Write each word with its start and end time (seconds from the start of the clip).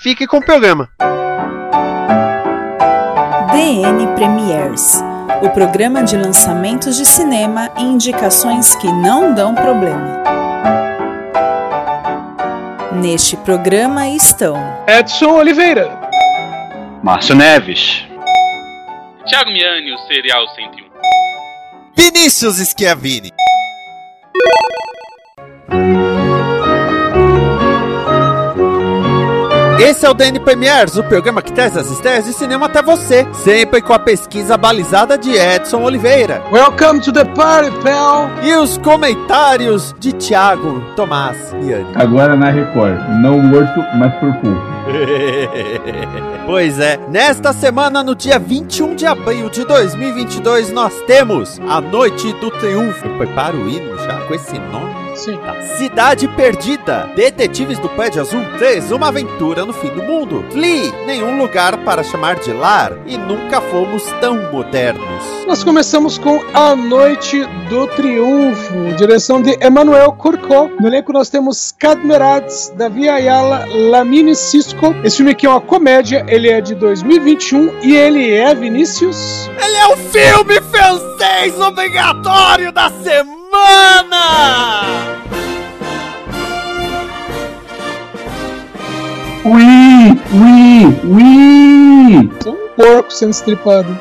fique 0.00 0.26
com 0.26 0.38
o 0.38 0.44
programa. 0.44 0.88
DN 3.52 4.14
Premiers 4.14 5.02
o 5.42 5.48
programa 5.48 6.02
de 6.02 6.16
lançamentos 6.16 6.96
de 6.96 7.06
cinema 7.06 7.70
e 7.78 7.82
indicações 7.82 8.74
que 8.74 8.86
não 8.86 9.32
dão 9.34 9.54
problema. 9.54 10.22
Neste 12.92 13.36
programa 13.38 14.06
estão 14.08 14.56
Edson 14.86 15.32
Oliveira, 15.32 15.88
Márcio 17.02 17.34
Neves, 17.34 18.04
Thiago 19.26 19.50
Miani, 19.50 19.94
o 19.94 19.98
Serial 20.06 20.46
101, 20.48 20.90
Vinícius 21.96 22.56
Schiavini. 22.56 23.32
Esse 29.90 30.06
é 30.06 30.08
o 30.08 30.14
DN 30.14 30.38
Premiers, 30.38 30.96
o 30.96 31.02
programa 31.02 31.42
que 31.42 31.52
traz 31.52 31.76
as 31.76 31.90
estreias 31.90 32.24
de 32.24 32.32
cinema 32.32 32.66
até 32.66 32.80
você, 32.80 33.26
sempre 33.32 33.82
com 33.82 33.92
a 33.92 33.98
pesquisa 33.98 34.56
balizada 34.56 35.18
de 35.18 35.32
Edson 35.32 35.82
Oliveira. 35.82 36.40
Welcome 36.52 37.00
to 37.00 37.12
the 37.12 37.24
party, 37.24 37.72
pal! 37.82 38.30
E 38.40 38.54
os 38.54 38.78
comentários 38.78 39.92
de 39.98 40.12
Thiago 40.12 40.80
Tomás 40.94 41.52
Miani. 41.54 41.88
Agora 41.96 42.36
na 42.36 42.50
Record, 42.50 43.00
não 43.20 43.40
morto, 43.40 43.80
mas 43.98 44.14
por 44.14 44.32
culpa. 44.34 44.62
pois 46.46 46.78
é, 46.78 46.96
nesta 47.08 47.52
semana, 47.52 48.04
no 48.04 48.14
dia 48.14 48.38
21 48.38 48.94
de 48.94 49.06
abril 49.06 49.50
de 49.50 49.64
2022, 49.64 50.70
nós 50.70 50.94
temos 51.08 51.60
A 51.68 51.80
Noite 51.80 52.32
do 52.34 52.48
Triunfo. 52.52 53.08
Prepara 53.18 53.56
o 53.56 53.68
hino 53.68 53.98
já 53.98 54.20
com 54.20 54.34
esse 54.34 54.56
nome. 54.56 54.99
Sim. 55.20 55.38
Cidade 55.76 56.26
Perdida, 56.28 57.10
Detetives 57.14 57.78
do 57.78 57.90
Prédio 57.90 58.22
Azul 58.22 58.42
3, 58.56 58.90
uma 58.90 59.08
aventura 59.08 59.66
no 59.66 59.72
fim 59.74 59.88
do 59.88 60.02
mundo. 60.02 60.42
Flea, 60.50 60.90
nenhum 61.04 61.38
lugar 61.38 61.76
para 61.84 62.02
chamar 62.02 62.36
de 62.36 62.50
lar 62.54 62.96
e 63.06 63.18
nunca 63.18 63.60
fomos 63.60 64.02
tão 64.18 64.50
modernos. 64.50 65.22
Nós 65.46 65.62
começamos 65.62 66.16
com 66.16 66.40
A 66.54 66.74
Noite 66.74 67.44
do 67.68 67.86
Triunfo, 67.88 68.94
direção 68.96 69.42
de 69.42 69.58
Emmanuel 69.62 70.10
Curcó. 70.12 70.70
No 70.80 70.86
elenco 70.86 71.12
nós 71.12 71.28
temos 71.28 71.70
Cadmerades, 71.78 72.72
Davi 72.74 73.06
Ayala, 73.06 73.66
Lamine 73.90 74.34
Cisco. 74.34 74.94
Esse 75.04 75.18
filme 75.18 75.32
aqui 75.32 75.44
é 75.44 75.50
uma 75.50 75.60
comédia, 75.60 76.24
ele 76.28 76.48
é 76.48 76.62
de 76.62 76.74
2021 76.74 77.80
e 77.82 77.94
ele 77.94 78.32
é, 78.32 78.54
Vinícius... 78.54 79.50
Ele 79.62 79.76
é 79.76 79.86
o 79.88 79.96
filme 79.98 80.60
francês 80.62 81.60
obrigatório 81.60 82.72
da 82.72 82.88
semana! 83.02 83.39
Ui, 89.44 89.62
ui, 90.32 90.84
ui! 91.04 92.30
Um 92.46 92.68
porco 92.76 93.10
sendo 93.10 93.30
estripado. 93.30 93.98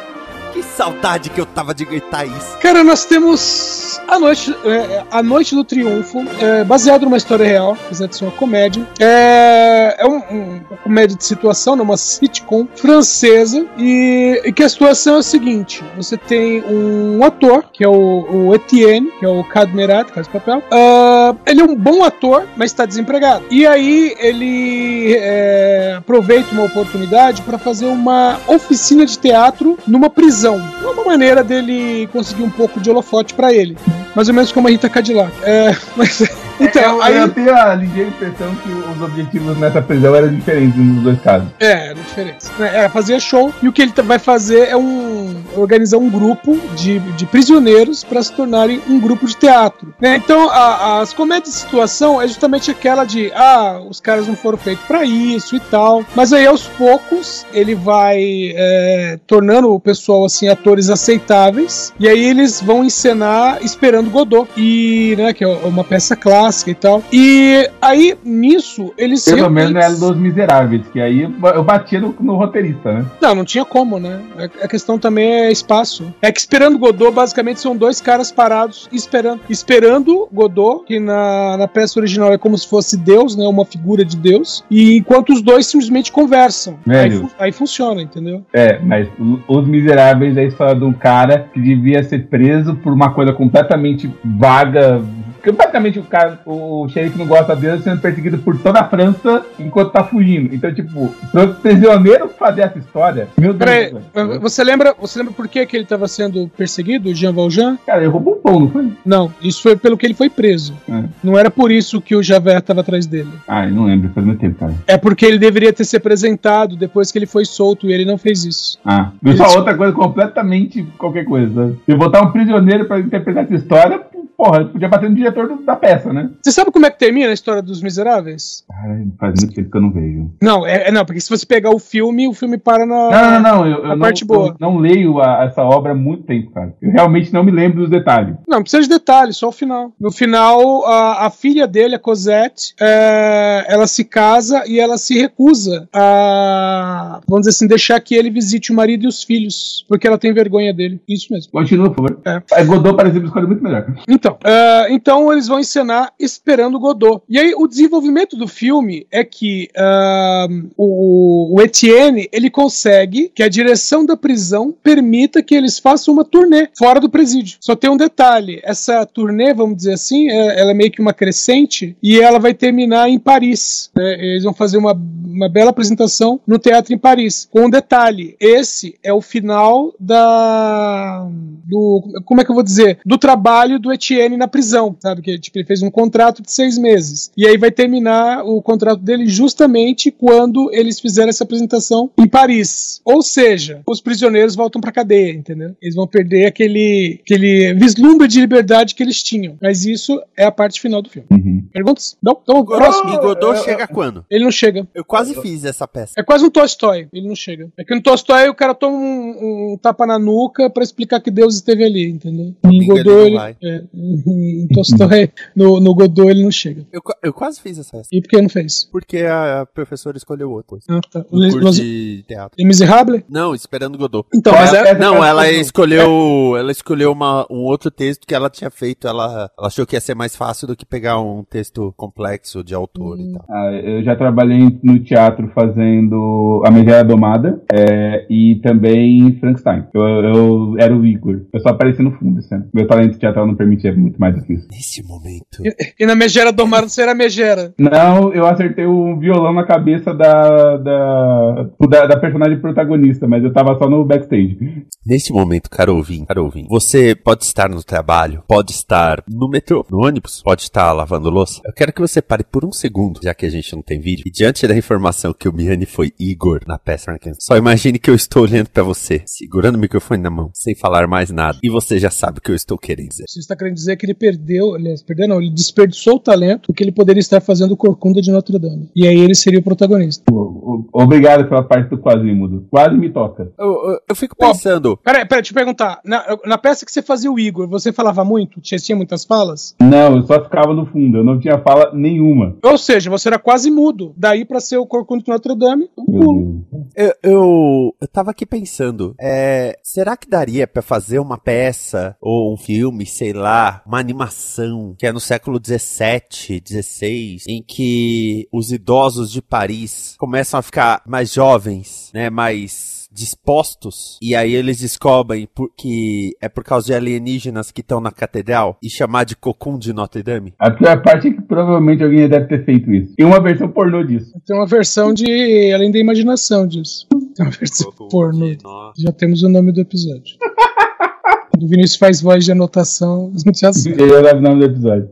Que 0.53 0.61
saudade 0.61 1.29
que 1.29 1.39
eu 1.41 1.45
tava 1.45 1.73
de 1.73 1.85
gritar 1.85 2.25
isso. 2.25 2.57
Cara, 2.61 2.83
nós 2.83 3.05
temos 3.05 3.78
A 4.09 4.17
Noite, 4.17 4.55
é, 4.65 5.03
a 5.11 5.21
Noite 5.21 5.53
do 5.53 5.63
Triunfo, 5.63 6.25
é, 6.41 6.63
baseado 6.63 7.03
numa 7.03 7.15
história 7.15 7.45
real, 7.45 7.77
apesar 7.85 8.07
de 8.07 8.15
ser 8.15 8.25
uma 8.25 8.31
comédia. 8.31 8.83
É, 8.99 9.97
é 9.99 10.07
um, 10.07 10.17
um, 10.17 10.61
uma 10.67 10.77
comédia 10.83 11.15
de 11.15 11.23
situação, 11.23 11.75
né, 11.75 11.83
uma 11.83 11.95
sitcom 11.95 12.67
francesa, 12.75 13.67
e, 13.77 14.41
e, 14.43 14.51
que 14.51 14.63
a 14.63 14.69
situação 14.69 15.17
é 15.17 15.19
a 15.19 15.23
seguinte: 15.23 15.83
você 15.95 16.17
tem 16.17 16.63
um 16.63 17.23
ator, 17.23 17.65
que 17.71 17.83
é 17.83 17.87
o, 17.87 18.47
o 18.47 18.55
Etienne, 18.55 19.11
que 19.19 19.25
é 19.25 19.29
o 19.29 19.43
Cadmerat, 19.43 20.07
que 20.07 20.15
faz 20.15 20.25
o 20.25 20.31
papel. 20.31 20.57
Uh, 20.57 21.37
ele 21.45 21.61
é 21.61 21.63
um 21.63 21.75
bom 21.75 22.03
ator, 22.03 22.47
mas 22.57 22.71
está 22.71 22.87
desempregado. 22.87 23.45
E 23.51 23.67
aí 23.67 24.15
ele 24.17 25.15
é, 25.17 25.95
aproveita 25.99 26.51
uma 26.51 26.63
oportunidade 26.63 27.43
para 27.43 27.59
fazer 27.59 27.85
uma 27.85 28.39
oficina 28.47 29.05
de 29.05 29.19
teatro 29.19 29.77
numa 29.85 30.09
prisão. 30.09 30.59
É 30.81 30.87
uma 30.87 31.05
maneira 31.05 31.43
dele 31.43 32.09
conseguir 32.11 32.41
um 32.41 32.49
pouco 32.49 32.79
de 32.79 32.89
holofote 32.89 33.35
para 33.35 33.53
ele. 33.53 33.77
Mais 34.15 34.27
ou 34.27 34.33
menos 34.33 34.51
como 34.51 34.67
a 34.67 34.71
Rita 34.71 34.89
Cadillac. 34.89 35.31
É, 35.43 35.75
mas, 35.95 36.21
então, 36.59 36.95
eu, 36.97 37.01
aí... 37.01 37.17
eu 37.17 37.29
tenho 37.29 37.55
a 37.55 37.73
ligeira 37.75 38.09
impressão 38.09 38.53
que 38.55 38.69
os 38.69 39.01
objetivos 39.01 39.57
nessa 39.57 39.81
prisão 39.81 40.15
eram 40.15 40.33
diferentes 40.33 40.75
nos 40.75 41.03
dois 41.03 41.21
casos. 41.21 41.47
É, 41.59 41.87
eram 41.87 42.01
diferentes. 42.01 42.51
Era 42.59 42.89
fazer 42.89 43.19
show 43.19 43.53
e 43.61 43.67
o 43.67 43.71
que 43.71 43.81
ele 43.81 43.93
vai 44.03 44.19
fazer 44.19 44.67
é 44.69 44.75
um 44.75 45.35
organizar 45.55 45.97
um 45.97 46.09
grupo 46.09 46.57
de, 46.75 46.99
de 46.99 47.25
prisioneiros 47.25 48.03
para 48.03 48.21
se 48.21 48.31
tornarem 48.33 48.81
um 48.87 48.99
grupo 48.99 49.25
de 49.25 49.35
teatro. 49.35 49.93
Né? 49.99 50.15
Então, 50.15 50.49
a, 50.49 51.01
as 51.01 51.13
comédias 51.13 51.53
de 51.53 51.59
situação 51.61 52.21
é 52.21 52.27
justamente 52.27 52.69
aquela 52.69 53.05
de 53.05 53.31
ah, 53.33 53.81
os 53.89 53.99
caras 53.99 54.27
não 54.27 54.35
foram 54.35 54.57
feitos 54.57 54.85
para 54.85 55.03
isso 55.05 55.55
e 55.55 55.59
tal. 55.59 56.03
Mas 56.15 56.33
aí 56.33 56.45
aos 56.45 56.67
poucos 56.67 57.45
ele 57.53 57.75
vai 57.75 58.53
é, 58.55 59.19
tornando 59.25 59.71
o 59.73 59.79
pessoal 59.79 60.25
assim 60.25 60.47
atores 60.47 60.89
aceitáveis 60.89 61.93
e 61.99 62.07
aí 62.07 62.23
eles 62.23 62.61
vão 62.61 62.83
encenar 62.83 63.59
esperando 63.63 64.09
Godot 64.09 64.49
e 64.57 65.15
né 65.17 65.33
que 65.33 65.43
é 65.43 65.47
uma 65.47 65.83
peça 65.83 66.15
clássica 66.15 66.48
e 66.71 66.75
tal. 66.75 67.03
E 67.11 67.69
aí 67.81 68.17
nisso 68.23 68.93
eles 68.97 69.23
pelo 69.25 69.37
realmente... 69.37 69.73
menos 69.73 70.03
é 70.03 70.05
dos 70.05 70.17
Miseráveis 70.17 70.87
que 70.91 70.99
aí 70.99 71.23
eu 71.23 71.63
batia 71.63 71.99
no, 71.99 72.15
no 72.19 72.35
roteirista, 72.35 72.91
né? 72.91 73.05
Não, 73.21 73.35
não 73.35 73.45
tinha 73.45 73.65
como, 73.65 73.99
né? 73.99 74.19
A 74.61 74.67
questão 74.67 74.97
também 74.97 75.31
é 75.31 75.51
espaço. 75.51 76.13
É 76.21 76.31
que 76.31 76.39
esperando 76.39 76.77
Godot 76.77 77.11
basicamente 77.11 77.59
são 77.59 77.75
dois 77.75 78.01
caras 78.01 78.31
parados 78.31 78.87
esperando 78.91 79.41
esperando 79.49 80.27
Godot 80.31 80.85
que 80.85 80.99
na, 80.99 81.57
na 81.57 81.67
peça 81.67 81.99
original 81.99 82.33
é 82.33 82.37
como 82.37 82.57
se 82.57 82.67
fosse 82.67 82.97
Deus, 82.97 83.35
né? 83.35 83.45
Uma 83.45 83.65
figura 83.65 84.03
de 84.03 84.17
Deus 84.17 84.63
e 84.69 84.97
enquanto 84.97 85.31
os 85.31 85.41
dois 85.41 85.67
simplesmente 85.67 86.11
conversam. 86.11 86.77
Velho. 86.85 87.29
Aí, 87.39 87.47
aí 87.47 87.51
funciona, 87.51 88.01
entendeu? 88.01 88.43
É, 88.53 88.79
mas 88.79 89.07
os 89.47 89.67
Miseráveis 89.67 90.37
é 90.37 90.41
a 90.41 90.45
história 90.45 90.75
de 90.75 90.83
um 90.83 90.93
cara 90.93 91.49
que 91.53 91.59
devia 91.59 92.03
ser 92.03 92.27
preso 92.27 92.75
por 92.75 92.93
uma 92.93 93.11
coisa 93.11 93.33
completamente 93.33 94.11
vaga. 94.23 95.01
Porque 95.39 95.51
basicamente 95.51 95.99
o 95.99 96.03
cara, 96.03 96.39
o 96.45 96.87
xerife 96.89 97.17
não 97.17 97.25
gosta 97.25 97.55
dele 97.55 97.81
sendo 97.81 98.01
perseguido 98.01 98.37
por 98.39 98.57
toda 98.59 98.79
a 98.79 98.83
França 98.83 99.45
enquanto 99.57 99.91
tá 99.91 100.03
fugindo. 100.03 100.53
Então, 100.53 100.73
tipo, 100.73 101.13
pro 101.31 101.53
prisioneiro 101.55 102.29
fazer 102.29 102.61
essa 102.61 102.77
história. 102.77 103.27
Meu 103.37 103.53
Peraí, 103.53 103.93
Deus. 104.13 104.39
você 104.41 104.63
lembra, 104.63 104.93
você 104.99 105.19
lembra 105.19 105.33
por 105.33 105.47
que, 105.47 105.65
que 105.65 105.77
ele 105.77 105.85
tava 105.85 106.07
sendo 106.07 106.49
perseguido, 106.57 107.13
Jean 107.15 107.33
Valjean? 107.33 107.77
Cara, 107.85 108.01
ele 108.01 108.09
roubou 108.09 108.35
um 108.35 108.41
pão, 108.41 108.59
não 108.59 108.69
foi? 108.69 108.91
Não, 109.05 109.31
isso 109.41 109.61
foi 109.61 109.75
pelo 109.75 109.97
que 109.97 110.05
ele 110.05 110.13
foi 110.13 110.29
preso. 110.29 110.73
É. 110.89 111.03
Não 111.23 111.37
era 111.37 111.49
por 111.49 111.71
isso 111.71 112.01
que 112.01 112.15
o 112.15 112.21
Javert 112.21 112.61
tava 112.61 112.81
atrás 112.81 113.05
dele. 113.05 113.29
Ah, 113.47 113.65
eu 113.65 113.71
não 113.71 113.85
lembro, 113.85 114.09
faz 114.13 114.25
muito 114.25 114.39
tempo, 114.39 114.59
cara. 114.59 114.73
É 114.85 114.97
porque 114.97 115.25
ele 115.25 115.39
deveria 115.39 115.71
ter 115.71 115.85
se 115.85 115.95
apresentado 115.95 116.75
depois 116.75 117.11
que 117.11 117.17
ele 117.17 117.25
foi 117.25 117.45
solto 117.45 117.87
e 117.87 117.93
ele 117.93 118.05
não 118.05 118.17
fez 118.17 118.43
isso. 118.43 118.77
Ah, 118.83 119.11
só 119.37 119.57
outra 119.57 119.75
coisa 119.75 119.93
completamente 119.93 120.85
qualquer 120.97 121.23
coisa. 121.23 121.75
Se 121.85 121.95
botar 121.95 122.21
um 122.21 122.31
prisioneiro 122.31 122.85
pra 122.85 122.99
interpretar 122.99 123.45
essa 123.45 123.55
história, 123.55 124.01
porra, 124.39 124.61
ele 124.61 124.69
podia 124.69 124.87
bater 124.87 125.09
no 125.09 125.15
diretor 125.17 125.49
do- 125.49 125.63
da 125.63 125.75
peça, 125.75 126.13
né? 126.13 126.29
Você 126.41 126.53
sabe 126.53 126.71
como 126.71 126.85
é 126.85 126.89
que 126.89 126.97
termina 126.97 127.29
a 127.29 127.33
história 127.33 127.61
dos 127.61 127.81
Miseráveis? 127.81 128.63
Cara, 128.69 129.05
faz 129.19 129.33
muito 129.41 129.53
tempo 129.53 129.69
que 129.69 129.77
eu 129.77 129.81
não 129.81 129.91
vejo. 129.91 130.31
Não, 130.41 130.65
é, 130.65 130.87
é- 130.87 130.91
não, 130.91 131.03
porque 131.03 131.19
se 131.19 131.29
você 131.29 131.45
pegar 131.45 131.71
o 131.71 131.79
filme, 131.79 132.25
o 132.25 132.33
filme 132.33 132.57
para 132.57 132.85
na. 132.85 133.09
Não, 133.09 133.31
não, 133.31 133.41
não, 133.41 133.67
eu, 133.67 133.77
eu 133.79 133.85
a 133.91 133.95
não, 133.95 133.99
parte 133.99 134.23
boa. 134.23 134.47
eu 134.49 134.55
não 134.59 134.77
leio 134.77 135.19
a- 135.19 135.43
essa 135.43 135.61
obra 135.63 135.91
há 135.91 135.95
muito 135.95 136.23
tempo, 136.23 136.51
cara. 136.51 136.73
Eu 136.81 136.89
realmente 136.91 137.33
não 137.33 137.43
me 137.43 137.51
lembro 137.51 137.81
dos 137.81 137.89
detalhes. 137.89 138.35
Não, 138.47 138.57
não 138.59 138.61
precisa 138.63 138.83
de 138.83 138.89
detalhes, 138.89 139.35
só 139.35 139.49
o 139.49 139.51
final. 139.51 139.91
No 139.99 140.09
final, 140.11 140.85
a, 140.85 141.25
a 141.25 141.29
filha 141.29 141.67
dele, 141.67 141.95
a 141.95 141.99
Cosette, 141.99 142.73
é, 142.79 143.65
ela 143.67 143.87
se 143.87 144.05
casa 144.05 144.63
e 144.67 144.79
ela 144.79 144.97
se 144.97 145.19
recusa 145.19 145.87
a, 145.93 147.19
vamos 147.27 147.41
dizer 147.45 147.49
assim, 147.51 147.67
deixar 147.67 147.99
que 147.99 148.15
ele 148.15 148.29
visite 148.29 148.71
o 148.71 148.75
marido 148.75 149.03
e 149.03 149.07
os 149.07 149.23
filhos, 149.23 149.85
porque 149.87 150.07
ela 150.07 150.17
tem 150.17 150.33
vergonha 150.33 150.73
dele. 150.73 151.01
Isso 151.07 151.27
mesmo. 151.31 151.51
Continua, 151.51 151.89
por 151.89 152.07
favor. 152.07 152.21
É. 152.25 152.41
É. 152.61 152.63
Godot 152.63 152.95
uma 153.01 153.25
escolha 153.25 153.47
muito 153.47 153.63
melhor. 153.63 153.85
Então, 154.07 154.28
é, 154.43 154.87
então 154.91 155.31
eles 155.31 155.47
vão 155.47 155.59
encenar 155.59 156.11
esperando 156.19 156.79
Godot. 156.79 157.21
E 157.29 157.39
aí 157.39 157.53
o 157.55 157.67
desenvolvimento 157.67 158.35
do 158.35 158.47
filme 158.47 159.05
é 159.11 159.23
que 159.23 159.69
ah, 159.77 160.47
o, 160.77 161.55
o 161.55 161.61
Etienne 161.61 162.27
ele 162.31 162.49
consegue 162.49 163.31
que 163.33 163.43
a 163.43 163.49
direção 163.49 164.05
da 164.05 164.15
prisão 164.17 164.73
permita 164.83 165.41
que 165.41 165.55
eles 165.55 165.79
façam 165.79 166.13
uma 166.13 166.25
turnê 166.25 166.69
fora 166.77 166.99
do 166.99 167.09
presídio. 167.09 167.57
Só 167.59 167.75
tem 167.75 167.89
um 167.89 167.97
detalhe: 167.97 168.59
essa 168.63 169.05
turnê, 169.05 169.53
vamos 169.53 169.77
dizer 169.77 169.93
assim, 169.93 170.29
é- 170.29 170.59
ela 170.59 170.71
é 170.71 170.73
meio 170.73 170.91
que 170.91 171.01
uma 171.01 171.13
crescente 171.13 171.95
e 172.01 172.19
ela 172.19 172.39
vai 172.39 172.53
terminar 172.53 173.09
em 173.09 173.19
Paris. 173.19 173.89
né? 173.95 174.13
Eles 174.13 174.43
vão 174.43 174.53
fazer 174.53 174.77
uma, 174.77 174.93
uma 175.25 175.49
bela 175.49 175.69
apresentação 175.69 176.39
no 176.45 176.57
teatro 176.57 176.93
em 176.93 176.97
Paris. 176.97 177.47
Com 177.51 177.65
um 177.65 177.69
detalhe: 177.69 178.35
esse 178.39 178.95
é 179.03 179.13
o 179.13 179.21
final 179.21 179.93
da. 179.99 181.27
do. 181.65 182.21
como 182.25 182.41
é 182.41 182.43
que 182.43 182.51
eu 182.51 182.55
vou 182.55 182.63
dizer? 182.63 182.99
Do 183.05 183.17
trabalho 183.17 183.79
do 183.79 183.91
Etienne 183.91 184.18
na 184.37 184.47
prisão, 184.47 184.95
sabe? 184.99 185.21
Que 185.21 185.37
tipo, 185.39 185.57
ele 185.57 185.65
fez 185.65 185.81
um 185.81 185.91
contrato 185.91 186.41
de 186.41 186.51
seis 186.51 186.77
meses. 186.77 187.31
E 187.37 187.47
aí 187.47 187.57
vai 187.57 187.71
terminar 187.71 188.43
o 188.43 188.61
contrato 188.61 189.01
dele 189.01 189.27
justamente 189.27 190.11
quando 190.11 190.69
eles 190.73 190.99
fizeram 190.99 191.29
essa 191.29 191.43
apresentação 191.43 192.09
em 192.17 192.27
Paris. 192.27 193.01
Ou 193.05 193.21
seja, 193.21 193.81
os 193.87 194.01
prisioneiros 194.01 194.55
voltam 194.55 194.81
pra 194.81 194.91
cadeia, 194.91 195.31
entendeu? 195.31 195.75
Eles 195.81 195.95
vão 195.95 196.07
perder 196.07 196.45
aquele, 196.45 197.19
aquele 197.21 197.73
vislumbre 197.75 198.27
de 198.27 198.41
liberdade 198.41 198.95
que 198.95 199.03
eles 199.03 199.21
tinham. 199.23 199.57
Mas 199.61 199.85
isso 199.85 200.21
é 200.35 200.45
a 200.45 200.51
parte 200.51 200.81
final 200.81 201.01
do 201.01 201.09
filme. 201.09 201.27
Uhum. 201.31 201.48
Perguntas? 201.61 202.17
Não? 202.21 202.39
Então, 202.41 202.65
próximo. 202.65 203.13
E 203.13 203.17
Godot 203.17 203.59
É, 203.59 203.63
chega 203.63 203.87
quando? 203.87 204.25
Ele 204.29 204.43
não 204.43 204.51
chega. 204.51 204.87
Eu 204.93 205.03
quase 205.03 205.39
fiz 205.41 205.65
essa 205.65 205.87
peça. 205.87 206.13
É 206.17 206.23
quase 206.23 206.45
um 206.45 206.49
Tolstói, 206.49 207.07
ele 207.13 207.27
não 207.27 207.35
chega. 207.35 207.69
É 207.77 207.83
que 207.83 207.93
no 207.93 208.01
Tolstói 208.01 208.49
o 208.49 208.55
cara 208.55 208.73
toma 208.73 208.97
um, 208.97 209.73
um 209.73 209.77
tapa 209.77 210.05
na 210.05 210.17
nuca 210.17 210.69
pra 210.69 210.83
explicar 210.83 211.19
que 211.19 211.31
Deus 211.31 211.55
esteve 211.55 211.83
ali, 211.83 212.09
entendeu? 212.09 212.55
Em 212.65 212.87
Godot 212.87 213.09
não 213.09 213.25
ele. 213.25 213.37
É, 213.63 213.83
em 213.93 214.67
Tolstói, 214.73 215.31
no, 215.55 215.79
no 215.79 215.93
Godot 215.93 216.29
ele 216.29 216.43
não 216.43 216.51
chega. 216.51 216.85
Eu, 216.91 217.01
eu 217.23 217.33
quase 217.33 217.59
fiz 217.61 217.77
essa 217.77 217.97
peça. 217.97 218.09
E 218.11 218.21
por 218.21 218.29
que 218.29 218.41
não 218.41 218.49
fez? 218.49 218.87
Porque 218.91 219.19
a 219.19 219.65
professora 219.73 220.17
escolheu 220.17 220.49
outra 220.51 220.67
coisa. 220.69 220.85
Ah, 220.89 221.01
tá. 221.11 221.25
No 221.31 221.41
curso 221.51 221.59
Los, 221.59 221.75
de 221.75 222.23
teatro. 222.27 222.55
Les 222.57 222.67
Miserables? 222.67 223.23
Não, 223.29 223.53
esperando 223.53 223.97
Godot. 223.97 224.27
Então, 224.33 224.53
mas 224.53 224.73
é 224.73 224.77
a 224.77 224.81
é. 224.81 224.83
peça 224.83 224.99
Não, 224.99 225.19
que 225.19 225.25
ela 225.25 225.51
escolheu? 225.51 225.89
escolheu, 225.89 226.57
ela 226.57 226.71
escolheu 226.71 227.11
uma, 227.11 227.45
um 227.49 227.63
outro 227.63 227.89
texto 227.89 228.25
que 228.27 228.35
ela 228.35 228.49
tinha 228.49 228.69
feito. 228.69 229.07
Ela, 229.07 229.51
ela 229.57 229.67
achou 229.67 229.85
que 229.85 229.95
ia 229.95 230.01
ser 230.01 230.15
mais 230.15 230.35
fácil 230.35 230.67
do 230.67 230.75
que 230.75 230.85
pegar 230.85 231.19
um 231.19 231.43
texto 231.49 231.93
complexo 231.97 232.63
de 232.63 232.73
autor 232.73 233.19
e 233.19 233.31
tal. 233.31 233.45
Ah, 233.49 233.71
eu 233.71 234.03
já 234.03 234.15
trabalhei 234.15 234.79
no 234.83 234.99
teatro 234.99 235.49
fazendo 235.53 236.61
A 236.65 236.71
Megera 236.71 237.03
Domada 237.03 237.61
é, 237.71 238.25
e 238.29 238.55
também 238.61 239.37
Frankenstein. 239.39 239.85
Eu, 239.93 240.01
eu 240.01 240.75
era 240.77 240.95
o 240.95 241.05
Igor. 241.05 241.41
Eu 241.51 241.59
só 241.59 241.69
apareci 241.69 242.01
no 242.01 242.11
fundo, 242.11 242.39
assim. 242.39 242.63
Meu 242.73 242.87
talento 242.87 243.17
teatral 243.17 243.47
não 243.47 243.55
permitia 243.55 243.93
muito 243.95 244.19
mais 244.19 244.35
do 244.35 244.43
que 244.43 244.53
isso. 244.53 244.67
Nesse 244.71 245.03
momento. 245.03 245.63
E 245.99 246.05
na 246.05 246.15
Megera 246.15 246.51
Domada 246.51 246.87
você 246.87 247.01
era 247.01 247.15
Megera. 247.15 247.73
Não, 247.77 248.33
eu 248.33 248.45
acertei 248.45 248.85
o 248.85 249.17
violão 249.17 249.53
na 249.53 249.65
cabeça 249.65 250.13
da, 250.13 250.77
da, 250.77 251.69
da, 251.79 252.05
da 252.07 252.19
personagem 252.19 252.59
protagonista, 252.59 253.27
mas 253.27 253.43
eu 253.43 253.51
tava 253.53 253.77
só 253.77 253.89
no 253.89 254.05
backstage. 254.05 254.57
Nesse 255.05 255.31
momento, 255.33 255.69
caro 255.69 255.95
ouvinte, 255.95 256.25
caro 256.25 256.43
ouvinte, 256.43 256.67
você 256.69 257.15
pode 257.15 257.43
estar 257.43 257.69
no 257.69 257.83
trabalho, 257.83 258.43
pode 258.47 258.71
estar 258.71 259.23
no 259.29 259.49
metrô, 259.49 259.85
no 259.89 260.05
ônibus, 260.05 260.41
pode 260.43 260.63
estar 260.63 260.91
lavando 260.91 261.29
louça. 261.39 261.61
Eu 261.65 261.73
quero 261.73 261.93
que 261.93 262.01
você 262.01 262.21
pare 262.21 262.43
por 262.43 262.65
um 262.65 262.71
segundo, 262.71 263.19
já 263.23 263.33
que 263.33 263.45
a 263.45 263.49
gente 263.49 263.73
não 263.75 263.81
tem 263.81 263.99
vídeo, 263.99 264.23
e 264.25 264.31
diante 264.31 264.67
da 264.67 264.77
informação 264.77 265.33
que 265.33 265.47
o 265.47 265.53
Miane 265.53 265.85
foi 265.85 266.11
Igor 266.19 266.61
na 266.67 266.77
peça 266.77 267.05
Frankenstein, 267.05 267.39
só 267.39 267.57
imagine 267.57 267.97
que 267.97 268.09
eu 268.09 268.15
estou 268.15 268.43
olhando 268.43 268.69
pra 268.69 268.83
você, 268.83 269.23
segurando 269.25 269.75
o 269.75 269.79
microfone 269.79 270.21
na 270.21 270.29
mão, 270.29 270.51
sem 270.53 270.75
falar 270.75 271.07
mais 271.07 271.29
nada, 271.29 271.57
e 271.63 271.69
você 271.69 271.97
já 271.97 272.09
sabe 272.11 272.39
o 272.39 272.41
que 272.41 272.51
eu 272.51 272.55
estou 272.55 272.77
querendo 272.77 273.09
dizer. 273.09 273.23
Você 273.27 273.39
está 273.39 273.55
querendo 273.55 273.75
dizer 273.75 273.95
que 273.95 274.05
ele 274.05 274.13
perdeu, 274.13 274.75
aliás, 274.75 275.01
perdeu 275.01 275.27
não, 275.27 275.41
ele 275.41 275.49
desperdiçou 275.51 276.15
o 276.15 276.19
talento 276.19 276.67
porque 276.67 276.83
ele 276.83 276.91
poderia 276.91 277.19
estar 277.21 277.39
fazendo 277.41 277.75
Corcunda 277.77 278.21
de 278.21 278.31
Notre 278.31 278.59
Dame. 278.59 278.89
E 278.95 279.07
aí 279.07 279.17
ele 279.17 279.33
seria 279.35 279.59
o 279.59 279.63
protagonista. 279.63 280.23
O- 280.31 280.58
Obrigado 280.93 281.47
pela 281.47 281.63
parte 281.63 281.89
do 281.89 281.97
Quasímodo. 281.97 282.65
Quase 282.69 282.95
me 282.95 283.09
toca. 283.09 283.51
Eu, 283.57 283.67
eu- 283.67 283.99
eu 284.09 284.15
fico 284.15 284.35
pensando, 284.35 284.97
Peraí, 284.97 285.25
peraí, 285.25 285.41
deixa 285.41 285.51
eu 285.53 285.55
perguntar. 285.55 285.99
Na, 286.03 286.23
na 286.45 286.57
peça 286.57 286.85
que 286.85 286.91
você 286.91 287.01
fazia 287.01 287.31
o 287.31 287.39
Igor, 287.39 287.67
você 287.67 287.91
falava 287.93 288.23
muito? 288.23 288.59
Tinha, 288.61 288.77
tinha 288.79 288.95
muitas 288.95 289.23
falas? 289.25 289.75
Não, 289.81 290.17
eu 290.17 290.23
só 290.23 290.43
ficava 290.43 290.73
no 290.73 290.85
fundo. 290.85 291.17
Eu 291.17 291.23
não 291.23 291.39
tinha 291.39 291.57
fala 291.59 291.91
nenhuma. 291.93 292.55
Ou 292.63 292.77
seja, 292.77 293.09
você 293.09 293.29
era 293.29 293.39
quase 293.39 293.69
mudo. 293.71 294.13
Daí 294.17 294.45
pra 294.45 294.59
ser 294.59 294.77
o 294.77 294.85
Corcunda 294.85 295.23
de 295.23 295.29
Notre 295.31 295.55
Dame, 295.57 295.89
um 295.97 296.05
pulo. 296.05 296.65
Eu, 296.95 297.13
eu, 297.23 297.95
eu 298.01 298.07
tava 298.07 298.31
aqui 298.31 298.45
pensando, 298.45 299.15
é, 299.19 299.77
será 299.83 300.15
que 300.17 300.29
daria 300.29 300.67
pra 300.67 300.81
fazer 300.81 301.19
uma 301.19 301.37
peça 301.37 302.15
ou 302.21 302.53
um 302.53 302.57
filme, 302.57 303.05
sei 303.05 303.33
lá, 303.33 303.81
uma 303.85 303.99
animação 303.99 304.95
que 304.97 305.05
é 305.05 305.11
no 305.11 305.19
século 305.19 305.59
17, 305.59 306.59
16, 306.59 307.43
em 307.47 307.63
que 307.65 308.47
os 308.51 308.71
idosos 308.71 309.31
de 309.31 309.41
Paris 309.41 310.15
começam 310.17 310.58
a 310.59 310.61
ficar 310.61 311.01
mais 311.07 311.33
jovens, 311.33 312.11
né, 312.13 312.29
mais 312.29 312.99
dispostos, 313.11 314.17
e 314.21 314.35
aí 314.35 314.53
eles 314.53 314.79
descobrem 314.79 315.47
por- 315.53 315.71
que 315.75 316.35
é 316.39 316.47
por 316.47 316.63
causa 316.63 316.87
de 316.87 316.93
alienígenas 316.93 317.71
que 317.71 317.81
estão 317.81 317.99
na 317.99 318.11
catedral 318.11 318.77
e 318.83 318.89
chamar 318.89 319.23
de 319.23 319.35
Cocum 319.35 319.77
de 319.79 319.91
Notre 319.91 320.21
Dame? 320.21 320.53
A 320.59 320.69
pior 320.69 321.01
parte 321.01 321.27
é 321.27 321.31
que 321.31 321.41
provavelmente 321.41 322.03
alguém 322.03 322.29
deve 322.29 322.45
ter 322.47 322.63
feito 322.63 322.91
isso. 322.93 323.13
E 323.17 323.23
uma 323.23 323.41
versão 323.41 323.67
pornô 323.69 324.03
disso. 324.03 324.31
Tem 324.45 324.55
uma 324.55 324.67
versão 324.67 325.13
de 325.13 325.71
Além 325.73 325.91
da 325.91 325.97
Imaginação 325.99 326.67
disso. 326.67 327.07
Tem 327.35 327.45
uma 327.45 327.51
versão 327.51 327.91
pornô. 327.91 328.55
Já 328.97 329.11
temos 329.11 329.41
o 329.43 329.49
nome 329.49 329.71
do 329.71 329.81
episódio. 329.81 330.37
Quando 331.51 331.63
o 331.63 331.67
Vinícius 331.67 331.97
faz 331.97 332.21
voz 332.21 332.45
de 332.45 332.51
anotação, 332.51 333.33
já 333.55 333.73
sabe. 333.73 333.95
Eu 333.99 334.21
lembro 334.21 334.37
o 334.37 334.41
nome 334.41 334.59
do 334.59 334.65
episódio. 334.65 335.09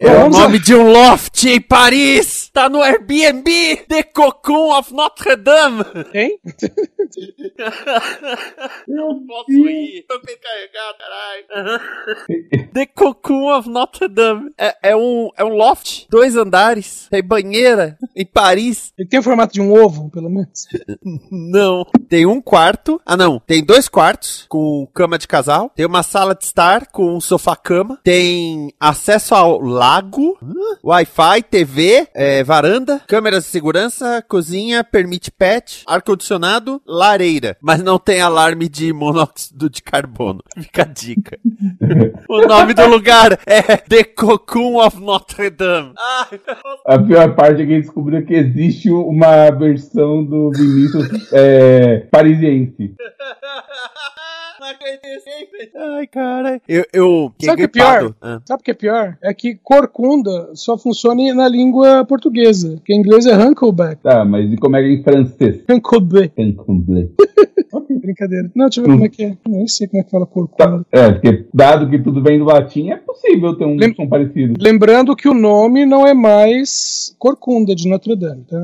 É 0.00 0.24
o 0.24 0.30
nome 0.30 0.58
de 0.58 0.74
um 0.74 0.90
loft 0.90 1.44
em 1.44 1.60
Paris! 1.60 2.50
Tá 2.52 2.68
no 2.68 2.80
Airbnb! 2.80 3.76
The 3.88 4.02
Cocoon 4.04 4.78
of 4.78 4.92
Notre 4.92 5.36
Dame! 5.36 5.84
Hein? 6.12 6.38
Eu 8.88 9.22
posso 9.26 9.50
ir, 9.50 10.04
tô 10.08 10.20
bem 10.20 10.36
carregado, 10.38 10.98
caralho. 10.98 12.70
The 12.72 12.86
Cocoon 12.86 13.56
of 13.56 13.68
Notre 13.68 14.08
Dame. 14.08 14.52
É, 14.58 14.90
é 14.90 14.96
um, 14.96 15.30
é 15.36 15.44
um 15.44 15.54
loft, 15.54 16.06
dois 16.08 16.36
andares, 16.36 17.08
tem 17.10 17.22
banheira, 17.22 17.98
em 18.14 18.26
Paris. 18.26 18.92
Ele 18.98 19.08
tem 19.08 19.20
o 19.20 19.22
formato 19.22 19.52
de 19.52 19.60
um 19.60 19.72
ovo, 19.72 20.10
pelo 20.10 20.30
menos. 20.30 20.66
Não. 21.30 21.84
Tem 22.08 22.26
um 22.26 22.40
quarto. 22.40 23.00
Ah, 23.04 23.16
não. 23.16 23.40
Tem 23.40 23.64
dois 23.64 23.88
quartos 23.88 24.46
com 24.48 24.86
cama 24.92 25.18
de 25.18 25.26
casal. 25.26 25.70
Tem 25.74 25.86
uma 25.86 26.02
sala 26.02 26.34
de 26.34 26.44
estar 26.44 26.86
com 26.86 27.16
um 27.16 27.20
sofá-cama. 27.20 27.98
Tem 28.02 28.43
acesso 28.78 29.34
ao 29.34 29.60
lago? 29.60 30.38
Wi-Fi, 30.82 31.42
TV, 31.50 32.08
é, 32.14 32.42
varanda, 32.44 33.00
câmeras 33.06 33.44
de 33.44 33.50
segurança, 33.50 34.22
cozinha, 34.28 34.84
permite 34.84 35.30
pet, 35.30 35.82
ar-condicionado, 35.86 36.80
lareira. 36.86 37.56
Mas 37.60 37.82
não 37.82 37.98
tem 37.98 38.20
alarme 38.20 38.68
de 38.68 38.92
monóxido 38.92 39.70
de 39.70 39.82
carbono. 39.82 40.42
Fica 40.58 40.82
a 40.82 40.86
dica. 40.86 41.38
o 42.28 42.46
nome 42.46 42.74
do 42.74 42.86
lugar 42.86 43.38
é 43.46 43.76
The 43.76 44.04
Cocoon 44.04 44.76
of 44.84 45.00
Notre 45.00 45.50
Dame. 45.50 45.94
Ai, 45.98 46.40
A 46.86 46.98
pior 46.98 47.34
parte 47.34 47.62
é 47.62 47.66
que 47.66 47.80
descobriu 47.80 48.24
que 48.24 48.34
existe 48.34 48.90
uma 48.90 49.50
versão 49.50 50.24
do 50.24 50.50
Vinícius 50.50 51.32
é, 51.32 52.06
parisiense. 52.10 52.94
Ai, 55.76 56.06
cara. 56.06 56.60
Eu, 56.68 56.84
eu 56.92 57.32
Sabe 57.40 57.52
o 57.52 57.56
que 57.56 57.62
é 57.64 57.68
pior? 57.68 58.14
Ah. 58.20 58.40
Sabe 58.46 58.60
o 58.60 58.64
que 58.64 58.70
é 58.70 58.74
pior? 58.74 59.16
É 59.22 59.34
que 59.34 59.54
corcunda 59.62 60.50
só 60.54 60.78
funciona 60.78 61.34
na 61.34 61.48
língua 61.48 62.04
portuguesa. 62.04 62.80
Que 62.84 62.94
em 62.94 62.98
inglês 62.98 63.26
é 63.26 63.36
hunkleback. 63.36 64.02
Tá, 64.02 64.24
mas 64.24 64.50
e 64.52 64.56
como 64.56 64.76
é 64.76 64.82
que 64.82 64.88
é 64.88 64.92
em 64.92 65.02
francês? 65.02 65.60
Hunkleback. 65.68 66.32
Ok, 67.72 67.98
brincadeira. 67.98 68.50
Não, 68.54 68.66
deixa 68.66 68.80
eu 68.80 68.84
ver 68.84 68.90
como 68.92 69.04
é 69.04 69.08
que 69.08 69.24
é. 69.24 69.36
Nem 69.48 69.66
sei 69.66 69.88
como 69.88 70.00
é 70.00 70.04
que 70.04 70.10
fala 70.10 70.26
corcunda. 70.26 70.86
É, 70.92 71.10
porque 71.12 71.44
dado 71.52 71.90
que 71.90 71.98
tudo 71.98 72.22
vem 72.22 72.38
do 72.38 72.44
latim, 72.44 72.90
é 72.90 72.96
possível 72.96 73.54
ter 73.56 73.64
um 73.64 73.76
Lem- 73.76 73.94
som 73.94 74.06
parecido. 74.08 74.54
Lembrando 74.60 75.16
que 75.16 75.28
o 75.28 75.34
nome 75.34 75.84
não 75.84 76.06
é 76.06 76.14
mais 76.14 77.14
Corcunda 77.18 77.74
de 77.74 77.88
Notre 77.88 78.14
Dame, 78.16 78.44
tá? 78.48 78.62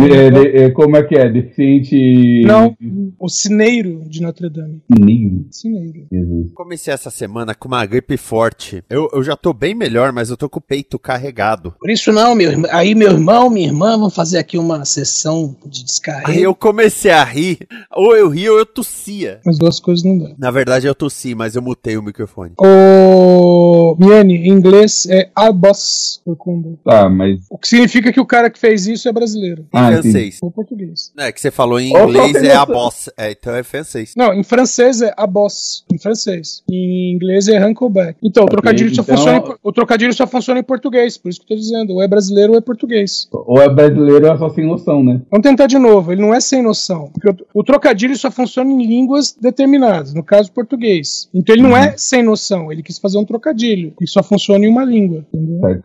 É, 0.00 0.30
de- 0.30 0.56
é, 0.64 0.70
como 0.70 0.96
é 0.96 1.02
que 1.02 1.14
é? 1.14 1.28
Deficiente. 1.30 2.42
Não, 2.44 2.76
o 3.18 3.28
Cineiro 3.28 4.02
de 4.06 4.20
Notre 4.20 4.50
Dame. 4.50 4.82
Negro. 4.90 5.15
Cineiro. 5.50 6.06
Jesus. 6.12 6.52
Comecei 6.54 6.92
essa 6.92 7.10
semana 7.10 7.54
com 7.54 7.68
uma 7.68 7.84
gripe 7.86 8.16
forte. 8.16 8.82
Eu, 8.88 9.08
eu 9.12 9.22
já 9.22 9.36
tô 9.36 9.52
bem 9.52 9.74
melhor, 9.74 10.12
mas 10.12 10.30
eu 10.30 10.36
tô 10.36 10.48
com 10.48 10.58
o 10.58 10.62
peito 10.62 10.98
carregado. 10.98 11.74
Por 11.78 11.90
isso 11.90 12.12
não, 12.12 12.34
meu 12.34 12.50
irmão. 12.50 12.70
Aí 12.72 12.94
meu 12.94 13.10
irmão, 13.10 13.50
minha 13.50 13.66
irmã 13.66 13.98
vão 13.98 14.10
fazer 14.10 14.38
aqui 14.38 14.58
uma 14.58 14.84
sessão 14.84 15.56
de 15.66 15.84
descarrego. 15.84 16.30
Aí 16.30 16.42
eu 16.42 16.54
comecei 16.54 17.10
a 17.10 17.24
rir. 17.24 17.58
Ou 17.94 18.16
eu 18.16 18.28
ria 18.28 18.52
ou 18.52 18.58
eu 18.58 18.66
tossia. 18.66 19.40
As 19.46 19.58
duas 19.58 19.78
coisas 19.80 20.04
não 20.04 20.18
dá. 20.18 20.34
Na 20.38 20.50
verdade 20.50 20.86
eu 20.86 20.94
tossi, 20.94 21.34
mas 21.34 21.54
eu 21.56 21.62
mutei 21.62 21.96
o 21.96 22.02
microfone. 22.02 22.52
O 22.58 23.96
Miane, 23.98 24.34
em 24.36 24.48
inglês 24.48 25.06
é 25.08 25.30
Albos 25.34 26.20
Corcunda. 26.24 26.78
Tá, 26.84 27.08
mas. 27.08 27.40
O 27.50 27.58
que 27.58 27.68
significa 27.68 28.12
que 28.12 28.20
o 28.20 28.26
cara 28.26 28.50
que 28.50 28.58
fez 28.58 28.86
isso 28.86 29.08
é 29.08 29.12
brasileiro. 29.12 29.62
Em 29.62 29.78
Ah, 29.78 29.92
francês. 29.92 30.38
Ou 30.42 30.50
português. 30.50 31.12
É 31.18 31.32
que 31.32 31.40
você 31.40 31.50
falou 31.50 31.78
em 31.80 31.94
Ô, 31.96 32.04
inglês 32.04 32.36
é 32.42 32.54
a 32.54 32.64
boss. 32.66 33.08
É, 33.16 33.30
então 33.30 33.54
é 33.54 33.62
francês. 33.62 34.12
Não, 34.16 34.32
em 34.32 34.42
francês 34.42 35.00
é 35.00 35.05
Abos. 35.16 35.84
Em 35.92 35.98
francês. 35.98 36.62
Em 36.70 37.12
inglês 37.12 37.48
é 37.48 37.64
Hunkleback. 37.64 38.18
Então, 38.22 38.44
o 38.44 38.48
trocadilho, 38.48 38.94
só 38.94 39.02
então- 39.02 39.16
funciona 39.16 39.38
em, 39.38 39.54
o 39.62 39.72
trocadilho 39.72 40.14
só 40.14 40.26
funciona 40.26 40.60
em 40.60 40.64
português. 40.64 41.16
Por 41.18 41.28
isso 41.28 41.40
que 41.40 41.52
eu 41.52 41.56
tô 41.56 41.62
dizendo. 41.62 41.94
Ou 41.94 42.02
é 42.02 42.08
brasileiro 42.08 42.52
ou 42.52 42.58
é 42.58 42.60
português. 42.60 43.28
Ou 43.32 43.60
é 43.60 43.68
brasileiro 43.68 44.26
ou 44.26 44.32
é 44.34 44.38
só 44.38 44.48
sem 44.50 44.66
noção, 44.66 45.02
né? 45.02 45.20
Vamos 45.30 45.46
tentar 45.46 45.66
de 45.66 45.78
novo. 45.78 46.12
Ele 46.12 46.20
não 46.22 46.34
é 46.34 46.40
sem 46.40 46.62
noção. 46.62 47.10
Porque 47.12 47.44
o, 47.54 47.64
trocadilho 47.64 48.16
só 48.16 48.30
funciona 48.30 48.70
em 48.70 48.86
línguas 48.86 49.32
determinadas. 49.32 50.14
No 50.14 50.22
caso, 50.22 50.50
português. 50.52 51.28
Então 51.34 51.54
ele 51.54 51.62
não 51.62 51.76
é 51.76 51.94
sem 51.96 52.22
noção. 52.22 52.72
Ele 52.72 52.82
quis 52.82 52.98
fazer 52.98 53.18
um 53.18 53.24
trocadilho. 53.24 53.92
E 54.00 54.06
só 54.06 54.22
funciona 54.22 54.64
em 54.64 54.68
uma 54.68 54.84
língua. 54.84 55.24
Entendeu? 55.32 55.60
Certo. 55.60 55.84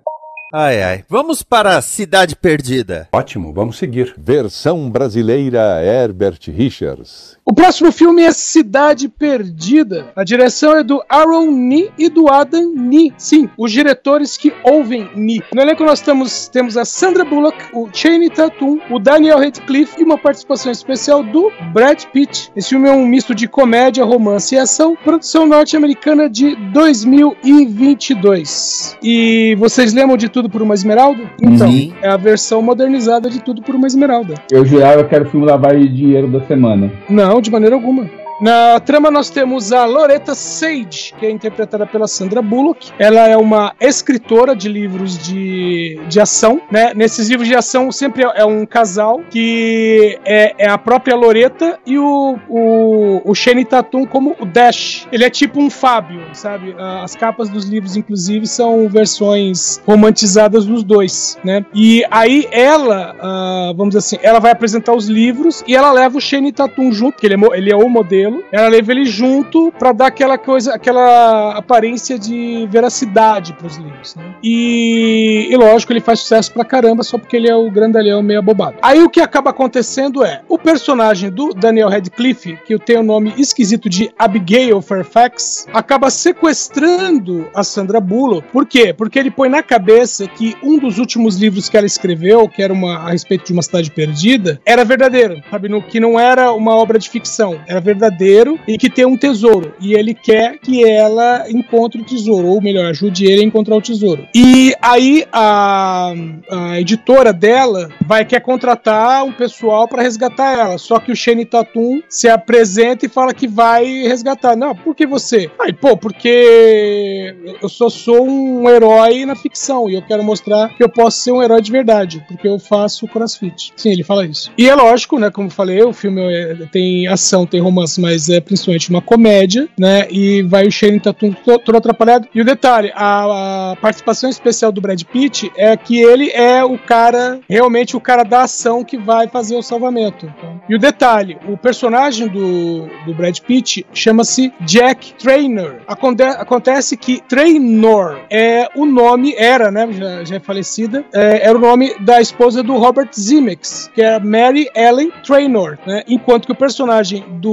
Ai, 0.53 0.83
ai. 0.83 1.05
Vamos 1.07 1.43
para 1.43 1.77
a 1.77 1.81
Cidade 1.81 2.35
Perdida. 2.35 3.07
Ótimo, 3.13 3.53
vamos 3.53 3.77
seguir. 3.77 4.13
Versão 4.17 4.89
brasileira 4.89 5.81
Herbert 5.81 6.39
Richards. 6.47 7.37
O 7.45 7.53
próximo 7.53 7.89
filme 7.89 8.23
é 8.23 8.33
Cidade 8.33 9.07
Perdida. 9.07 10.11
A 10.13 10.25
direção 10.25 10.75
é 10.75 10.83
do 10.83 11.01
Aaron 11.07 11.51
Nee 11.51 11.89
e 11.97 12.09
do 12.09 12.29
Adam 12.29 12.73
Nee. 12.75 13.13
Sim, 13.17 13.49
os 13.57 13.71
diretores 13.71 14.35
que 14.35 14.53
ouvem 14.61 15.09
Nee. 15.15 15.41
No 15.53 15.61
elenco 15.61 15.85
nós 15.85 16.01
temos, 16.01 16.49
temos 16.49 16.75
a 16.75 16.83
Sandra 16.83 17.23
Bullock, 17.23 17.57
o 17.73 17.87
Channing 17.93 18.29
Tatum, 18.29 18.77
o 18.89 18.99
Daniel 18.99 19.39
Radcliffe 19.39 20.01
e 20.01 20.03
uma 20.03 20.17
participação 20.17 20.69
especial 20.69 21.23
do 21.23 21.49
Brad 21.71 22.03
Pitt. 22.05 22.51
Esse 22.57 22.67
filme 22.69 22.89
é 22.89 22.91
um 22.91 23.05
misto 23.05 23.33
de 23.33 23.47
comédia, 23.47 24.03
romance 24.03 24.53
e 24.53 24.57
ação, 24.57 24.97
produção 25.01 25.47
norte-americana 25.47 26.29
de 26.29 26.57
2022. 26.73 28.97
E 29.01 29.55
vocês 29.57 29.93
lembram 29.93 30.17
de 30.17 30.27
Tudo 30.27 30.40
por 30.49 30.61
uma 30.61 30.73
Esmeralda? 30.73 31.23
Então, 31.41 31.71
Sim. 31.71 31.93
é 32.01 32.09
a 32.09 32.17
versão 32.17 32.61
modernizada 32.61 33.29
de 33.29 33.41
Tudo 33.41 33.61
por 33.61 33.75
uma 33.75 33.87
Esmeralda. 33.87 34.35
Eu 34.51 34.65
jurava 34.65 35.03
que 35.03 35.15
era 35.15 35.23
o 35.23 35.29
filme 35.29 35.45
lavagem 35.45 35.83
de 35.83 35.95
dinheiro 35.95 36.27
da 36.27 36.41
semana. 36.45 36.91
Não, 37.09 37.41
de 37.41 37.51
maneira 37.51 37.75
alguma. 37.75 38.20
Na 38.41 38.79
trama 38.79 39.11
nós 39.11 39.29
temos 39.29 39.71
a 39.71 39.85
Loretta 39.85 40.33
Sage, 40.33 41.13
que 41.19 41.27
é 41.27 41.29
interpretada 41.29 41.85
pela 41.85 42.07
Sandra 42.07 42.41
Bullock. 42.41 42.91
Ela 42.97 43.27
é 43.27 43.37
uma 43.37 43.75
escritora 43.79 44.55
de 44.55 44.67
livros 44.67 45.15
de, 45.19 45.99
de 46.09 46.19
ação, 46.19 46.59
né? 46.71 46.91
Nesses 46.95 47.29
livros 47.29 47.47
de 47.47 47.53
ação 47.55 47.91
sempre 47.91 48.23
é 48.23 48.43
um 48.43 48.65
casal 48.65 49.21
que 49.29 50.17
é, 50.25 50.55
é 50.57 50.67
a 50.67 50.77
própria 50.77 51.15
Loretta 51.15 51.77
e 51.85 51.99
o, 51.99 52.39
o, 52.49 53.21
o 53.23 53.35
Shane 53.35 53.63
Tatum 53.63 54.07
como 54.07 54.35
o 54.39 54.45
Dash. 54.45 55.07
Ele 55.11 55.23
é 55.23 55.29
tipo 55.29 55.61
um 55.61 55.69
Fábio, 55.69 56.21
sabe? 56.33 56.75
As 56.79 57.15
capas 57.15 57.47
dos 57.47 57.65
livros, 57.65 57.95
inclusive, 57.95 58.47
são 58.47 58.89
versões 58.89 59.79
romantizadas 59.85 60.65
dos 60.65 60.83
dois, 60.83 61.37
né? 61.43 61.63
E 61.75 62.03
aí 62.09 62.47
ela, 62.51 63.15
ah, 63.19 63.73
vamos 63.77 63.93
dizer 63.93 63.99
assim, 63.99 64.17
ela 64.23 64.39
vai 64.39 64.51
apresentar 64.51 64.93
os 64.93 65.05
livros 65.05 65.63
e 65.67 65.75
ela 65.75 65.91
leva 65.91 66.17
o 66.17 66.21
Shane 66.21 66.51
Tatum 66.51 66.91
junto, 66.91 67.19
que 67.19 67.27
ele 67.27 67.35
é, 67.35 67.57
ele 67.57 67.71
é 67.71 67.75
o 67.75 67.87
modelo. 67.87 68.30
Ela 68.51 68.67
leva 68.67 68.91
ele 68.91 69.05
junto 69.05 69.71
pra 69.77 69.91
dar 69.91 70.07
aquela 70.07 70.37
coisa, 70.37 70.73
aquela 70.73 71.57
aparência 71.57 72.17
de 72.17 72.67
veracidade 72.69 73.53
pros 73.53 73.77
livros, 73.77 74.15
né? 74.15 74.35
E, 74.43 75.47
e 75.49 75.57
lógico, 75.57 75.91
ele 75.91 75.99
faz 75.99 76.19
sucesso 76.19 76.51
pra 76.51 76.63
caramba 76.63 77.03
só 77.03 77.17
porque 77.17 77.35
ele 77.35 77.49
é 77.49 77.55
o 77.55 77.69
grandalhão 77.69 78.21
meio 78.21 78.39
abobado. 78.39 78.77
Aí 78.81 79.01
o 79.01 79.09
que 79.09 79.19
acaba 79.19 79.49
acontecendo 79.49 80.23
é, 80.23 80.41
o 80.47 80.57
personagem 80.57 81.29
do 81.29 81.53
Daniel 81.53 81.89
Radcliffe, 81.89 82.57
que 82.65 82.77
tem 82.79 82.97
o 82.97 83.03
nome 83.03 83.33
esquisito 83.37 83.89
de 83.89 84.11
Abigail 84.17 84.81
Fairfax, 84.81 85.67
acaba 85.73 86.09
sequestrando 86.09 87.47
a 87.53 87.63
Sandra 87.63 87.99
Bullock. 87.99 88.47
Por 88.51 88.65
quê? 88.65 88.93
Porque 88.93 89.19
ele 89.19 89.31
põe 89.31 89.49
na 89.49 89.63
cabeça 89.63 90.27
que 90.27 90.55
um 90.63 90.77
dos 90.77 90.97
últimos 90.97 91.37
livros 91.37 91.69
que 91.69 91.77
ela 91.77 91.87
escreveu, 91.87 92.47
que 92.47 92.61
era 92.61 92.73
uma, 92.73 92.97
a 92.97 93.11
respeito 93.11 93.45
de 93.45 93.53
uma 93.53 93.61
cidade 93.61 93.91
perdida, 93.91 94.59
era 94.65 94.85
verdadeiro, 94.85 95.41
sabe? 95.49 95.69
No, 95.69 95.81
que 95.81 95.99
não 95.99 96.19
era 96.19 96.51
uma 96.51 96.75
obra 96.75 96.97
de 96.97 97.09
ficção, 97.09 97.59
era 97.67 97.79
verdadeiro 97.79 98.20
e 98.67 98.77
que 98.77 98.89
tem 98.89 99.05
um 99.05 99.17
tesouro. 99.17 99.73
E 99.79 99.93
ele 99.93 100.13
quer 100.13 100.57
que 100.59 100.83
ela 100.83 101.45
encontre 101.49 102.01
o 102.01 102.05
tesouro, 102.05 102.47
ou 102.47 102.61
melhor, 102.61 102.85
ajude 102.87 103.25
ele 103.25 103.41
a 103.41 103.45
encontrar 103.45 103.75
o 103.75 103.81
tesouro. 103.81 104.27
E 104.35 104.73
aí 104.81 105.25
a, 105.31 106.13
a 106.49 106.79
editora 106.79 107.33
dela 107.33 107.89
vai 108.05 108.25
quer 108.25 108.41
contratar 108.41 109.23
um 109.23 109.31
pessoal 109.31 109.87
para 109.87 110.01
resgatar 110.01 110.57
ela. 110.57 110.77
Só 110.77 110.99
que 110.99 111.11
o 111.11 111.15
Shane 111.15 111.45
Tatum 111.45 112.01
se 112.09 112.27
apresenta 112.27 113.05
e 113.05 113.09
fala 113.09 113.33
que 113.33 113.47
vai 113.47 113.85
resgatar. 114.03 114.55
Não, 114.55 114.75
por 114.75 114.95
que 114.95 115.05
você? 115.05 115.49
Aí, 115.59 115.73
pô, 115.73 115.95
porque 115.97 117.35
eu 117.61 117.69
só 117.69 117.89
sou 117.89 118.27
um 118.27 118.69
herói 118.69 119.25
na 119.25 119.35
ficção 119.35 119.89
e 119.89 119.95
eu 119.95 120.01
quero 120.01 120.23
mostrar 120.23 120.69
que 120.75 120.83
eu 120.83 120.89
posso 120.89 121.19
ser 121.19 121.31
um 121.31 121.41
herói 121.41 121.61
de 121.61 121.71
verdade, 121.71 122.23
porque 122.27 122.47
eu 122.47 122.59
faço 122.59 123.07
crossfit. 123.07 123.73
Sim, 123.75 123.91
ele 123.91 124.03
fala 124.03 124.25
isso. 124.25 124.51
E 124.57 124.69
é 124.69 124.75
lógico, 124.75 125.19
né? 125.19 125.29
Como 125.29 125.47
eu 125.47 125.51
falei, 125.51 125.81
o 125.83 125.93
filme 125.93 126.21
é- 126.21 126.55
tem 126.71 127.07
ação, 127.07 127.45
tem 127.45 127.59
romance, 127.61 127.99
mas 127.99 128.10
é 128.29 128.39
principalmente 128.39 128.89
uma 128.89 129.01
comédia, 129.01 129.67
né? 129.77 130.07
E 130.09 130.41
vai 130.43 130.67
o 130.67 130.71
Shane 130.71 130.99
Tatum 130.99 131.31
to- 131.33 131.59
todo 131.59 131.77
atrapalhado. 131.77 132.27
E 132.33 132.41
o 132.41 132.45
detalhe, 132.45 132.91
a, 132.95 133.71
a 133.71 133.75
participação 133.77 134.29
especial 134.29 134.71
do 134.71 134.81
Brad 134.81 135.01
Pitt 135.03 135.51
é 135.55 135.75
que 135.77 135.99
ele 135.99 136.29
é 136.31 136.63
o 136.63 136.77
cara, 136.77 137.39
realmente 137.49 137.95
o 137.95 137.99
cara 138.01 138.23
da 138.23 138.43
ação 138.43 138.83
que 138.83 138.97
vai 138.97 139.27
fazer 139.27 139.55
o 139.55 139.61
salvamento. 139.61 140.25
Então, 140.37 140.61
E 140.69 140.75
o 140.75 140.79
detalhe, 140.79 141.37
o 141.47 141.57
personagem 141.57 142.27
do, 142.27 142.87
do 143.05 143.13
Brad 143.13 143.37
Pitt 143.39 143.85
chama-se 143.93 144.51
Jack 144.61 145.13
Traynor. 145.15 145.77
Aconte- 145.87 146.23
acontece 146.23 146.95
que 146.97 147.21
Traynor 147.27 148.19
é 148.29 148.67
o 148.75 148.85
nome, 148.85 149.33
era, 149.37 149.71
né? 149.71 149.87
Já, 149.91 150.23
já 150.23 150.35
é 150.35 150.39
falecida, 150.39 151.03
é, 151.13 151.47
era 151.47 151.57
o 151.57 151.61
nome 151.61 151.93
da 151.99 152.19
esposa 152.21 152.61
do 152.63 152.77
Robert 152.77 153.09
Zemeckis, 153.13 153.89
que 153.93 154.01
é 154.01 154.19
Mary 154.19 154.67
Ellen 154.75 155.11
Traynor, 155.25 155.77
né? 155.85 156.03
Enquanto 156.07 156.45
que 156.45 156.51
o 156.51 156.55
personagem 156.55 157.23
do 157.39 157.51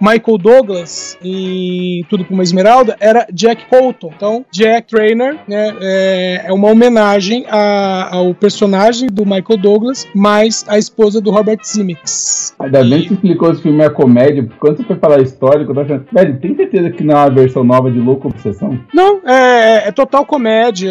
Michael 0.00 0.38
Douglas 0.38 1.16
em 1.22 2.04
Tudo 2.08 2.24
com 2.24 2.34
uma 2.34 2.42
Esmeralda 2.42 2.96
era 3.00 3.26
Jack 3.32 3.66
Colton. 3.66 4.12
Então, 4.16 4.44
Jack 4.50 4.88
Traynor 4.88 5.36
né, 5.48 5.74
é, 5.80 6.42
é 6.46 6.52
uma 6.52 6.68
homenagem 6.70 7.44
a- 7.48 8.08
ao 8.12 8.34
personagem 8.34 9.08
do 9.08 9.24
Michael 9.24 9.58
Douglas, 9.60 10.06
mais 10.14 10.64
a 10.68 10.78
esposa 10.78 11.20
do 11.20 11.30
Robert 11.30 11.58
Zemeckis. 11.64 12.54
Ainda 12.58 12.82
bem 12.84 13.02
que 13.02 13.08
você 13.08 13.14
explicou 13.14 13.50
esse 13.52 13.62
filme 13.62 13.82
é 13.82 13.88
comédia, 13.90 14.42
porque 14.42 14.58
quando 14.58 14.76
você 14.76 14.84
foi 14.84 14.96
falar 14.96 15.20
histórico, 15.22 15.70
eu 15.70 15.74
tava 15.74 15.82
achando, 15.86 16.04
velho, 16.12 16.38
tem 16.40 16.56
certeza 16.56 16.90
que 16.90 17.02
não 17.04 17.14
é 17.14 17.18
uma 17.18 17.30
versão 17.30 17.64
nova 17.64 17.90
de 17.90 17.98
Louco 17.98 18.28
Obsessão? 18.28 18.78
Não, 18.94 19.20
é, 19.26 19.88
é 19.88 19.92
total 19.92 20.24
comédia 20.26 20.90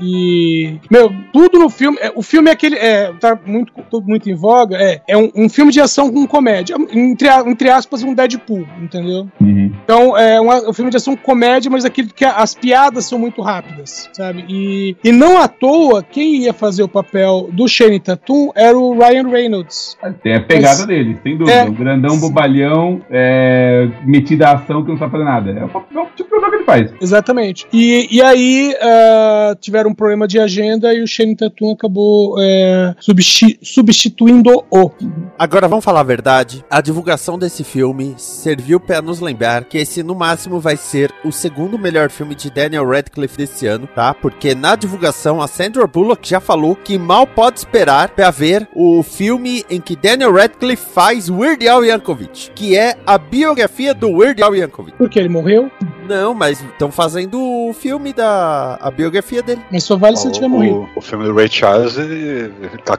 e 0.00 0.78
meu, 0.90 1.10
tudo 1.32 1.58
no 1.58 1.68
filme, 1.70 1.98
é, 2.00 2.12
o 2.14 2.22
filme 2.22 2.48
é 2.50 2.52
aquele, 2.52 2.76
é, 2.76 3.12
tá 3.20 3.38
muito, 3.46 3.72
muito 4.06 4.28
em 4.30 4.34
voga, 4.34 4.76
é, 4.76 5.00
é 5.08 5.16
um, 5.16 5.30
um 5.34 5.48
filme 5.48 5.72
de 5.72 5.80
ação 5.80 6.12
com 6.12 6.26
comédia, 6.26 6.76
entre, 6.92 7.28
entre 7.46 7.68
aspas 7.70 8.02
um 8.10 8.14
Deadpool, 8.14 8.66
entendeu? 8.82 9.28
Então 9.40 10.16
é 10.16 10.40
um, 10.40 10.70
um 10.70 10.72
filme 10.72 10.90
de 10.90 10.96
ação 10.96 11.16
com 11.16 11.22
comédia, 11.22 11.70
mas 11.70 11.84
aquilo 11.84 12.08
que 12.08 12.24
a- 12.24 12.36
as 12.36 12.54
piadas 12.54 13.04
são 13.06 13.18
muito 13.18 13.40
rápidas, 13.42 14.08
sabe? 14.12 14.44
E, 14.48 14.96
e 15.04 15.12
não 15.12 15.40
à 15.40 15.48
toa 15.48 16.02
quem 16.02 16.36
ia 16.42 16.52
fazer 16.52 16.82
o 16.82 16.88
papel 16.88 17.48
do 17.52 17.66
Shane 17.68 18.00
Tatum 18.00 18.50
era 18.54 18.76
o 18.78 18.96
Ryan 18.98 19.28
Reynolds. 19.28 19.96
Tem 20.22 20.34
a 20.34 20.40
pegada 20.40 20.78
Mas- 20.78 20.86
dele, 20.86 21.18
sem 21.22 21.36
dúvida. 21.36 21.56
É. 21.58 21.64
Um 21.64 21.72
grandão 21.74 22.18
bobalhão, 22.18 23.00
é, 23.10 23.88
metido 24.04 24.42
a 24.42 24.52
ação 24.52 24.82
que 24.84 24.90
não 24.90 24.98
sabe 24.98 25.12
fazer 25.12 25.24
nada. 25.24 25.50
É 25.50 25.64
o 25.64 25.68
papel- 25.68 26.02
o 26.02 26.16
tipo 26.16 26.24
de 26.24 26.40
papel 26.40 26.50
que 26.50 26.56
ele 26.56 26.64
faz. 26.64 26.92
Exatamente. 27.00 27.66
E, 27.72 28.08
e 28.10 28.22
aí 28.22 28.74
ah, 28.80 29.56
tiveram 29.60 29.90
um 29.90 29.94
problema 29.94 30.26
de 30.28 30.38
agenda 30.38 30.92
e 30.94 31.02
o 31.02 31.06
Shane 31.06 31.36
Tatum 31.36 31.72
acabou 31.72 32.36
é, 32.40 32.94
substi- 33.00 33.58
substituindo-o. 33.62 34.90
Agora 35.38 35.68
vamos 35.68 35.84
falar 35.84 36.00
a 36.00 36.04
verdade. 36.04 36.64
A 36.70 36.80
divulgação 36.80 37.38
desse 37.38 37.64
filme 37.64 37.95
serviu 38.16 38.78
para 38.78 39.02
nos 39.02 39.20
lembrar 39.20 39.64
que 39.64 39.78
esse 39.78 40.02
no 40.02 40.14
máximo 40.14 40.60
vai 40.60 40.76
ser 40.76 41.12
o 41.24 41.32
segundo 41.32 41.78
melhor 41.78 42.10
filme 42.10 42.34
de 42.34 42.50
Daniel 42.50 42.88
Radcliffe 42.88 43.36
desse 43.36 43.66
ano, 43.66 43.86
tá? 43.86 44.14
Porque 44.14 44.54
na 44.54 44.76
divulgação 44.76 45.40
a 45.40 45.46
Sandra 45.46 45.86
Bullock 45.86 46.28
já 46.28 46.40
falou 46.40 46.76
que 46.76 46.98
mal 46.98 47.26
pode 47.26 47.58
esperar 47.58 48.10
para 48.10 48.30
ver 48.30 48.68
o 48.74 49.02
filme 49.02 49.64
em 49.70 49.80
que 49.80 49.96
Daniel 49.96 50.32
Radcliffe 50.32 50.86
faz 50.92 51.28
Weird 51.28 51.66
Al 51.68 51.84
Yankovic, 51.84 52.50
que 52.54 52.76
é 52.76 52.96
a 53.06 53.18
biografia 53.18 53.94
do 53.94 54.10
Weird 54.10 54.42
Al 54.42 54.54
Yankovic. 54.54 54.96
Porque 54.96 55.18
ele 55.18 55.28
morreu, 55.28 55.70
Não, 56.06 56.34
mas 56.34 56.60
estão 56.60 56.90
fazendo 56.90 57.40
o 57.40 57.72
filme 57.72 58.12
da 58.12 58.78
a 58.80 58.90
biografia 58.90 59.42
dele. 59.42 59.60
mas 59.70 59.84
só 59.84 59.96
vale 59.96 60.16
se 60.16 60.26
ele 60.26 60.34
tiver 60.34 60.48
morrido. 60.48 60.88
O, 60.94 60.98
o 60.98 61.00
filme 61.02 61.24
do 61.24 61.34
Ray 61.34 61.48
Charles, 61.48 61.96
ele, 61.96 62.52
ele 62.60 62.78
tá 62.84 62.96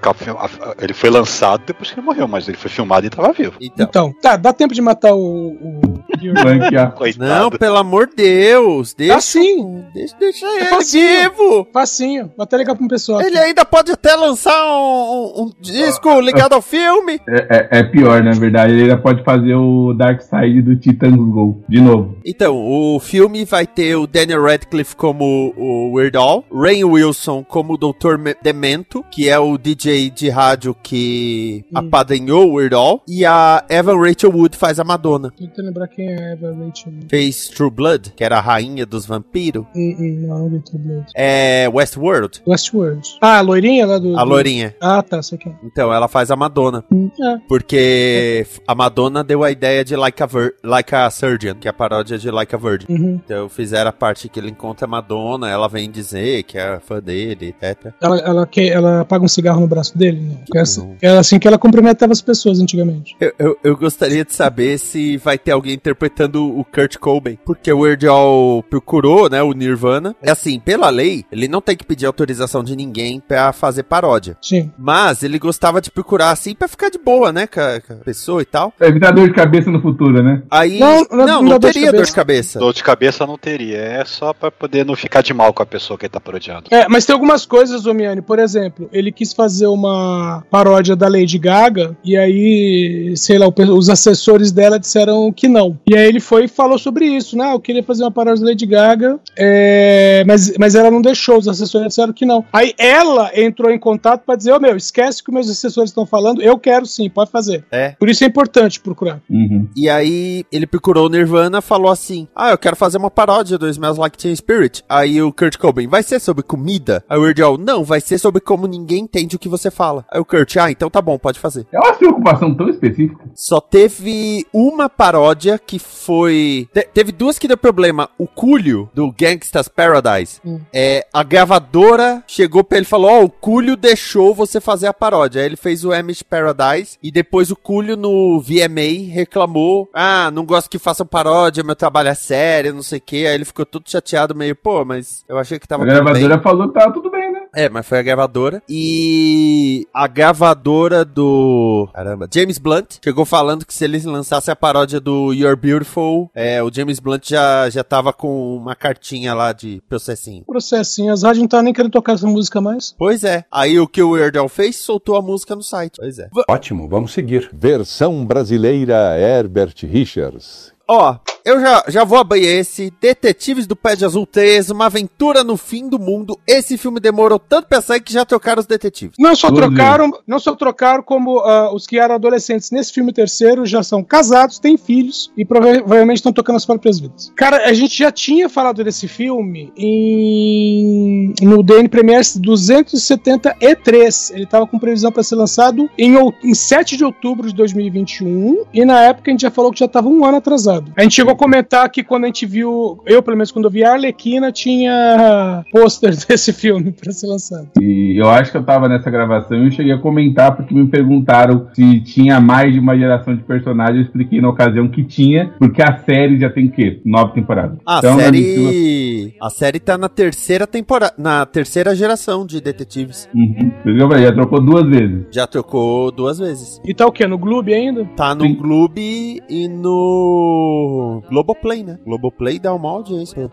ele 0.82 0.94
foi 0.94 1.10
lançado 1.10 1.64
depois 1.66 1.90
que 1.92 2.00
ele 2.00 2.06
morreu, 2.06 2.28
mas 2.28 2.48
ele 2.48 2.58
foi 2.58 2.70
filmado 2.70 3.06
e 3.06 3.10
tava 3.10 3.32
vivo. 3.34 3.54
Então, 3.62 3.86
Então, 3.88 4.14
tá, 4.22 4.36
dá 4.36 4.54
tempo 4.54 4.74
de 4.74 4.82
matar 4.82 5.14
o. 5.14 5.20
o... 5.50 5.98
Não, 7.18 7.50
pelo 7.52 7.78
amor 7.78 8.08
de 8.08 8.16
Deus, 8.16 8.94
deixa, 8.94 9.16
Ah, 9.16 9.22
sim. 9.22 9.84
deixa, 9.94 10.16
deixa 10.20 10.46
ele 10.46 10.66
facinho. 10.66 11.32
vivo. 11.32 11.68
Facinho, 11.72 12.32
vou 12.36 12.44
até 12.44 12.58
ligar 12.58 12.76
pro 12.76 12.88
pessoal. 12.88 13.22
Ele 13.22 13.38
aqui. 13.38 13.48
ainda 13.48 13.66
pode 13.66 13.92
até 13.92 14.16
lançar 14.16 14.52
um, 14.66 15.34
um- 15.38 15.44
um 15.46 15.52
disco 15.62 16.20
ligado 16.20 16.54
ao 16.54 16.62
filme. 16.62 17.20
É, 17.28 17.68
é- 17.76 17.80
é 17.80 17.84
pior, 17.84 18.24
na 18.24 18.32
verdade. 18.32 18.74
Ele 18.74 18.84
ainda 18.84 18.98
pode 18.98 19.24
fazer 19.24 19.54
o 19.56 19.94
Dark 19.94 20.22
Side 20.22 20.62
do 20.62 20.76
Titans 20.76 21.16
Go 21.16 21.62
de 21.70 21.80
novo. 21.82 22.18
Então, 22.26 22.56
o 22.58 22.97
filme 23.00 23.46
vai 23.46 23.66
ter 23.68 23.96
o 23.96 24.08
Daniel 24.08 24.44
Radcliffe 24.44 24.96
como 24.96 25.54
o 25.58 25.94
Weird 25.94 26.18
Al, 26.18 26.46
Rain 26.52 26.84
Wilson 26.84 27.44
como 27.44 27.74
o 27.74 27.78
Dr. 27.78 28.18
Me- 28.18 28.36
Demento, 28.42 29.04
que 29.12 29.28
é 29.30 29.38
o 29.40 29.58
DJ 29.58 30.10
de 30.10 30.30
rádio 30.30 30.76
que 30.82 31.66
apadrinhou 31.74 32.50
o 32.50 32.54
Weird 32.56 32.76
Al, 32.76 33.02
e 33.08 33.26
a 33.26 33.64
Evan 33.70 33.98
Rachel 34.00 34.32
Wood 34.32 34.58
faz 34.58 34.80
a 34.80 34.84
Madonna. 34.84 35.32
Tô 35.32 35.38
tentando 35.46 35.66
lembrar 35.68 35.88
quem 35.88 36.08
é 36.08 36.34
Eva 36.34 36.54
Rachel. 36.54 36.94
Fez 37.10 37.48
True 37.50 37.70
Blood, 37.70 38.14
que 38.16 38.24
era 38.24 38.38
a 38.38 38.42
rainha 38.42 38.86
dos 38.86 39.06
vampiros. 39.06 39.66
Hum, 39.76 39.96
hum, 40.00 40.26
não, 40.28 40.40
não 40.40 40.50
vi 40.50 40.60
True 40.64 40.80
Blood. 40.82 41.06
É 41.16 41.70
Westworld, 41.74 42.42
Westworld. 42.48 43.18
Ah, 43.22 43.38
a 43.38 43.42
loirinha 43.42 43.86
lá 43.86 43.98
do. 44.00 44.18
a 44.18 44.24
do- 44.24 44.30
lourinha. 44.30 44.76
Ah, 44.82 45.02
tá, 45.02 45.22
sei 45.22 45.38
quem. 45.38 45.56
Então, 45.64 45.94
ela 45.94 46.08
faz 46.08 46.32
a 46.32 46.36
Madonna. 46.36 46.84
É. 46.94 47.38
Porque 47.48 48.46
a 48.68 48.76
Madonna 48.76 49.24
deu 49.24 49.44
a 49.44 49.52
ideia 49.52 49.84
de 49.84 49.96
Like 49.96 50.22
a, 50.22 50.26
Vir- 50.26 50.56
like 50.64 50.94
a 50.94 51.10
Surgeon, 51.10 51.56
que 51.56 51.68
é 51.68 51.72
a 51.72 51.74
paródia 51.74 52.18
de 52.18 52.30
Like 52.32 52.54
a 52.56 52.58
Virgin. 52.58 52.86
Uhum. 52.88 53.20
Então 53.24 53.50
fizeram 53.50 53.90
a 53.90 53.94
parte 53.94 54.30
que 54.30 54.40
ele 54.40 54.50
encontra 54.50 54.86
a 54.86 54.90
Madonna, 54.90 55.50
ela 55.50 55.68
vem 55.68 55.90
dizer 55.90 56.44
que 56.44 56.58
é 56.58 56.80
fã 56.80 57.00
dele, 57.02 57.54
etc. 57.62 57.94
Ela, 58.02 58.18
ela, 58.20 58.48
que, 58.48 58.70
ela 58.70 59.02
apaga 59.02 59.24
um 59.26 59.28
cigarro 59.28 59.62
no 59.62 59.68
braço 59.68 59.98
dele? 59.98 60.20
Não. 60.22 60.38
É 60.56 60.62
assim, 60.62 60.82
Não. 60.82 60.96
é 61.02 61.18
assim 61.18 61.40
que 61.40 61.48
ela 61.48 61.58
cumprimentava 61.58 62.14
as 62.14 62.22
pessoas 62.22 62.60
antigamente. 62.60 63.16
Eu, 63.20 63.34
eu, 63.38 63.58
eu 63.64 63.78
gostaria 63.78 64.24
de 64.26 64.34
saber 64.34 64.78
se 64.78 65.18
vai 65.18 65.38
ter 65.38 65.52
alguém 65.52 65.74
interpretando 65.74 66.44
o 66.58 66.64
Kurt 66.64 66.98
Cobain, 66.98 67.38
porque 67.46 67.72
o 67.72 67.80
Weird 67.80 68.08
Al 68.08 68.64
procurou, 68.70 69.30
né, 69.30 69.42
o 69.42 69.52
Nirvana. 69.54 70.16
É 70.22 70.32
assim, 70.32 70.60
pela 70.60 70.90
lei, 70.90 71.26
ele 71.32 71.48
não 71.48 71.62
tem 71.62 71.76
que 71.76 71.86
pedir 71.86 72.06
autorização 72.06 72.64
de 72.64 72.76
ninguém 72.76 73.20
pra 73.20 73.52
fazer 73.54 73.84
paródia. 73.84 74.38
Sim. 74.42 74.72
Mas 74.78 75.24
ele 75.24 75.40
gostava 75.40 75.82
de 75.82 75.92
procurar 75.92 76.32
assim 76.32 76.56
pra 76.56 76.68
ficar 76.68 76.90
de 76.90 76.98
boa, 76.98 77.32
né, 77.32 77.48
com 77.48 77.60
a, 77.60 77.80
com 77.82 77.94
a 77.94 77.98
pessoa 77.98 78.42
e 78.42 78.46
tal. 78.46 78.72
Pra 78.78 78.88
evitar 78.88 79.12
dor 79.12 79.28
de 79.28 79.34
cabeça 79.34 79.70
no 79.72 79.82
futuro, 79.82 80.22
né? 80.24 80.42
Aí. 80.50 80.80
Não, 80.80 81.06
Não, 81.12 81.26
não 81.26 81.42
não, 81.44 81.60
de 81.60 81.68
teria 81.68 81.92
dor 81.92 82.06
de 82.06 82.12
cabeça. 82.12 82.14
cabeça. 82.14 82.60
Dor 82.60 82.74
de 82.74 82.77
cabeça 82.84 83.26
não 83.26 83.38
teria, 83.38 83.78
é 83.78 84.06
só 84.06 84.34
pra 84.34 84.52
poder 84.52 84.86
não 84.86 84.96
ficar 84.96 85.22
de 85.22 85.34
mal 85.34 85.54
com 85.54 85.64
a 85.64 85.66
pessoa 85.66 85.98
que 85.98 86.06
ele 86.06 86.12
tá 86.12 86.20
parodiando. 86.20 86.66
É, 86.72 86.88
mas 86.88 87.06
tem 87.06 87.14
algumas 87.14 87.46
coisas, 87.46 87.86
Omiani. 87.86 88.22
Por 88.22 88.40
exemplo, 88.40 88.90
ele 88.92 89.12
quis 89.12 89.34
fazer 89.34 89.68
uma 89.68 90.44
paródia 90.50 90.96
da 90.96 91.08
Lady 91.08 91.38
Gaga 91.38 91.96
e 92.04 92.18
aí, 92.18 93.14
sei 93.16 93.38
lá, 93.38 93.48
os 93.48 93.90
assessores 93.90 94.52
dela 94.52 94.80
disseram 94.80 95.32
que 95.32 95.48
não. 95.48 95.78
E 95.88 95.96
aí 95.96 96.08
ele 96.08 96.20
foi 96.20 96.46
e 96.46 96.48
falou 96.48 96.78
sobre 96.78 97.06
isso, 97.06 97.38
né? 97.38 97.54
Eu 97.54 97.60
queria 97.60 97.84
fazer 97.84 98.04
uma 98.04 98.12
paródia 98.12 98.44
da 98.44 98.50
Lady 98.50 98.66
Gaga, 98.66 99.20
é, 99.38 100.24
mas, 100.26 100.54
mas 100.58 100.76
ela 100.76 100.92
não 100.92 101.02
deixou, 101.02 101.38
os 101.38 101.48
assessores 101.48 101.88
disseram 101.88 102.14
que 102.14 102.26
não. 102.26 102.46
Aí 102.52 102.74
ela 102.78 103.32
entrou 103.34 103.72
em 103.72 103.80
contato 103.80 104.24
pra 104.26 104.36
dizer, 104.36 104.54
ô 104.54 104.60
meu, 104.60 104.76
esquece 104.76 105.22
o 105.22 105.26
que 105.26 105.32
meus 105.32 105.50
assessores 105.50 105.90
estão 105.90 106.06
falando, 106.06 106.42
eu 106.42 106.58
quero 106.58 106.86
sim, 106.86 107.10
pode 107.10 107.32
fazer. 107.32 107.66
É. 107.72 107.90
Por 108.00 108.10
isso 108.10 108.24
é 108.24 108.28
importante 108.28 108.80
procurar. 108.80 109.22
Uhum. 109.30 109.68
E 109.76 109.90
aí 109.90 110.44
ele 110.52 110.66
procurou 110.66 111.06
o 111.06 111.10
Nirvana 111.10 111.62
falou 111.62 111.92
assim: 111.92 112.28
Ah, 112.36 112.52
eu 112.52 112.58
quero 112.58 112.67
fazer 112.76 112.98
uma 112.98 113.10
paródia 113.12 113.58
do 113.58 113.68
Smells 113.70 114.00
Like 114.00 114.18
Teen 114.18 114.36
Spirit. 114.36 114.84
Aí 114.90 115.22
o 115.22 115.32
Kurt 115.32 115.58
Cobain, 115.58 115.88
vai 115.88 116.04
ser 116.04 116.20
sobre 116.20 116.44
comida? 116.44 117.04
Aí 117.10 117.18
o 117.18 117.22
Weird 117.22 117.42
Al, 117.42 117.58
não, 117.58 117.84
vai 117.84 118.02
ser 118.02 118.18
sobre 118.18 118.42
como 118.42 118.68
ninguém 118.68 119.04
entende 119.04 119.36
o 119.36 119.40
que 119.40 119.50
você 119.50 119.70
fala. 119.72 120.06
Aí 120.12 120.20
o 120.20 120.26
Kurt, 120.26 120.56
ah, 120.58 120.70
então 120.72 120.90
tá 120.90 121.02
bom, 121.02 121.18
pode 121.18 121.40
fazer. 121.40 121.66
É 121.72 121.78
uma 121.80 121.94
preocupação 121.94 122.54
tão 122.56 122.70
específica. 122.70 123.24
Só 123.36 123.60
teve 123.62 124.46
uma 124.54 124.90
paródia 124.90 125.58
que 125.60 125.80
foi. 125.80 126.68
te- 126.74 126.88
teve 126.94 127.12
duas 127.12 127.38
que 127.40 127.48
deu 127.48 127.58
problema. 127.58 128.10
O 128.18 128.28
Cúlio, 128.28 128.90
do 128.94 129.12
Gangsta's 129.12 129.68
Paradise, 129.68 130.40
Hum. 130.46 130.60
é, 130.74 131.06
a 131.14 131.24
gravadora 131.24 132.24
chegou 132.28 132.64
pra 132.64 132.78
ele 132.78 132.86
e 132.86 132.90
falou: 132.90 133.10
Ó, 133.12 133.24
o 133.24 133.30
Cúlio 133.30 133.76
deixou 133.76 134.34
você 134.34 134.60
fazer 134.60 134.88
a 134.88 134.94
paródia. 134.94 135.40
Aí 135.42 135.46
ele 135.46 135.56
fez 135.56 135.84
o 135.86 135.92
Amish 135.94 136.24
Paradise 136.24 136.98
e 137.02 137.12
depois 137.12 137.52
o 137.52 137.56
Cúlio 137.56 137.96
no 137.98 138.40
VMA 138.42 139.12
reclamou: 139.14 139.90
Ah, 139.94 140.30
não 140.32 140.46
gosto 140.46 140.70
que 140.70 140.80
façam 140.80 141.06
paródia, 141.06 141.64
meu 141.64 141.76
trabalho 141.76 142.10
é 142.10 142.16
sério, 142.16 142.57
não 142.74 142.82
sei 142.84 142.98
o 143.00 143.02
que. 143.02 143.26
Aí 143.28 143.36
ele 143.36 143.46
ficou 143.46 143.66
todo 143.66 143.90
chateado, 143.90 144.36
meio, 144.36 144.56
pô, 144.56 144.84
mas 144.86 145.24
eu 145.28 145.38
achei 145.38 145.60
que 145.60 145.68
tava 145.68 145.84
A 145.84 145.88
tudo 145.88 145.96
bem. 145.96 146.14
gravadora 146.14 146.42
falou 146.42 146.68
que 146.68 146.74
tava 146.74 146.94
tudo 146.94 147.10
bem, 147.12 147.32
né? 147.32 147.42
É, 147.56 147.70
mas 147.70 147.86
foi 147.88 148.00
a 148.00 148.04
gravadora. 148.04 148.62
E 148.68 149.88
a 149.94 150.08
gravadora 150.08 151.04
do. 151.06 151.90
Caramba, 151.94 152.28
James 152.34 152.58
Blunt 152.58 152.98
chegou 153.04 153.26
falando 153.26 153.66
que 153.66 153.74
se 153.74 153.84
eles 153.84 154.06
lançassem 154.06 154.52
a 154.52 154.56
paródia 154.56 155.00
do 155.00 155.34
You're 155.34 155.56
Beautiful, 155.56 156.30
é, 156.36 156.62
o 156.62 156.72
James 156.72 157.00
Blunt 157.00 157.30
já, 157.30 157.70
já 157.70 157.84
tava 157.84 158.12
com 158.14 158.56
uma 158.58 158.76
cartinha 158.76 159.34
lá 159.34 159.54
de 159.54 159.82
processinho. 159.90 160.44
Processinho, 160.46 161.12
as 161.14 161.24
rádios 161.24 161.40
não 161.40 161.46
estavam 161.46 161.64
nem 161.64 161.74
querendo 161.74 161.92
tocar 161.92 162.14
essa 162.14 162.28
música 162.28 162.60
mais. 162.62 162.94
Pois 162.98 163.24
é. 163.24 163.46
Aí 163.52 163.80
o 163.80 163.88
que 163.88 164.02
o 164.02 164.12
Weird 164.12 164.38
Al 164.38 164.50
fez, 164.50 164.76
soltou 164.78 165.16
a 165.16 165.22
música 165.22 165.56
no 165.56 165.64
site. 165.64 165.98
Pois 165.98 166.20
é. 166.20 166.30
Ótimo, 166.50 166.88
vamos 166.88 167.12
seguir. 167.14 167.50
Versão 167.54 168.26
brasileira 168.26 169.18
Herbert 169.20 169.74
Richards. 169.84 170.74
Ó, 170.88 171.18
eu 171.48 171.62
já, 171.62 171.84
já 171.88 172.04
vou 172.04 172.18
abrir 172.18 172.46
esse. 172.46 172.94
Detetives 173.00 173.66
do 173.66 173.74
Pé 173.74 173.96
de 173.96 174.04
Azul 174.04 174.26
3, 174.26 174.70
uma 174.70 174.88
aventura 174.88 175.46
no 175.46 175.56
fim 175.56 175.88
do 175.88 175.98
mundo. 175.98 176.38
Esse 176.46 176.78
filme 176.78 177.00
demorou 177.00 177.40
tanto 177.40 177.70
pra 177.70 177.82
sair 177.82 178.02
que 178.02 178.12
já 178.12 178.26
trocaram 178.26 178.60
os 178.60 178.66
detetives. 178.66 179.16
Não 179.18 179.34
só 179.34 179.50
trocaram, 179.50 180.12
não 180.28 180.40
só 180.40 180.54
trocaram, 180.56 181.02
como 181.02 181.40
ah, 181.40 181.74
os 181.74 181.88
que 181.88 181.98
eram 181.98 182.16
adolescentes 182.16 182.70
nesse 182.70 182.92
filme 182.92 183.14
terceiro 183.14 183.66
já 183.66 183.82
são 183.82 184.04
casados, 184.04 184.60
têm 184.60 184.78
filhos 184.78 185.32
e 185.38 185.46
provavelmente 185.46 186.18
estão 186.18 186.34
tocando 186.34 186.58
as 186.58 186.66
próprias 186.66 187.00
vidas. 187.00 187.32
Cara, 187.34 187.70
a 187.70 187.74
gente 187.74 187.98
já 187.98 188.12
tinha 188.12 188.50
falado 188.50 188.84
desse 188.84 189.08
filme 189.08 189.72
em 189.78 191.17
no 191.42 191.64
DN 191.64 191.88
Premiere 191.88 192.24
273. 192.40 194.32
Ele 194.32 194.44
estava 194.44 194.66
com 194.68 194.80
previsão 194.80 195.12
para 195.12 195.24
ser 195.24 195.36
lançado 195.36 195.90
em, 195.98 196.16
em 196.44 196.54
7 196.54 196.98
de 196.98 197.04
outubro 197.04 197.48
de 197.48 197.56
2021 197.56 198.64
e 198.74 198.86
na 198.86 199.02
época 199.02 199.30
a 199.30 199.32
gente 199.32 199.42
já 199.42 199.52
falou 199.52 199.72
que 199.72 199.80
já 199.80 199.86
estava 199.86 200.08
um 200.08 200.26
ano 200.26 200.38
atrasado. 200.38 200.92
A 200.96 201.04
gente 201.04 201.16
chegou 201.16 201.34
a 201.34 201.36
comentar 201.36 201.90
que 201.90 202.04
quando 202.04 202.24
a 202.26 202.28
gente 202.28 202.46
viu, 202.46 203.00
eu 203.06 203.22
pelo 203.22 203.38
menos 203.38 203.52
quando 203.52 203.66
eu 203.66 203.72
vi 203.72 203.84
a 203.84 203.94
Arlequina, 203.94 204.52
tinha 204.52 205.64
pôster 205.72 206.16
desse 206.28 206.52
filme 206.54 206.92
para 206.92 207.12
ser 207.12 207.28
lançado. 207.28 207.70
E 207.80 208.20
eu 208.20 208.30
acho 208.30 208.52
que 208.52 208.58
eu 208.58 208.64
tava 208.64 208.88
nessa 208.88 209.10
gravação 209.10 209.58
e 209.58 209.66
eu 209.66 209.72
cheguei 209.72 209.94
a 209.94 209.98
comentar 209.98 210.56
porque 210.56 210.74
me 210.74 210.88
perguntaram 210.88 211.68
se 211.74 212.00
tinha 212.02 212.40
mais 212.40 212.74
de 212.74 212.80
uma 212.80 212.98
geração 212.98 213.36
de 213.36 213.44
personagens. 213.44 213.98
Eu 213.98 214.04
expliquei 214.04 214.42
na 214.42 214.50
ocasião 214.50 214.88
que 214.88 215.04
tinha, 215.04 215.54
porque 215.60 215.82
a 215.82 215.98
série 216.06 216.40
já 216.40 216.50
tem 216.50 216.66
o 216.66 216.72
quê? 216.72 217.00
Nove 217.06 217.34
temporadas. 217.34 217.78
A 217.86 218.00
Então, 218.00 218.18
série. 218.18 219.36
A 219.42 219.50
série 219.50 219.80
tá 219.80 219.98
na 219.98 220.10
terceira 220.10 220.66
temporada. 220.68 221.14
Na 221.18 221.46
terceira 221.46 221.96
geração 221.96 222.46
de 222.46 222.62
detetives. 222.62 223.28
Uhum. 223.34 223.72
Isso 223.86 224.22
já 224.22 224.32
trocou 224.32 224.62
duas 224.62 224.86
vezes. 224.88 225.26
Já 225.32 225.48
trocou 225.48 226.12
duas 226.12 226.38
vezes. 226.38 226.80
E 226.86 226.94
tá 226.94 227.08
o 227.08 227.12
quê? 227.12 227.26
No 227.26 227.38
Globo 227.40 227.72
ainda? 227.72 228.06
Tá 228.16 228.36
no 228.36 228.44
Sim. 228.46 228.54
Gloob 228.56 229.42
e 229.50 229.68
no 229.68 231.24
Globoplay, 231.28 231.84
né? 231.84 231.98
Globoplay 232.06 232.60
dá 232.60 232.74
uma 232.74 232.90
audiência. 232.90 233.50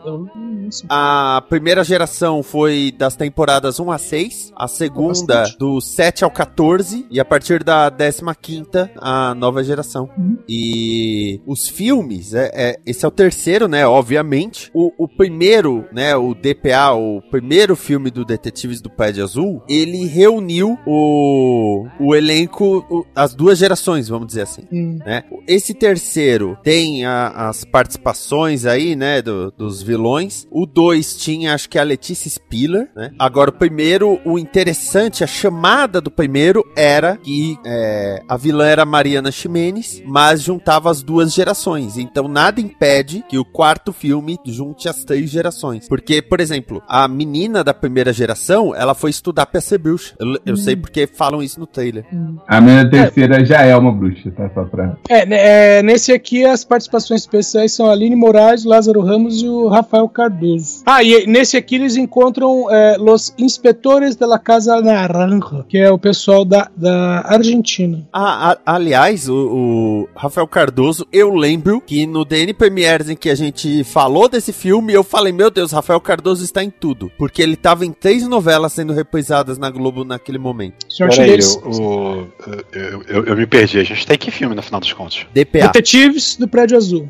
A 0.91 1.43
primeira 1.49 1.83
geração 1.83 2.43
foi 2.43 2.93
das 2.97 3.17
temporadas 3.17 3.81
1 3.81 3.91
a 3.91 3.99
6, 3.99 4.53
a 4.57 4.69
segunda 4.69 5.35
Bastante. 5.41 5.59
do 5.59 5.81
7 5.81 6.25
ao 6.25 6.31
14 6.31 7.07
e 7.11 7.19
a 7.19 7.25
partir 7.25 7.65
da 7.65 7.91
15ª 7.91 8.91
a 8.97 9.35
nova 9.35 9.65
geração. 9.65 10.11
E 10.49 11.41
os 11.47 11.67
filmes, 11.69 12.35
é, 12.35 12.51
é- 12.53 12.81
esse 12.85 13.05
é 13.05 13.09
o 13.09 13.11
terceiro, 13.11 13.67
né? 13.69 13.87
Obviamente. 13.87 14.71
O, 14.75 14.93
o 14.99 15.09
primeiro, 15.09 15.87
né? 15.93 16.15
O 16.15 16.35
DPA, 16.35 16.93
o 16.93 17.23
primeiro 17.31 17.54
filme 17.77 18.11
do 18.11 18.25
Detetives 18.25 18.81
do 18.81 18.91
Pé 18.91 19.13
de 19.13 19.21
Azul, 19.23 19.63
ele 19.69 20.05
reuniu 20.07 20.79
o, 20.87 21.87
o 22.01 22.15
elenco, 22.15 22.85
o- 22.91 23.05
as 23.15 23.35
duas 23.35 23.59
gerações, 23.59 24.09
vamos 24.09 24.27
dizer 24.27 24.43
assim 24.43 24.63
Hum. 24.73 24.99
né? 25.05 25.23
Esse 25.47 25.73
terceiro 25.75 26.57
tem 26.63 27.05
a- 27.05 27.49
as 27.49 27.65
participações 27.65 28.67
aí, 28.67 28.97
né, 28.97 29.23
do- 29.23 29.51
dos 29.53 29.83
vilões. 29.83 30.47
O 30.51 30.67
dois 30.67 31.17
tinha, 31.17 31.55
acho 31.55 31.69
que 31.69 31.79
a 31.79 31.83
Letícia 31.83 32.29
Spiller, 32.31 32.91
né? 32.97 33.11
Agora, 33.19 33.51
o 33.51 33.55
primeiro, 33.55 34.21
o 34.25 34.39
interessante, 34.39 35.23
a 35.23 35.27
chamada 35.27 36.01
do 36.01 36.11
primeiro 36.11 36.65
era 36.77 37.17
que 37.17 37.57
é, 37.65 38.21
a 38.29 38.37
vilã 38.37 38.67
era 38.67 38.85
Mariana 38.85 39.31
Ximenes, 39.31 40.03
mas 40.07 40.43
juntava 40.43 40.91
as 40.91 41.03
duas 41.03 41.33
gerações. 41.33 41.97
Então, 41.99 42.27
nada 42.29 42.61
impede 42.61 43.25
que 43.29 43.39
o 43.39 43.45
quarto 43.45 43.93
filme 43.93 44.39
junte 44.45 44.89
as 44.89 45.05
três 45.05 45.31
gerações. 45.31 45.89
Porque, 45.89 46.21
por 46.23 46.41
exemplo, 46.41 46.83
a 46.89 47.07
menina 47.07 47.44
da 47.53 47.75
primeira 47.75 48.13
geração, 48.13 48.75
ela 48.75 48.95
foi 48.95 49.11
estudar 49.11 49.47
pra 49.47 49.61
ser 49.61 49.79
bruxa. 49.79 50.15
Eu, 50.19 50.39
eu 50.47 50.57
sei 50.57 50.77
porque 50.77 51.07
falam 51.07 51.43
isso 51.43 51.59
no 51.61 51.67
trailer. 51.67 52.05
A 52.47 52.61
minha 52.61 52.89
terceira 52.89 53.45
já 53.45 53.63
é 53.63 53.77
uma 53.77 53.93
bruxa, 53.93 54.31
tá? 54.31 54.49
Só 54.55 54.65
pra. 54.65 54.97
É, 55.09 55.27
né, 55.27 55.79
é, 55.79 55.83
nesse 55.83 56.13
aqui 56.13 56.45
as 56.45 56.65
participações 56.65 57.21
especiais 57.23 57.73
são 57.73 57.87
a 57.87 57.93
Aline 57.93 58.17
Moraes, 58.17 58.65
Lázaro 58.65 59.01
Ramos 59.01 59.43
e 59.43 59.49
o 59.49 59.69
Rafael 59.69 60.09
Cardoso. 60.09 60.83
Ah, 60.87 61.03
e 61.03 61.27
nesse 61.27 61.57
aqui 61.57 61.77
eles 61.77 61.97
encontram 61.97 62.71
é, 62.71 62.97
Los 62.99 63.35
Inspetores 63.39 64.17
de 64.17 64.27
la 64.27 64.39
Casa 64.39 64.81
Naranja, 64.81 65.65
que 65.69 65.79
é 65.79 65.91
o 65.91 65.99
pessoal 65.99 66.45
da, 66.45 66.69
da 66.77 67.23
Argentina. 67.27 68.07
Ah, 68.13 68.53
a- 68.65 68.75
aliás, 68.75 69.29
o, 69.29 69.35
o 69.35 70.09
Rafael 70.15 70.47
Cardoso, 70.47 71.07
eu 71.13 71.35
lembro 71.35 71.81
que 71.81 72.07
no 72.07 72.25
DN 72.25 72.53
Premieres 72.55 73.09
em 73.09 73.17
que 73.17 73.31
a 73.31 73.35
gente 73.35 73.83
falou 73.85 74.29
desse 74.29 74.53
filme, 74.53 74.93
eu 74.93 75.03
falei, 75.05 75.33
meu 75.33 75.51
Deus, 75.51 75.73
Rafael 75.73 76.01
Cardoso 76.01 76.45
está 76.45 76.63
em 76.63 76.71
tudo. 76.71 77.11
Porque 77.19 77.34
ele 77.43 77.55
estava 77.55 77.85
em 77.87 77.93
três 77.93 78.27
novelas 78.27 78.73
sendo 78.73 78.93
reprisadas 78.93 79.59
na 79.59 79.71
Globo 79.71 80.05
naquele 80.05 80.39
momento. 80.39 80.87
Peraí, 81.17 81.31
eu, 81.65 81.71
o- 81.71 82.29
eu, 82.73 83.03
eu, 83.09 83.25
eu 83.27 83.37
me 83.37 83.47
perdi. 83.47 83.79
A 83.79 83.85
gente 83.85 84.07
tem 84.07 84.17
que 84.19 84.31
filme 84.31 84.55
no 84.55 84.63
final 84.63 84.81
dos 84.81 84.93
contos? 84.93 85.27
DPA. 85.33 85.67
Detetives 85.69 86.37
do 86.37 86.47
Prédio 86.49 86.77
Azul, 86.77 87.09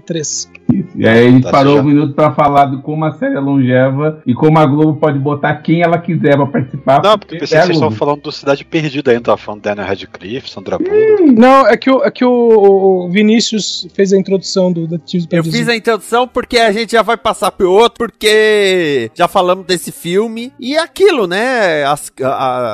3. 0.67 0.85
E 0.97 1.07
aí 1.09 1.27
a 1.27 1.31
gente 1.31 1.45
Tá, 1.45 1.51
parou 1.51 1.77
já- 1.77 1.81
um 1.83 1.85
minuto 1.85 2.15
pra 2.15 2.33
falar 2.33 2.67
de 2.67 2.81
como 2.83 3.05
a 3.05 3.13
série 3.13 3.35
é 3.35 3.41
longeva 3.41 4.23
e 4.27 4.35
como 4.35 4.59
a 4.59 4.67
Globo 4.67 4.99
pode 4.99 5.19
botar 5.19 5.55
quem 5.57 5.83
ela 5.83 5.99
quiser 5.99 6.37
pra 6.37 6.47
participar. 6.47 7.03
Não, 7.03 7.19
porque 7.19 7.37
eu 7.37 7.41
pensei 7.41 7.59
é 7.59 7.61
que 7.61 7.65
a 7.65 7.67
vocês 7.67 7.77
estavam 7.77 7.97
falando 7.97 8.23
do 8.23 8.33
Cidade 8.33 8.65
Perdida 8.65 9.11
ainda. 9.11 9.23
Tava 9.25 9.37
falando 9.39 9.63
Daniel 9.63 9.87
Radcliffe, 9.87 10.51
Sandra 10.51 10.79
Bullock. 10.79 11.33
Não, 11.33 11.67
é 11.67 11.77
que, 11.77 11.91
o, 11.91 12.03
é 12.05 12.11
que 12.11 12.25
o, 12.25 13.09
Vinícius 13.11 13.87
fez 13.95 14.13
a 14.13 14.17
introdução 14.17 14.73
do 14.73 14.87
Detetives 14.87 15.27
Eu 15.31 15.45
fiz 15.45 15.69
a 15.69 15.77
introdução 15.77 16.27
porque 16.29 16.59
a 16.59 16.73
gente 16.73 16.93
já 16.93 17.03
vai 17.03 17.17
passar 17.17 17.51
pro 17.51 17.71
outro, 17.71 17.95
porque 17.99 19.11
já 19.15 19.29
falamos 19.29 19.67
desse 19.67 19.91
filme. 19.93 20.53
E 20.59 20.77
é 20.77 20.81
aquilo, 20.81 21.27
né? 21.27 21.85
As- 21.85 22.13
a- 22.23 22.27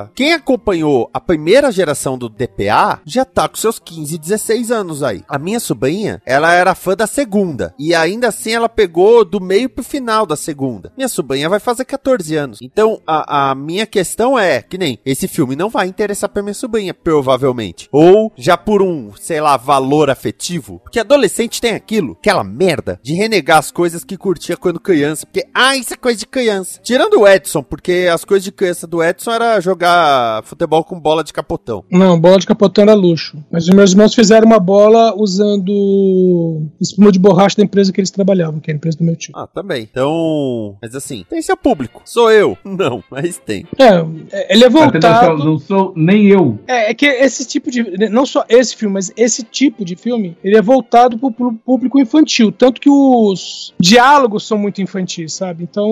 a- 0.03 0.09
quem 0.15 0.33
acompanhou 0.33 1.09
a 1.13 1.21
primeira 1.21 1.71
geração 1.73 2.17
do 2.19 2.29
DPA 2.29 3.01
já 3.05 3.25
tá 3.25 3.49
com 3.49 3.57
seus 3.57 3.79
15, 3.79 4.19
16 4.19 4.71
anos 4.71 5.03
aí. 5.03 5.23
A 5.29 5.39
minha 5.39 5.61
sobrinha, 5.61 6.21
ela 6.27 6.53
era 6.53 6.75
fã 6.75 6.95
da 6.97 7.07
segunda. 7.07 7.75
E 7.81 7.95
ainda 7.95 8.29
assim 8.29 8.53
ela 8.53 8.69
pegou 8.69 9.25
do 9.25 9.41
meio 9.41 9.71
pro 9.71 9.83
final 9.83 10.27
da 10.27 10.37
segunda. 10.37 10.93
Minha 10.99 11.09
sobrinha 11.09 11.49
vai 11.49 11.59
fazer 11.59 11.87
14 11.87 12.37
anos. 12.37 12.59
Então, 12.61 13.01
a, 13.07 13.51
a 13.51 13.55
minha 13.55 13.87
questão 13.87 14.39
é, 14.39 14.61
que 14.61 14.77
nem, 14.77 14.99
esse 15.05 15.27
filme 15.27 15.57
não 15.57 15.71
vai 15.71 15.87
interessar 15.87 16.29
pra 16.29 16.43
minha 16.43 16.53
sobrinha, 16.53 16.93
provavelmente. 16.93 17.89
Ou 17.91 18.31
já 18.37 18.55
por 18.55 18.83
um, 18.83 19.13
sei 19.19 19.41
lá, 19.41 19.57
valor 19.57 20.11
afetivo. 20.11 20.79
Porque 20.81 21.01
adolescente 21.01 21.59
tem 21.59 21.73
aquilo, 21.73 22.19
aquela 22.21 22.45
merda 22.45 23.01
de 23.03 23.15
renegar 23.15 23.57
as 23.57 23.71
coisas 23.71 24.05
que 24.05 24.19
curtia 24.19 24.59
quando 24.59 24.79
criança. 24.79 25.25
Porque, 25.25 25.49
ah, 25.55 25.75
isso 25.75 25.95
é 25.95 25.97
coisa 25.97 26.19
de 26.19 26.27
criança. 26.27 26.81
Tirando 26.83 27.21
o 27.21 27.27
Edson, 27.27 27.63
porque 27.63 28.09
as 28.13 28.27
coisas 28.27 28.45
de 28.45 28.53
criança 28.53 28.87
do 28.87 29.03
Edson 29.03 29.31
era 29.31 29.59
jogar 29.59 30.43
futebol 30.45 30.85
com 30.85 31.01
bola 31.01 31.25
de 31.25 31.33
capotão. 31.33 31.83
Não, 31.91 32.21
bola 32.21 32.39
de 32.39 32.47
capotão 32.47 32.83
era 32.83 32.93
luxo. 32.93 33.39
Mas 33.51 33.65
os 33.65 33.75
meus 33.75 33.93
irmãos 33.93 34.15
fizeram 34.15 34.47
uma 34.47 34.61
bola 34.61 35.15
usando 35.17 36.67
espuma 36.79 37.11
de 37.11 37.19
borracha 37.19 37.57
da 37.57 37.70
empresa 37.71 37.93
que 37.93 38.01
eles 38.01 38.11
trabalhavam, 38.11 38.59
que 38.61 38.71
é 38.71 38.75
a 38.75 38.77
empresa 38.77 38.99
do 38.99 39.05
meu 39.05 39.15
tio. 39.15 39.33
Ah, 39.37 39.47
também. 39.47 39.87
Então, 39.91 40.77
mas 40.83 40.95
assim, 40.95 41.25
tem 41.29 41.41
seu 41.41 41.57
público. 41.57 42.03
Sou 42.05 42.31
eu? 42.31 42.59
Não, 42.65 43.03
mas 43.11 43.39
tem. 43.39 43.65
É, 43.79 44.53
ele 44.53 44.65
é 44.65 44.69
ter 44.69 44.73
noção, 44.75 44.91
voltado. 44.91 45.45
não 45.45 45.59
sou 45.59 45.93
nem 45.97 46.27
eu. 46.27 46.59
É, 46.67 46.91
é 46.91 46.95
que 46.95 47.07
esse 47.07 47.47
tipo 47.47 47.71
de. 47.71 48.09
Não 48.09 48.27
só 48.27 48.45
esse 48.49 48.75
filme, 48.75 48.95
mas 48.95 49.13
esse 49.17 49.43
tipo 49.45 49.85
de 49.85 49.95
filme, 49.97 50.37
ele 50.43 50.57
é 50.57 50.63
voltado 50.63 51.19
pro, 51.19 51.31
pro 51.31 51.53
público 51.53 52.01
infantil. 52.01 52.51
Tanto 52.51 52.81
que 52.81 52.91
os 52.91 53.73
diálogos 53.79 54.47
são 54.47 54.59
muito 54.59 54.83
infantis, 54.83 55.35
sabe? 55.35 55.65
Então, 55.65 55.89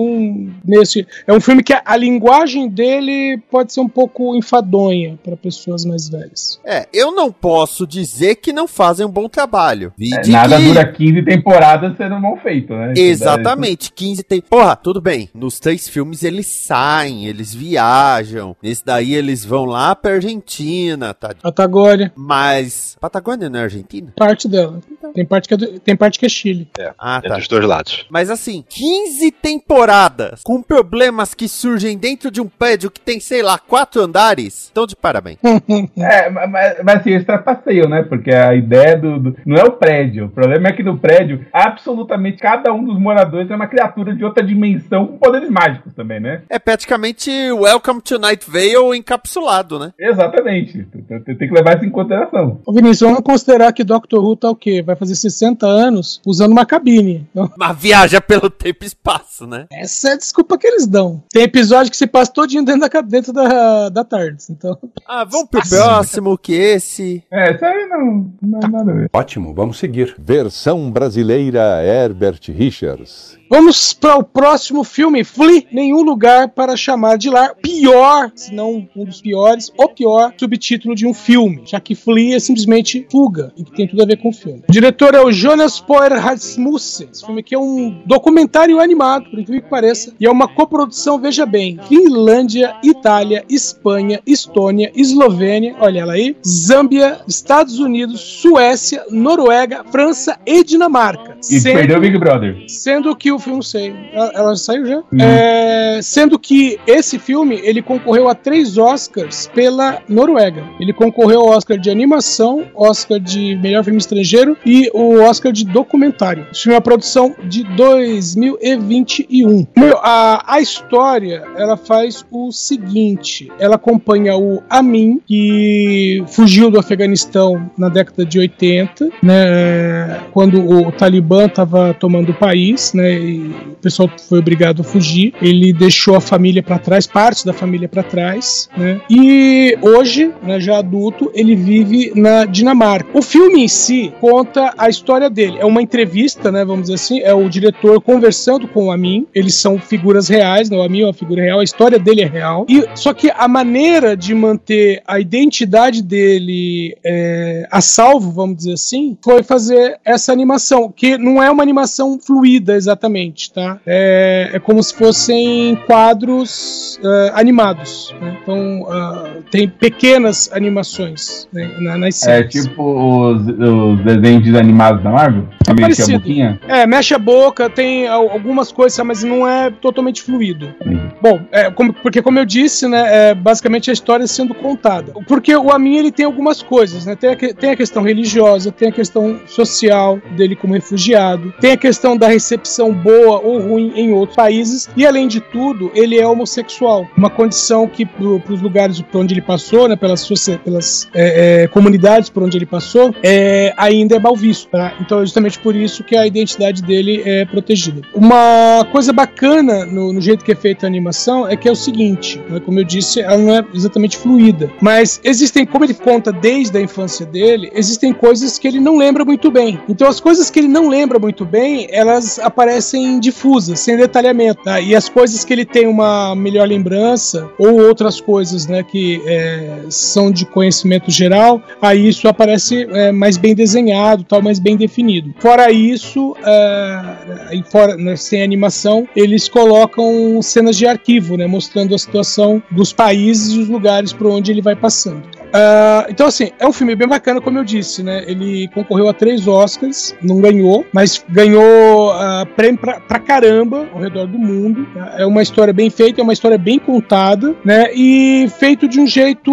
nesse. 0.65 1.07
É 1.25 1.33
um 1.33 1.39
filme 1.39 1.63
que 1.63 1.73
a, 1.73 1.81
a 1.85 1.95
linguagem 1.95 2.67
dele 2.67 3.39
pode 3.49 3.73
ser 3.73 3.79
um 3.81 3.89
pouco 3.89 4.35
enfadonha 4.35 5.17
para 5.23 5.37
pessoas 5.37 5.85
mais 5.85 6.09
velhas. 6.09 6.59
É, 6.65 6.87
eu 6.93 7.11
não 7.13 7.31
posso 7.31 7.85
dizer 7.87 8.35
que 8.35 8.51
não 8.51 8.67
fazem 8.67 9.05
um 9.05 9.11
bom 9.11 9.29
trabalho. 9.29 9.93
É, 9.99 10.27
nada 10.27 10.57
que- 10.57 10.63
dura 10.65 10.91
15 10.91 11.21
temporadas 11.23 11.68
sendo 11.97 12.19
mal 12.19 12.37
feito, 12.37 12.73
né? 12.73 12.93
Exatamente, 12.95 13.91
15 13.91 14.23
tem. 14.23 14.41
Porra, 14.41 14.75
tudo 14.75 15.01
bem. 15.01 15.29
Nos 15.33 15.59
três 15.59 15.87
filmes 15.87 16.23
eles 16.23 16.47
saem, 16.47 17.25
eles 17.27 17.53
viajam. 17.53 18.55
Nesse 18.63 18.85
daí 18.85 19.13
eles 19.13 19.43
vão 19.45 19.65
lá 19.65 19.95
pra 19.95 20.13
Argentina, 20.13 21.13
tá? 21.13 21.29
Patagônia, 21.41 22.11
Mas. 22.15 22.97
Patagônia 22.99 23.49
não 23.49 23.59
é 23.59 23.63
Argentina? 23.63 24.13
parte 24.15 24.47
dela. 24.47 24.79
Tem 25.13 25.25
parte 25.25 25.47
que 25.47 25.53
é, 25.53 25.57
do- 25.57 25.79
tem 25.79 25.95
parte 25.95 26.19
que 26.19 26.25
é 26.25 26.29
Chile. 26.29 26.67
É, 26.79 26.91
Ah, 26.97 27.19
é 27.23 27.27
tá. 27.29 27.35
dos 27.35 27.47
dois 27.47 27.65
lados. 27.65 28.05
Mas 28.09 28.29
assim, 28.29 28.63
15 28.69 29.31
temporadas 29.31 30.41
com 30.43 30.61
problemas 30.61 31.33
que 31.33 31.47
surgem 31.47 31.97
dentro 31.97 32.29
de 32.31 32.39
um 32.41 32.47
prédio 32.47 32.89
que 32.91 32.99
tem, 33.01 33.19
sei 33.19 33.41
lá, 33.41 33.57
quatro 33.57 34.01
andares. 34.01 34.69
Então, 34.71 34.85
de 34.85 34.95
parabéns. 34.95 35.37
É, 35.97 36.29
mas, 36.29 36.77
mas 36.83 36.95
assim, 36.99 37.19
trapaceiam, 37.23 37.87
né? 37.89 38.03
Porque 38.03 38.31
a 38.31 38.53
ideia 38.55 38.97
do, 38.97 39.19
do- 39.19 39.35
Não 39.45 39.57
é 39.57 39.63
o 39.63 39.71
prédio. 39.71 40.25
O 40.25 40.29
problema 40.29 40.69
é 40.69 40.71
que 40.73 40.83
no 40.83 40.97
prédio, 40.97 41.45
absolutamente 41.67 42.37
cada 42.37 42.71
um 42.73 42.83
dos 42.83 42.99
moradores 42.99 43.49
é 43.49 43.55
uma 43.55 43.67
criatura 43.67 44.15
de 44.15 44.23
outra 44.23 44.43
dimensão 44.43 45.07
com 45.07 45.17
poderes 45.17 45.49
mágicos 45.49 45.93
também, 45.93 46.19
né? 46.19 46.41
É 46.49 46.59
praticamente 46.59 47.29
Welcome 47.51 48.01
to 48.01 48.19
Night 48.19 48.49
Vale 48.49 48.97
encapsulado, 48.97 49.79
né? 49.79 49.91
Exatamente. 49.99 50.83
Tem 51.25 51.37
que 51.37 51.51
levar 51.53 51.75
isso 51.77 51.85
em 51.85 51.89
consideração. 51.89 52.59
Ô 52.65 52.73
Vinícius, 52.73 53.09
vamos 53.09 53.23
considerar 53.23 53.71
que 53.73 53.83
Doctor 53.83 54.23
Who 54.23 54.35
tá 54.35 54.49
o 54.49 54.55
quê? 54.55 54.81
Vai 54.81 54.95
fazer 54.95 55.15
60 55.15 55.65
anos 55.65 56.21
usando 56.25 56.51
uma 56.51 56.65
cabine. 56.65 57.27
Então, 57.31 57.49
Uma 57.57 57.73
viaja 57.73 58.21
pelo 58.21 58.49
tempo 58.49 58.83
e 58.83 58.87
espaço, 58.87 59.45
né? 59.45 59.65
essa 59.71 60.09
é 60.09 60.13
a 60.13 60.17
desculpa 60.17 60.57
que 60.57 60.67
eles 60.67 60.87
dão. 60.87 61.21
Tem 61.31 61.43
episódio 61.43 61.91
que 61.91 61.97
se 61.97 62.07
passa 62.07 62.31
todinho 62.31 62.63
dentro 62.63 62.87
da, 62.89 63.01
dentro 63.01 63.33
da, 63.33 63.89
da 63.89 64.03
tarde. 64.03 64.37
Então, 64.49 64.77
Ah, 65.07 65.23
vamos 65.25 65.49
pro 65.49 65.61
próximo, 65.67 66.37
que 66.37 66.53
esse. 66.53 67.23
É, 67.31 67.53
isso 67.53 67.65
aí 67.65 67.87
não, 67.87 68.31
não 68.41 68.59
é 68.63 68.67
nada 68.67 68.91
a 68.91 68.95
ver. 68.95 69.09
Ótimo, 69.13 69.53
vamos 69.53 69.77
seguir. 69.77 70.15
Versão 70.17 70.89
brasileira 70.91 71.48
Herbert 71.57 72.47
Richards. 72.49 73.38
Vamos 73.49 73.93
para 73.93 74.17
o 74.17 74.23
próximo 74.23 74.83
filme, 74.83 75.23
Flea, 75.23 75.63
Nenhum 75.71 76.01
Lugar 76.01 76.49
para 76.49 76.75
Chamar 76.77 77.17
de 77.17 77.29
Lar. 77.29 77.55
Pior, 77.61 78.31
se 78.35 78.53
não 78.53 78.87
um 78.95 79.05
dos 79.05 79.21
piores, 79.21 79.71
o 79.77 79.87
pior 79.87 80.33
subtítulo 80.37 80.95
de 80.95 81.05
um 81.07 81.13
filme, 81.13 81.61
já 81.65 81.79
que 81.79 81.95
Flea 81.95 82.35
é 82.35 82.39
simplesmente 82.39 83.07
fuga, 83.11 83.51
e 83.57 83.63
que 83.63 83.71
tem 83.71 83.87
tudo 83.87 84.03
a 84.03 84.05
ver 84.05 84.17
com 84.17 84.29
o 84.29 84.33
filme. 84.33 84.63
O 84.67 84.71
diretor 84.71 85.15
é 85.15 85.21
o 85.21 85.31
Jonas 85.31 85.79
Poer 85.79 86.13
Rasmussen. 86.13 87.09
Esse 87.11 87.25
filme 87.25 87.41
aqui 87.41 87.55
é 87.55 87.59
um 87.59 88.01
documentário 88.05 88.79
animado, 88.79 89.29
por 89.29 89.39
incrível 89.39 89.63
que 89.63 89.69
pareça, 89.69 90.13
e 90.19 90.25
é 90.25 90.31
uma 90.31 90.47
coprodução, 90.47 91.19
veja 91.19 91.45
bem, 91.45 91.79
Finlândia, 91.87 92.75
Itália, 92.83 93.43
Espanha, 93.49 94.19
Estônia, 94.25 94.91
Eslovênia, 94.95 95.75
olha 95.79 96.01
ela 96.01 96.13
aí, 96.13 96.35
Zâmbia, 96.45 97.19
Estados 97.27 97.79
Unidos, 97.79 98.19
Suécia, 98.21 99.03
Noruega, 99.09 99.83
França 99.91 100.37
e 100.45 100.63
Dinamarca. 100.63 101.37
E 101.49 101.59
Sendo- 101.59 101.75
perdeu 101.75 101.97
o 101.97 102.01
Big 102.01 102.17
Brother. 102.17 102.63
Sendo 102.67 103.15
que 103.15 103.31
o 103.31 103.38
filme, 103.39 103.57
não 103.57 103.63
sei, 103.63 103.93
ela, 104.13 104.31
ela 104.33 104.55
saiu 104.55 104.85
já? 104.85 105.03
É, 105.19 105.99
sendo 106.01 106.37
que 106.37 106.79
esse 106.85 107.17
filme, 107.19 107.59
ele 107.63 107.81
concorreu 107.81 108.27
a 108.27 108.35
três 108.35 108.77
Oscars 108.77 109.49
pela 109.53 110.01
Noruega. 110.07 110.63
Ele 110.79 110.93
concorreu 110.93 111.41
ao 111.41 111.49
Oscar 111.49 111.77
de 111.77 111.89
animação, 111.89 112.65
Oscar 112.75 113.19
de 113.19 113.55
melhor 113.57 113.83
filme 113.83 113.99
estrangeiro 113.99 114.57
e 114.65 114.89
o 114.93 115.21
Oscar 115.21 115.51
de 115.51 115.65
documentário. 115.65 116.47
Esse 116.51 116.63
filme 116.63 116.75
é 116.75 116.77
uma 116.77 116.81
produção 116.81 117.35
de 117.43 117.63
2021. 117.75 119.67
Meu, 119.77 119.97
a, 120.01 120.43
a 120.55 120.61
história, 120.61 121.43
ela 121.55 121.77
faz 121.77 122.25
o 122.31 122.51
seguinte, 122.51 123.51
ela 123.59 123.75
acompanha 123.75 124.37
o 124.37 124.61
Amin, 124.69 125.21
que 125.25 126.23
fugiu 126.27 126.69
do 126.69 126.79
Afeganistão 126.79 127.69
na 127.77 127.89
década 127.89 128.25
de 128.25 128.39
80, 128.39 129.09
né, 129.21 130.19
quando 130.31 130.59
o 130.59 130.91
Talibã 130.91 131.45
estava 131.45 131.93
tomando 131.93 132.31
o 132.31 132.33
país, 132.33 132.93
né, 132.93 133.13
o 133.37 133.75
pessoal 133.81 134.09
foi 134.27 134.39
obrigado 134.39 134.81
a 134.81 134.83
fugir. 134.83 135.33
Ele 135.41 135.71
deixou 135.73 136.15
a 136.15 136.21
família 136.21 136.61
para 136.63 136.79
trás, 136.79 137.05
parte 137.05 137.45
da 137.45 137.53
família 137.53 137.87
para 137.87 138.03
trás, 138.03 138.69
né, 138.77 139.01
e 139.09 139.77
hoje, 139.81 140.31
né, 140.43 140.59
já 140.59 140.79
adulto, 140.79 141.31
ele 141.33 141.55
vive 141.55 142.11
na 142.15 142.45
Dinamarca. 142.45 143.09
O 143.13 143.21
filme 143.21 143.63
em 143.63 143.67
si 143.67 144.13
conta 144.19 144.73
a 144.77 144.89
história 144.89 145.29
dele. 145.29 145.57
É 145.59 145.65
uma 145.65 145.81
entrevista, 145.81 146.51
né, 146.51 146.63
vamos 146.65 146.83
dizer 146.83 146.95
assim, 146.95 147.19
é 147.19 147.33
o 147.33 147.47
diretor 147.49 148.01
conversando 148.01 148.67
com 148.67 148.87
o 148.87 148.91
Amin. 148.91 149.27
Eles 149.33 149.55
são 149.55 149.79
figuras 149.79 150.27
reais, 150.27 150.69
né, 150.69 150.77
o 150.77 150.81
Amin 150.81 151.01
é 151.01 151.05
uma 151.05 151.13
figura 151.13 151.41
real, 151.41 151.59
a 151.59 151.63
história 151.63 151.99
dele 151.99 152.21
é 152.21 152.27
real. 152.27 152.65
E 152.69 152.85
só 152.95 153.13
que 153.13 153.29
a 153.29 153.47
maneira 153.47 154.15
de 154.15 154.33
manter 154.33 155.01
a 155.07 155.19
identidade 155.19 156.01
dele 156.01 156.97
é, 157.03 157.67
a 157.71 157.81
salvo, 157.81 158.31
vamos 158.31 158.57
dizer 158.57 158.73
assim, 158.73 159.17
foi 159.21 159.43
fazer 159.43 159.99
essa 160.03 160.31
animação, 160.31 160.91
que 160.95 161.17
não 161.17 161.41
é 161.41 161.49
uma 161.49 161.63
animação 161.63 162.19
fluida 162.19 162.75
exatamente, 162.75 163.18
tá? 163.53 163.77
É, 163.85 164.51
é 164.53 164.59
como 164.59 164.81
se 164.81 164.93
fossem 164.95 165.75
quadros 165.85 166.99
é, 167.03 167.31
animados. 167.33 168.13
né? 168.21 168.37
Então 168.41 168.85
ah, 168.89 169.29
tem 169.51 169.67
pequenas 169.67 170.49
animações 170.53 171.47
né, 171.51 171.69
na- 171.79 171.97
nas 171.97 172.25
É 172.27 172.43
tipo 172.43 172.81
os, 172.83 173.41
os 173.41 173.99
desenhos 174.03 174.55
animados 174.55 175.03
da 175.03 175.09
Marvel? 175.09 175.45
Meio 175.75 175.95
que 175.95 176.01
a 176.01 176.07
boquinha? 176.07 176.59
É, 176.67 176.87
mexe 176.87 177.13
a 177.13 177.19
boca, 177.19 177.69
tem 177.69 178.07
al- 178.07 178.29
algumas 178.31 178.71
coisas, 178.71 178.97
mas 179.05 179.23
não 179.23 179.47
é 179.47 179.69
totalmente 179.69 180.21
fluido. 180.23 180.73
Uhum. 180.85 181.09
Bom, 181.21 181.39
é, 181.51 181.69
como- 181.69 181.93
porque 181.93 182.21
como 182.21 182.39
eu 182.39 182.45
disse, 182.45 182.87
né, 182.87 183.29
é 183.31 183.35
basicamente 183.35 183.89
a 183.89 183.93
história 183.93 184.25
sendo 184.27 184.53
contada. 184.53 185.13
Porque 185.27 185.55
o 185.55 185.71
Amin, 185.71 185.97
ele 185.97 186.11
tem 186.11 186.25
algumas 186.25 186.61
coisas, 186.63 187.05
né? 187.05 187.15
Tem 187.15 187.31
a, 187.31 187.35
tem 187.35 187.71
a 187.71 187.75
questão 187.75 188.01
religiosa, 188.03 188.71
tem 188.71 188.89
a 188.89 188.91
questão 188.91 189.39
social 189.47 190.19
dele 190.35 190.55
como 190.55 190.73
refugiado, 190.73 191.53
tem 191.59 191.73
a 191.73 191.77
questão 191.77 192.17
da 192.17 192.27
recepção 192.27 192.91
boa 192.93 193.08
ou 193.09 193.59
ruim 193.59 193.91
em 193.95 194.11
outros 194.13 194.35
países, 194.35 194.89
e 194.95 195.05
além 195.05 195.27
de 195.27 195.39
tudo, 195.39 195.91
ele 195.93 196.17
é 196.17 196.27
homossexual. 196.27 197.07
Uma 197.17 197.29
condição 197.29 197.87
que 197.87 198.05
para 198.05 198.53
os 198.53 198.61
lugares 198.61 199.01
por 199.01 199.21
onde 199.21 199.33
ele 199.33 199.41
passou, 199.41 199.87
né, 199.87 199.95
pelas, 199.95 200.27
pelas 200.63 201.07
é, 201.13 201.63
é, 201.63 201.67
comunidades 201.67 202.29
por 202.29 202.43
onde 202.43 202.57
ele 202.57 202.65
passou, 202.65 203.13
é, 203.23 203.73
ainda 203.77 204.15
é 204.15 204.19
mal 204.19 204.35
visto. 204.35 204.69
tá? 204.69 204.93
Então 205.01 205.19
é 205.19 205.21
justamente 205.21 205.59
por 205.59 205.75
isso 205.75 206.03
que 206.03 206.15
a 206.15 206.25
identidade 206.25 206.81
dele 206.81 207.21
é 207.25 207.45
protegida. 207.45 208.01
Uma 208.13 208.85
coisa 208.91 209.11
bacana 209.13 209.85
no, 209.85 210.13
no 210.13 210.21
jeito 210.21 210.43
que 210.43 210.51
é 210.51 210.55
feita 210.55 210.85
a 210.85 210.87
animação 210.87 211.47
é 211.47 211.55
que 211.55 211.67
é 211.67 211.71
o 211.71 211.75
seguinte, 211.75 212.41
né, 212.49 212.59
como 212.59 212.79
eu 212.79 212.83
disse, 212.83 213.21
ela 213.21 213.37
não 213.37 213.55
é 213.55 213.65
exatamente 213.73 214.17
fluida, 214.17 214.71
mas 214.81 215.19
existem, 215.23 215.65
como 215.65 215.85
ele 215.85 215.93
conta 215.93 216.31
desde 216.31 216.77
a 216.77 216.81
infância 216.81 217.25
dele, 217.25 217.71
existem 217.73 218.13
coisas 218.13 218.57
que 218.57 218.67
ele 218.67 218.79
não 218.79 218.97
lembra 218.97 219.23
muito 219.23 219.49
bem. 219.51 219.79
Então 219.87 220.07
as 220.07 220.19
coisas 220.19 220.49
que 220.49 220.59
ele 220.59 220.67
não 220.67 220.89
lembra 220.89 221.19
muito 221.19 221.45
bem, 221.45 221.87
elas 221.91 222.39
aparecem 222.39 222.98
difusas, 223.19 223.79
sem 223.79 223.97
detalhamento. 223.97 224.63
tá? 224.63 224.79
E 224.79 224.95
as 224.95 225.09
coisas 225.09 225.43
que 225.43 225.53
ele 225.53 225.65
tem 225.65 225.87
uma 225.87 226.35
melhor 226.35 226.67
lembrança, 226.67 227.49
ou 227.57 227.81
outras 227.81 228.19
coisas 228.19 228.67
né, 228.67 228.83
que 228.83 229.21
é, 229.25 229.85
são 229.89 230.31
de 230.31 230.45
conhecimento 230.45 231.11
geral, 231.11 231.61
aí 231.81 232.07
isso 232.07 232.27
aparece 232.27 232.87
é, 232.91 233.11
mais 233.11 233.37
bem 233.37 233.53
desenhado, 233.55 234.23
tal, 234.23 234.41
mais 234.41 234.59
bem 234.59 234.75
definido. 234.75 235.33
Fora 235.39 235.71
isso, 235.71 236.35
é, 236.43 237.61
fora, 237.71 237.95
né, 237.95 238.15
sem 238.15 238.41
animação, 238.41 239.07
eles 239.15 239.47
colocam 239.47 240.41
cenas 240.41 240.77
de 240.77 240.85
arquivo, 240.85 241.37
né, 241.37 241.47
mostrando 241.47 241.93
a 241.93 241.97
situação 241.97 242.61
dos 242.71 242.93
países 242.93 243.53
e 243.53 243.59
os 243.59 243.69
lugares 243.69 244.13
por 244.13 244.27
onde 244.27 244.51
ele 244.51 244.61
vai 244.61 244.75
passando. 244.75 245.38
Ah, 245.53 246.05
então, 246.09 246.27
assim, 246.27 246.51
é 246.59 246.67
um 246.67 246.71
filme 246.73 246.95
bem 246.95 247.07
bacana, 247.07 247.41
como 247.41 247.57
eu 247.57 247.63
disse, 247.63 248.03
né? 248.03 248.23
Ele 248.27 248.67
concorreu 248.73 249.07
a 249.09 249.13
três 249.13 249.47
Oscars, 249.47 250.15
não 250.21 250.39
ganhou, 250.41 250.85
mas 250.93 251.23
ganhou 251.29 252.11
ah, 252.11 252.45
prêmio 252.55 252.79
pra, 252.79 252.99
pra 252.99 253.19
caramba 253.19 253.87
ao 253.93 253.99
redor 254.01 254.27
do 254.27 254.37
mundo. 254.37 254.85
tá? 254.93 255.15
É 255.17 255.25
uma 255.25 255.41
história 255.41 255.73
bem 255.73 255.89
feita, 255.89 256.21
é 256.21 256.23
uma 256.23 256.33
história 256.33 256.57
bem 256.57 256.77
contada, 256.79 257.55
né? 257.63 257.89
E 257.93 258.47
feito 258.59 258.87
de 258.87 258.99
um 258.99 259.07
jeito, 259.07 259.51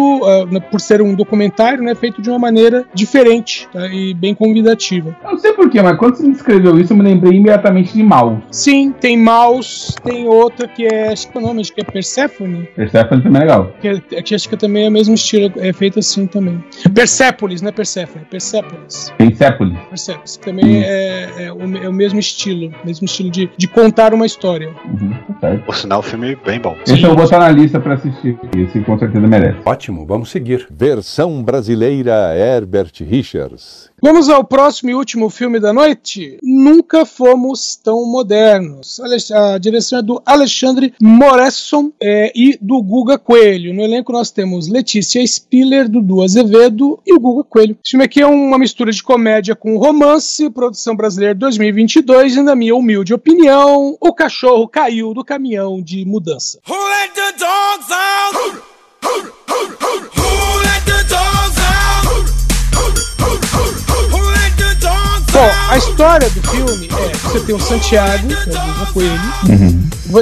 né, 0.51 0.59
por 0.59 0.79
ser 0.79 1.01
um 1.01 1.13
documentário, 1.15 1.83
né? 1.83 1.95
Feito 1.95 2.21
de 2.21 2.29
uma 2.29 2.39
maneira 2.39 2.85
diferente 2.93 3.67
tá? 3.71 3.87
e 3.87 4.13
bem 4.13 4.33
convidativa. 4.35 5.15
Eu 5.23 5.31
não 5.31 5.37
sei 5.39 5.53
porquê, 5.53 5.81
mas 5.81 5.97
quando 5.97 6.15
você 6.15 6.23
me 6.23 6.33
descreveu 6.33 6.79
isso, 6.79 6.93
eu 6.93 6.97
me 6.97 7.03
lembrei 7.03 7.33
imediatamente 7.37 7.93
de 7.93 8.03
Mal. 8.03 8.41
Sim, 8.51 8.93
tem 8.99 9.17
Maus, 9.17 9.95
tem 10.03 10.27
outra 10.27 10.67
que 10.67 10.85
é, 10.85 11.09
acho 11.11 11.29
que 11.29 11.37
é 11.37 11.41
o 11.41 11.43
nome, 11.43 11.61
acho 11.61 11.73
que 11.73 11.81
é 11.81 11.83
Persephone. 11.83 12.67
Persephone 12.75 13.21
também 13.21 13.41
é 13.41 13.45
legal. 13.45 13.71
Que, 13.81 13.87
é- 13.87 14.21
que 14.21 14.35
acho 14.35 14.47
que 14.49 14.55
também 14.57 14.85
é 14.85 14.89
o 14.89 14.91
mesmo 14.91 15.15
estilo, 15.15 15.51
é 15.57 15.73
feito 15.73 15.86
assim 15.95 16.27
também. 16.27 16.63
Persepolis, 16.93 17.61
não 17.61 17.69
é 17.69 17.71
Persephone, 17.71 18.25
Persepolis. 18.25 19.13
Persepolis. 19.17 19.79
Persepolis, 19.89 20.37
que 20.37 20.45
também 20.45 20.83
é, 20.83 21.45
é 21.45 21.53
o, 21.53 21.77
é 21.77 21.89
o 21.89 21.93
mesmo 21.93 22.19
estilo, 22.19 22.73
mesmo 22.83 23.05
estilo 23.05 23.29
de, 23.29 23.49
de 23.57 23.67
contar 23.67 24.13
uma 24.13 24.25
história. 24.25 24.69
Uhum, 24.85 25.13
tá. 25.39 25.55
Por 25.65 25.75
sinal, 25.75 25.99
o 25.99 26.03
filme 26.03 26.35
bem 26.45 26.59
bom. 26.59 26.75
Esse 26.85 27.01
eu 27.01 27.09
vou 27.09 27.17
botar 27.17 27.39
na 27.39 27.49
lista 27.49 27.79
pra 27.79 27.93
assistir. 27.95 28.37
Esse 28.55 28.79
com 28.81 28.97
certeza 28.97 29.27
merece. 29.27 29.59
Ótimo, 29.65 30.05
vamos 30.05 30.29
seguir. 30.29 30.67
Versão 30.69 31.43
brasileira 31.43 32.35
Herbert 32.35 32.91
Richards. 33.01 33.89
Vamos 33.99 34.29
ao 34.29 34.43
próximo 34.43 34.91
e 34.91 34.93
último 34.93 35.27
filme 35.27 35.59
da 35.59 35.73
noite. 35.73 36.37
Nunca 36.43 37.03
fomos 37.03 37.75
tão 37.75 38.05
modernos. 38.05 38.99
A 39.31 39.57
direção 39.57 39.97
é 39.97 40.01
do 40.03 40.21
Alexandre 40.23 40.93
Moresson 41.01 41.91
é, 41.99 42.31
e 42.35 42.55
do 42.61 42.79
Guga 42.83 43.17
Coelho. 43.17 43.73
No 43.73 43.81
elenco 43.81 44.11
nós 44.11 44.29
temos 44.29 44.67
Letícia 44.67 45.25
Spiller, 45.25 45.89
Dudu 45.89 46.21
Azevedo 46.21 46.99
e 47.05 47.11
o 47.11 47.19
Guga 47.19 47.43
Coelho. 47.43 47.75
Esse 47.83 47.91
filme 47.91 48.05
aqui 48.05 48.21
é 48.21 48.27
uma 48.27 48.59
mistura 48.59 48.91
de 48.91 49.01
comédia 49.01 49.55
com 49.55 49.77
romance, 49.77 50.47
produção 50.51 50.95
brasileira 50.95 51.33
2022 51.33 52.35
e, 52.35 52.41
na 52.43 52.55
minha 52.55 52.75
humilde 52.75 53.15
opinião, 53.15 53.97
o 53.99 54.13
cachorro 54.13 54.67
caiu 54.67 55.11
do 55.11 55.25
caminhão 55.25 55.81
de 55.81 56.05
mudança. 56.05 56.59
Bom, 56.67 56.75
a 56.75 57.07
história 65.97 66.29
do 66.29 66.43
filme 66.49 66.87
é: 66.87 67.17
você 67.17 67.39
tem 67.39 67.55
o 67.55 67.59
Santiago, 67.59 68.27
que 68.27 68.49
é 68.51 68.83
o 68.83 68.93
Coelho, 68.93 69.19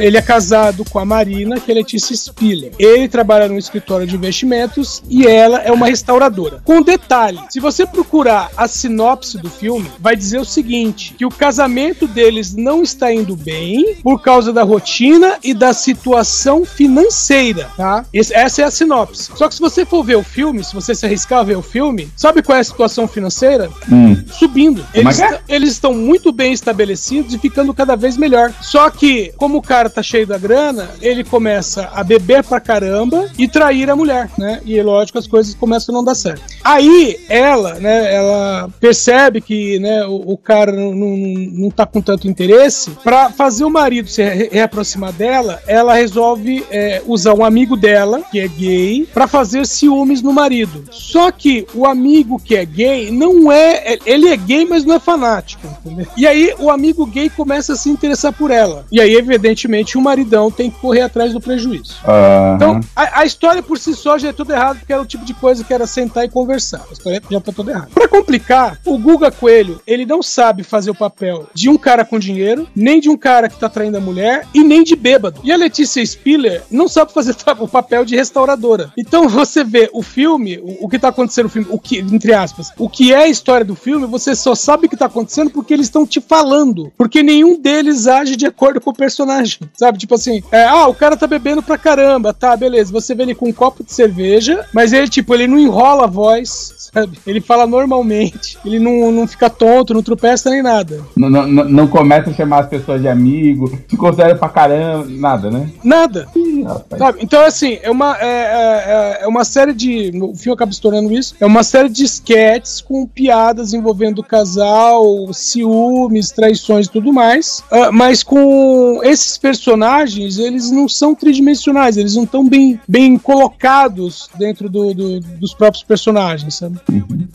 ele 0.01 0.17
é 0.17 0.21
casado 0.21 0.85
com 0.85 0.99
a 0.99 1.05
Marina, 1.05 1.59
que 1.59 1.69
é 1.69 1.75
Letícia 1.75 2.15
Spiller. 2.15 2.71
Ele 2.79 3.07
trabalha 3.07 3.47
num 3.47 3.57
escritório 3.57 4.07
de 4.07 4.15
investimentos 4.15 5.03
e 5.09 5.27
ela 5.27 5.59
é 5.59 5.71
uma 5.71 5.87
restauradora. 5.87 6.61
Com 6.63 6.81
detalhe, 6.81 7.39
se 7.49 7.59
você 7.59 7.85
procurar 7.85 8.49
a 8.55 8.67
sinopse 8.67 9.37
do 9.37 9.49
filme, 9.49 9.91
vai 9.99 10.15
dizer 10.15 10.39
o 10.39 10.45
seguinte: 10.45 11.13
que 11.17 11.25
o 11.25 11.29
casamento 11.29 12.07
deles 12.07 12.55
não 12.55 12.81
está 12.81 13.13
indo 13.13 13.35
bem 13.35 13.97
por 14.01 14.21
causa 14.21 14.53
da 14.53 14.63
rotina 14.63 15.37
e 15.43 15.53
da 15.53 15.73
situação 15.73 16.63
financeira, 16.63 17.69
tá? 17.75 18.05
Essa 18.13 18.61
é 18.61 18.65
a 18.65 18.71
sinopse. 18.71 19.29
Só 19.35 19.49
que 19.49 19.55
se 19.55 19.61
você 19.61 19.85
for 19.85 20.03
ver 20.03 20.15
o 20.15 20.23
filme, 20.23 20.63
se 20.63 20.73
você 20.73 20.95
se 20.95 21.05
arriscar 21.05 21.39
a 21.39 21.43
ver 21.43 21.57
o 21.57 21.61
filme, 21.61 22.09
sabe 22.15 22.41
qual 22.41 22.57
é 22.57 22.61
a 22.61 22.63
situação 22.63 23.07
financeira? 23.07 23.69
Hum. 23.91 24.15
subindo. 24.31 24.85
É 24.93 24.99
Eles, 24.99 25.19
é? 25.19 25.41
Eles 25.65 25.73
estão 25.73 25.93
muito 25.93 26.31
bem 26.31 26.53
estabelecidos 26.53 27.33
e 27.33 27.39
ficando 27.39 27.73
cada 27.73 27.95
vez 27.95 28.17
melhor. 28.17 28.53
Só 28.61 28.89
que, 28.89 29.33
como 29.35 29.57
o 29.57 29.61
cara 29.61 29.89
tá 29.89 30.03
cheio 30.03 30.27
da 30.27 30.37
grana, 30.37 30.89
ele 31.01 31.23
começa 31.23 31.89
a 31.93 32.03
beber 32.03 32.43
pra 32.43 32.59
caramba 32.59 33.29
e 33.37 33.47
trair 33.47 33.89
a 33.89 33.95
mulher, 33.95 34.29
né? 34.37 34.61
E 34.63 34.79
lógico, 34.81 35.17
as 35.17 35.27
coisas 35.27 35.55
começam 35.55 35.93
a 35.93 35.97
não 35.97 36.05
dar 36.05 36.15
certo. 36.15 36.54
Aí, 36.65 37.19
ela, 37.29 37.75
né, 37.75 38.11
ela 38.11 38.69
percebe 38.79 39.39
que, 39.39 39.77
né, 39.77 40.03
o, 40.07 40.33
o 40.33 40.35
cara 40.37 40.71
não, 40.71 40.93
não, 40.95 41.15
não 41.15 41.69
tá 41.69 41.85
com 41.85 42.01
tanto 42.01 42.27
interesse. 42.27 42.89
Pra 43.03 43.29
fazer 43.29 43.63
o 43.65 43.69
marido 43.69 44.09
se 44.09 44.23
re- 44.23 44.49
reaproximar 44.51 45.13
dela, 45.13 45.61
ela 45.67 45.93
resolve 45.93 46.65
é, 46.71 47.03
usar 47.05 47.35
um 47.35 47.45
amigo 47.45 47.77
dela, 47.77 48.21
que 48.31 48.39
é 48.39 48.47
gay, 48.47 49.07
pra 49.13 49.27
fazer 49.27 49.67
ciúmes 49.67 50.23
no 50.23 50.33
marido. 50.33 50.85
Só 50.91 51.31
que 51.31 51.67
o 51.73 51.85
amigo 51.85 52.41
que 52.43 52.55
é 52.55 52.65
gay 52.65 53.11
não 53.11 53.51
é. 53.51 53.99
Ele 54.03 54.29
é 54.29 54.35
gay, 54.35 54.65
mas 54.65 54.83
não 54.83 54.95
é 54.95 54.99
fanático. 54.99 55.67
entendeu? 55.85 56.07
E 56.17 56.25
aí 56.25 56.51
o 56.57 56.71
amigo 56.71 57.05
gay 57.05 57.29
começa 57.29 57.73
a 57.73 57.75
se 57.75 57.89
interessar 57.91 58.33
por 58.33 58.49
ela. 58.49 58.85
E 58.91 58.99
aí, 58.99 59.13
evidentemente, 59.13 59.99
o 59.99 60.01
maridão 60.01 60.49
tem 60.49 60.71
que 60.71 60.79
correr 60.79 61.01
atrás 61.01 61.31
do 61.31 61.39
prejuízo. 61.39 61.95
Aham. 62.07 62.55
Então, 62.55 62.79
a, 62.95 63.19
a 63.21 63.25
história 63.25 63.61
por 63.61 63.77
si 63.77 63.93
só 63.93 64.17
já 64.17 64.29
é 64.29 64.33
tudo 64.33 64.51
errado, 64.51 64.79
porque 64.79 64.91
era 64.91 65.01
o 65.01 65.05
tipo 65.05 65.23
de 65.23 65.33
coisa 65.35 65.63
que 65.63 65.71
era 65.71 65.85
sentar 65.85 66.25
e 66.25 66.29
conversar. 66.29 66.54
História 66.57 67.21
já 67.29 67.39
tá 67.39 67.51
toda 67.51 67.71
errada. 67.71 67.89
Pra 67.93 68.07
complicar, 68.07 68.79
o 68.85 68.97
Guga 68.97 69.31
Coelho, 69.31 69.81
ele 69.85 70.05
não 70.05 70.21
sabe 70.21 70.63
fazer 70.63 70.91
o 70.91 70.95
papel 70.95 71.47
de 71.53 71.69
um 71.69 71.77
cara 71.77 72.05
com 72.05 72.19
dinheiro, 72.19 72.67
nem 72.75 72.99
de 72.99 73.09
um 73.09 73.17
cara 73.17 73.49
que 73.49 73.59
tá 73.59 73.69
traindo 73.69 73.97
a 73.97 74.01
mulher, 74.01 74.47
e 74.53 74.63
nem 74.63 74.83
de 74.83 74.95
bêbado. 74.95 75.41
E 75.43 75.51
a 75.51 75.57
Letícia 75.57 76.05
Spiller 76.05 76.63
não 76.69 76.87
sabe 76.87 77.13
fazer 77.13 77.35
o 77.59 77.67
papel 77.67 78.05
de 78.05 78.15
restauradora. 78.15 78.91
Então 78.97 79.27
você 79.27 79.63
vê 79.63 79.89
o 79.93 80.01
filme, 80.01 80.57
o, 80.57 80.85
o 80.85 80.89
que 80.89 80.99
tá 80.99 81.09
acontecendo 81.09 81.45
no 81.45 81.49
filme, 81.49 81.67
o 81.69 81.79
que, 81.79 81.99
entre 81.99 82.33
aspas, 82.33 82.71
o 82.77 82.89
que 82.89 83.13
é 83.13 83.23
a 83.23 83.27
história 83.27 83.65
do 83.65 83.75
filme, 83.75 84.05
você 84.05 84.35
só 84.35 84.55
sabe 84.55 84.85
o 84.85 84.89
que 84.89 84.97
tá 84.97 85.05
acontecendo 85.05 85.49
porque 85.49 85.73
eles 85.73 85.87
estão 85.87 86.05
te 86.05 86.19
falando. 86.19 86.91
Porque 86.97 87.23
nenhum 87.23 87.59
deles 87.59 88.07
age 88.07 88.35
de 88.35 88.45
acordo 88.45 88.81
com 88.81 88.89
o 88.89 88.95
personagem. 88.95 89.59
Sabe? 89.73 89.97
Tipo 89.97 90.15
assim, 90.15 90.43
é, 90.51 90.65
ah, 90.65 90.87
o 90.87 90.93
cara 90.93 91.17
tá 91.17 91.27
bebendo 91.27 91.61
pra 91.61 91.77
caramba, 91.77 92.33
tá, 92.33 92.55
beleza. 92.55 92.91
Você 92.91 93.13
vê 93.13 93.23
ele 93.23 93.35
com 93.35 93.49
um 93.49 93.53
copo 93.53 93.83
de 93.83 93.93
cerveja, 93.93 94.65
mas 94.73 94.93
ele, 94.93 95.07
tipo, 95.07 95.33
ele 95.33 95.47
não 95.47 95.59
enrola 95.59 96.05
a 96.05 96.07
voz, 96.07 96.44
sabe? 96.45 97.17
Ele 97.25 97.41
fala 97.41 97.65
normalmente, 97.67 98.57
ele 98.65 98.79
não, 98.79 99.11
não 99.11 99.27
fica 99.27 99.49
tonto, 99.49 99.93
não 99.93 100.01
tropeça 100.03 100.49
nem 100.49 100.61
nada. 100.61 101.01
Não, 101.15 101.29
não, 101.29 101.47
não- 101.47 101.87
começa 101.87 102.29
a 102.29 102.33
chamar 102.33 102.59
as 102.61 102.67
pessoas 102.69 103.01
de 103.01 103.07
amigo, 103.07 103.71
se 103.87 103.95
considera 103.95 104.35
pra 104.35 104.49
caramba, 104.49 105.05
nada, 105.09 105.49
né? 105.51 105.69
Nada. 105.83 106.27
Ih. 106.35 106.65
Sabe? 106.97 107.19
Então, 107.21 107.41
assim, 107.45 107.79
é 107.81 107.89
uma, 107.91 108.17
é, 108.19 108.25
é- 108.25 109.23
é 109.23 109.27
uma 109.27 109.45
série 109.45 109.73
de. 109.73 110.11
O 110.21 110.35
filme 110.35 110.55
acaba 110.55 110.71
se 110.71 110.81
tornando 110.81 111.11
isso. 111.13 111.35
É 111.39 111.45
uma 111.45 111.63
série 111.63 111.89
de 111.89 112.03
sketches 112.03 112.81
com 112.81 113.05
piadas 113.05 113.73
envolvendo 113.73 114.19
o 114.19 114.23
casal, 114.23 115.31
ciúmes, 115.33 116.31
traições 116.31 116.87
e 116.87 116.91
tudo 116.91 117.13
mais. 117.13 117.63
Ah, 117.71 117.91
mas 117.91 118.23
com 118.23 118.99
esses 119.03 119.37
personagens, 119.37 120.37
eles 120.37 120.71
não 120.71 120.87
são 120.89 121.15
tridimensionais, 121.15 121.97
eles 121.97 122.15
não 122.15 122.23
estão 122.23 122.47
bem, 122.47 122.79
bem 122.87 123.17
colocados 123.17 124.29
dentro 124.37 124.69
do- 124.69 124.93
do- 124.93 125.19
dos 125.19 125.53
próprios 125.53 125.83
personagens, 125.83 126.34
sabe? 126.49 126.79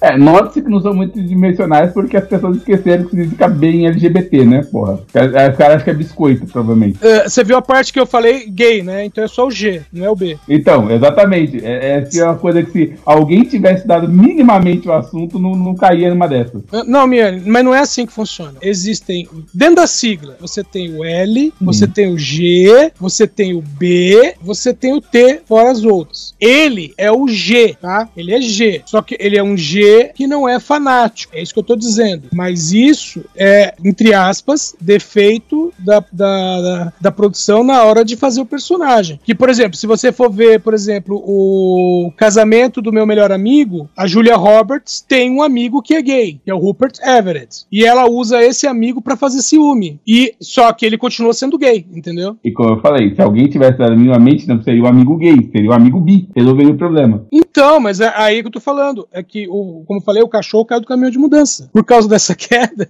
É, 0.01 0.17
note-se 0.17 0.63
que 0.63 0.69
não 0.69 0.81
são 0.81 0.95
muito 0.95 1.21
dimensionais 1.21 1.93
porque 1.93 2.17
as 2.17 2.27
pessoas 2.27 2.57
esqueceram 2.59 3.05
que 3.05 3.11
significa 3.11 3.49
bem 3.49 3.87
LGBT, 3.87 4.45
né, 4.45 4.63
porra? 4.63 4.95
Os 4.95 5.11
caras 5.13 5.61
acham 5.61 5.85
que 5.85 5.91
é 5.91 5.95
biscoito, 5.95 6.47
provavelmente. 6.47 6.99
Ah, 7.03 7.29
você 7.29 7.45
viu 7.45 7.57
a 7.57 7.63
parte 7.63 7.93
que 7.93 8.01
eu 8.01 8.07
falei 8.07 8.49
gay, 8.49 8.83
né? 8.83 9.05
Então 9.05 9.25
é 9.25 9.29
só 9.29 9.47
o 9.47 9.51
G, 9.51 9.83
não 9.93 10.05
é 10.05 10.11
o 10.11 10.17
B. 10.17 10.39
Então, 10.49 10.91
exatamente. 10.91 11.65
É, 11.65 11.99
é, 11.99 12.19
é 12.19 12.25
uma 12.25 12.37
coisa 12.37 12.63
que 12.63 12.71
se 12.71 12.95
alguém 13.05 13.43
tivesse 13.43 13.87
dado 13.87 14.09
minimamente 14.09 14.89
o 14.89 14.93
assunto, 14.93 15.39
não, 15.39 15.53
não 15.53 15.75
caía 15.75 16.11
numa 16.11 16.29
dessas. 16.29 16.63
Não, 16.87 17.07
Miane, 17.07 17.43
mas 17.47 17.65
não 17.65 17.75
é 17.75 17.81
assim 17.81 18.07
que 18.07 18.13
funciona. 18.13 18.55
Existem. 18.61 19.29
Dentro 19.53 19.77
da 19.77 19.87
sigla, 19.87 20.37
você 20.41 20.63
tem 20.63 20.95
o 20.95 21.05
L, 21.05 21.53
você 21.61 21.87
tem 21.87 22.13
o 22.13 22.19
G, 22.19 22.93
você 22.99 23.27
tem 23.27 23.55
o 23.55 23.63
B, 23.63 24.35
você 24.41 24.73
tem 24.73 24.95
o 24.95 25.01
T, 25.01 25.41
fora 25.47 25.71
as 25.71 25.85
outras. 25.85 26.35
Ele 26.41 26.93
é 26.97 27.11
o 27.11 27.29
G, 27.29 27.77
tá? 27.81 28.09
Ele 28.17 28.35
é 28.35 28.41
G. 28.41 28.83
Só 28.91 29.01
que 29.01 29.17
ele 29.21 29.39
é 29.39 29.43
um 29.43 29.57
G 29.57 30.11
que 30.13 30.27
não 30.27 30.49
é 30.49 30.59
fanático. 30.59 31.33
É 31.37 31.41
isso 31.41 31.55
que 31.55 31.61
eu 31.61 31.65
tô 31.65 31.77
dizendo. 31.77 32.25
Mas 32.35 32.73
isso 32.73 33.25
é, 33.37 33.73
entre 33.85 34.13
aspas, 34.13 34.75
defeito 34.81 35.73
da, 35.79 36.03
da, 36.13 36.61
da, 36.61 36.93
da 37.01 37.13
produção 37.13 37.63
na 37.63 37.85
hora 37.85 38.05
de 38.05 38.17
fazer 38.17 38.41
o 38.41 38.47
personagem. 38.47 39.21
Que, 39.23 39.33
por 39.33 39.49
exemplo, 39.49 39.77
se 39.77 39.87
você 39.87 40.11
for 40.11 40.29
ver, 40.29 40.59
por 40.59 40.75
exemplo, 40.75 41.23
o 41.25 42.13
casamento 42.17 42.83
do 42.83 42.93
meu 42.93 43.07
melhor 43.07 43.31
amigo, 43.31 43.89
a 43.97 44.09
Julia 44.09 44.35
Roberts 44.35 45.01
tem 45.01 45.31
um 45.31 45.41
amigo 45.41 45.81
que 45.81 45.95
é 45.95 46.03
gay, 46.03 46.41
que 46.45 46.51
é 46.51 46.55
o 46.55 46.59
Rupert 46.59 46.95
Everett. 47.01 47.67
E 47.71 47.85
ela 47.85 48.11
usa 48.11 48.43
esse 48.43 48.67
amigo 48.67 49.01
pra 49.01 49.17
fazer 49.17 49.41
ciúme. 49.41 50.01
E 50.05 50.35
só 50.41 50.73
que 50.73 50.85
ele 50.85 50.99
continua 50.99 51.33
sendo 51.33 51.57
gay, 51.57 51.87
entendeu? 51.95 52.37
E 52.45 52.51
como 52.51 52.71
eu 52.71 52.81
falei, 52.81 53.15
se 53.15 53.23
alguém 53.23 53.47
tivesse 53.47 53.79
dado 53.79 53.97
minimamente, 53.97 54.49
não 54.49 54.61
seria 54.65 54.83
o 54.83 54.89
amigo 54.89 55.17
gay, 55.17 55.49
seria 55.53 55.71
o 55.71 55.75
amigo 55.75 56.01
bi. 56.01 56.29
Resolveria 56.35 56.73
o 56.73 56.77
problema. 56.77 57.25
Então, 57.31 57.79
mas 57.79 58.01
é 58.01 58.13
aí 58.17 58.41
que 58.41 58.49
eu 58.49 58.53
tô 58.53 58.59
falando. 58.59 58.70
É 59.13 59.23
que, 59.23 59.49
o, 59.49 59.85
como 59.87 60.01
eu 60.01 60.05
falei, 60.05 60.23
o 60.23 60.29
cachorro 60.29 60.65
caiu 60.65 60.81
do 60.81 60.87
caminhão 60.87 61.11
de 61.11 61.19
mudança. 61.19 61.69
Por 61.73 61.85
causa 61.85 62.09
dessa 62.09 62.35
queda, 62.37 62.89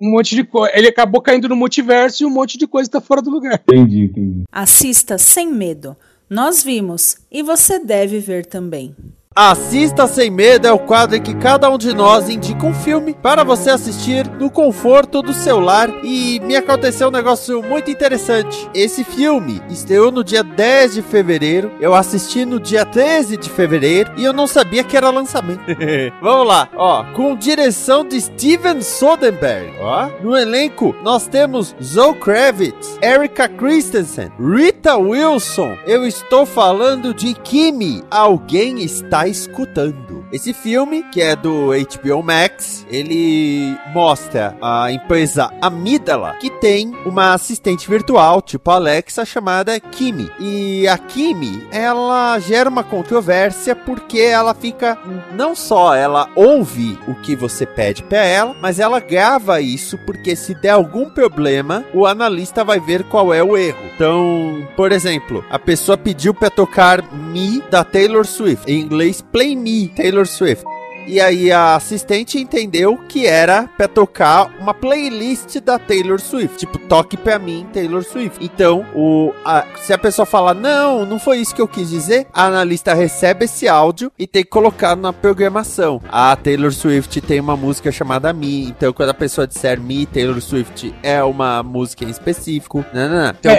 um 0.00 0.10
monte 0.12 0.34
de 0.34 0.44
coisa. 0.44 0.76
Ele 0.76 0.88
acabou 0.88 1.20
caindo 1.20 1.48
no 1.48 1.56
multiverso 1.56 2.22
e 2.22 2.26
um 2.26 2.30
monte 2.30 2.58
de 2.58 2.66
coisa 2.66 2.90
tá 2.90 3.00
fora 3.00 3.22
do 3.22 3.30
lugar. 3.30 3.62
Entendi, 3.68 4.04
entendi. 4.04 4.42
Assista 4.50 5.18
sem 5.18 5.52
medo. 5.52 5.96
Nós 6.28 6.62
vimos 6.62 7.18
e 7.30 7.42
você 7.42 7.78
deve 7.78 8.18
ver 8.18 8.46
também. 8.46 8.94
Assista 9.38 10.06
Sem 10.06 10.30
Medo 10.30 10.66
é 10.66 10.72
o 10.72 10.78
quadro 10.78 11.14
em 11.14 11.20
que 11.20 11.34
cada 11.34 11.68
um 11.68 11.76
de 11.76 11.92
nós 11.92 12.30
indica 12.30 12.64
um 12.64 12.72
filme 12.72 13.12
para 13.12 13.44
você 13.44 13.68
assistir 13.68 14.26
no 14.26 14.48
conforto 14.48 15.20
do 15.20 15.34
seu 15.34 15.60
lar. 15.60 15.90
E 16.02 16.40
me 16.40 16.56
aconteceu 16.56 17.08
um 17.08 17.10
negócio 17.10 17.62
muito 17.62 17.90
interessante. 17.90 18.66
Esse 18.72 19.04
filme 19.04 19.60
estreou 19.68 20.10
no 20.10 20.24
dia 20.24 20.42
10 20.42 20.94
de 20.94 21.02
fevereiro, 21.02 21.70
eu 21.82 21.94
assisti 21.94 22.46
no 22.46 22.58
dia 22.58 22.86
13 22.86 23.36
de 23.36 23.50
fevereiro 23.50 24.10
e 24.16 24.24
eu 24.24 24.32
não 24.32 24.46
sabia 24.46 24.82
que 24.82 24.96
era 24.96 25.10
lançamento. 25.10 25.60
Vamos 26.22 26.48
lá, 26.48 26.70
ó, 26.74 27.04
com 27.12 27.36
direção 27.36 28.08
de 28.08 28.18
Steven 28.18 28.80
Soderbergh, 28.80 29.70
ó. 29.82 30.08
No 30.22 30.34
elenco 30.34 30.96
nós 31.02 31.28
temos 31.28 31.76
Zoe 31.82 32.14
Kravitz, 32.14 32.98
Erika 33.02 33.50
Christensen, 33.50 34.32
Rita 34.40 34.96
Wilson. 34.96 35.76
Eu 35.86 36.06
estou 36.06 36.46
falando 36.46 37.12
de 37.12 37.34
Kimi. 37.34 38.02
Alguém 38.10 38.82
está 38.82 39.25
escutando. 39.26 40.25
Esse 40.36 40.52
filme, 40.52 41.02
que 41.04 41.22
é 41.22 41.34
do 41.34 41.68
HBO 41.68 42.22
Max, 42.22 42.86
ele 42.90 43.74
mostra 43.94 44.54
a 44.60 44.92
empresa 44.92 45.50
Amígdala, 45.62 46.34
que 46.38 46.50
tem 46.50 46.92
uma 47.06 47.32
assistente 47.32 47.88
virtual, 47.88 48.42
tipo 48.42 48.70
Alexa, 48.70 49.24
chamada 49.24 49.80
Kimi. 49.80 50.30
E 50.38 50.86
a 50.88 50.98
Kimi, 50.98 51.66
ela 51.72 52.38
gera 52.38 52.68
uma 52.68 52.84
controvérsia 52.84 53.74
porque 53.74 54.18
ela 54.18 54.52
fica 54.52 54.98
não 55.34 55.56
só 55.56 55.94
ela 55.94 56.28
ouve 56.36 56.98
o 57.08 57.14
que 57.14 57.34
você 57.34 57.64
pede 57.64 58.02
para 58.02 58.22
ela, 58.22 58.54
mas 58.60 58.78
ela 58.78 59.00
grava 59.00 59.62
isso 59.62 59.96
porque 60.04 60.36
se 60.36 60.54
der 60.54 60.72
algum 60.72 61.08
problema, 61.08 61.82
o 61.94 62.04
analista 62.04 62.62
vai 62.62 62.78
ver 62.78 63.04
qual 63.04 63.32
é 63.32 63.42
o 63.42 63.56
erro. 63.56 63.78
Então, 63.94 64.68
por 64.76 64.92
exemplo, 64.92 65.42
a 65.48 65.58
pessoa 65.58 65.96
pediu 65.96 66.34
para 66.34 66.50
tocar 66.50 67.02
Me 67.14 67.62
da 67.70 67.82
Taylor 67.82 68.26
Swift, 68.26 68.70
em 68.70 68.82
inglês 68.82 69.22
Play 69.22 69.56
Me 69.56 69.88
Taylor 69.88 70.25
Swift. 70.26 70.64
E 71.06 71.20
aí 71.20 71.52
a 71.52 71.76
assistente 71.76 72.38
entendeu 72.38 72.98
que 73.08 73.26
era 73.26 73.68
pra 73.76 73.86
tocar 73.86 74.50
uma 74.60 74.74
playlist 74.74 75.60
da 75.60 75.78
Taylor 75.78 76.20
Swift. 76.20 76.58
Tipo, 76.58 76.78
toque 76.78 77.16
pra 77.16 77.38
mim 77.38 77.66
Taylor 77.72 78.02
Swift. 78.02 78.44
Então, 78.44 78.84
o, 78.94 79.32
a- 79.44 79.64
se 79.76 79.92
a 79.92 79.98
pessoa 79.98 80.26
falar, 80.26 80.54
não, 80.54 81.04
não 81.06 81.18
foi 81.18 81.38
isso 81.38 81.54
que 81.54 81.60
eu 81.62 81.68
quis 81.68 81.90
dizer, 81.90 82.26
a 82.32 82.46
analista 82.46 82.92
recebe 82.94 83.44
esse 83.44 83.68
áudio 83.68 84.10
e 84.18 84.26
tem 84.26 84.42
que 84.42 84.50
colocar 84.50 84.96
na 84.96 85.12
programação. 85.12 86.00
A 86.10 86.34
Taylor 86.34 86.72
Swift 86.72 87.20
tem 87.20 87.38
uma 87.40 87.56
música 87.56 87.92
chamada 87.92 88.32
Me. 88.32 88.64
Então, 88.68 88.92
quando 88.92 89.10
a 89.10 89.14
pessoa 89.14 89.46
disser 89.46 89.80
Me, 89.80 90.06
Taylor 90.06 90.40
Swift 90.40 90.92
é 91.02 91.22
uma 91.22 91.62
música 91.62 92.04
em 92.04 92.10
específico. 92.10 92.84
Não, 92.92 93.08
não, 93.08 93.22
não. 93.22 93.30
Então, 93.30 93.52
É, 93.52 93.56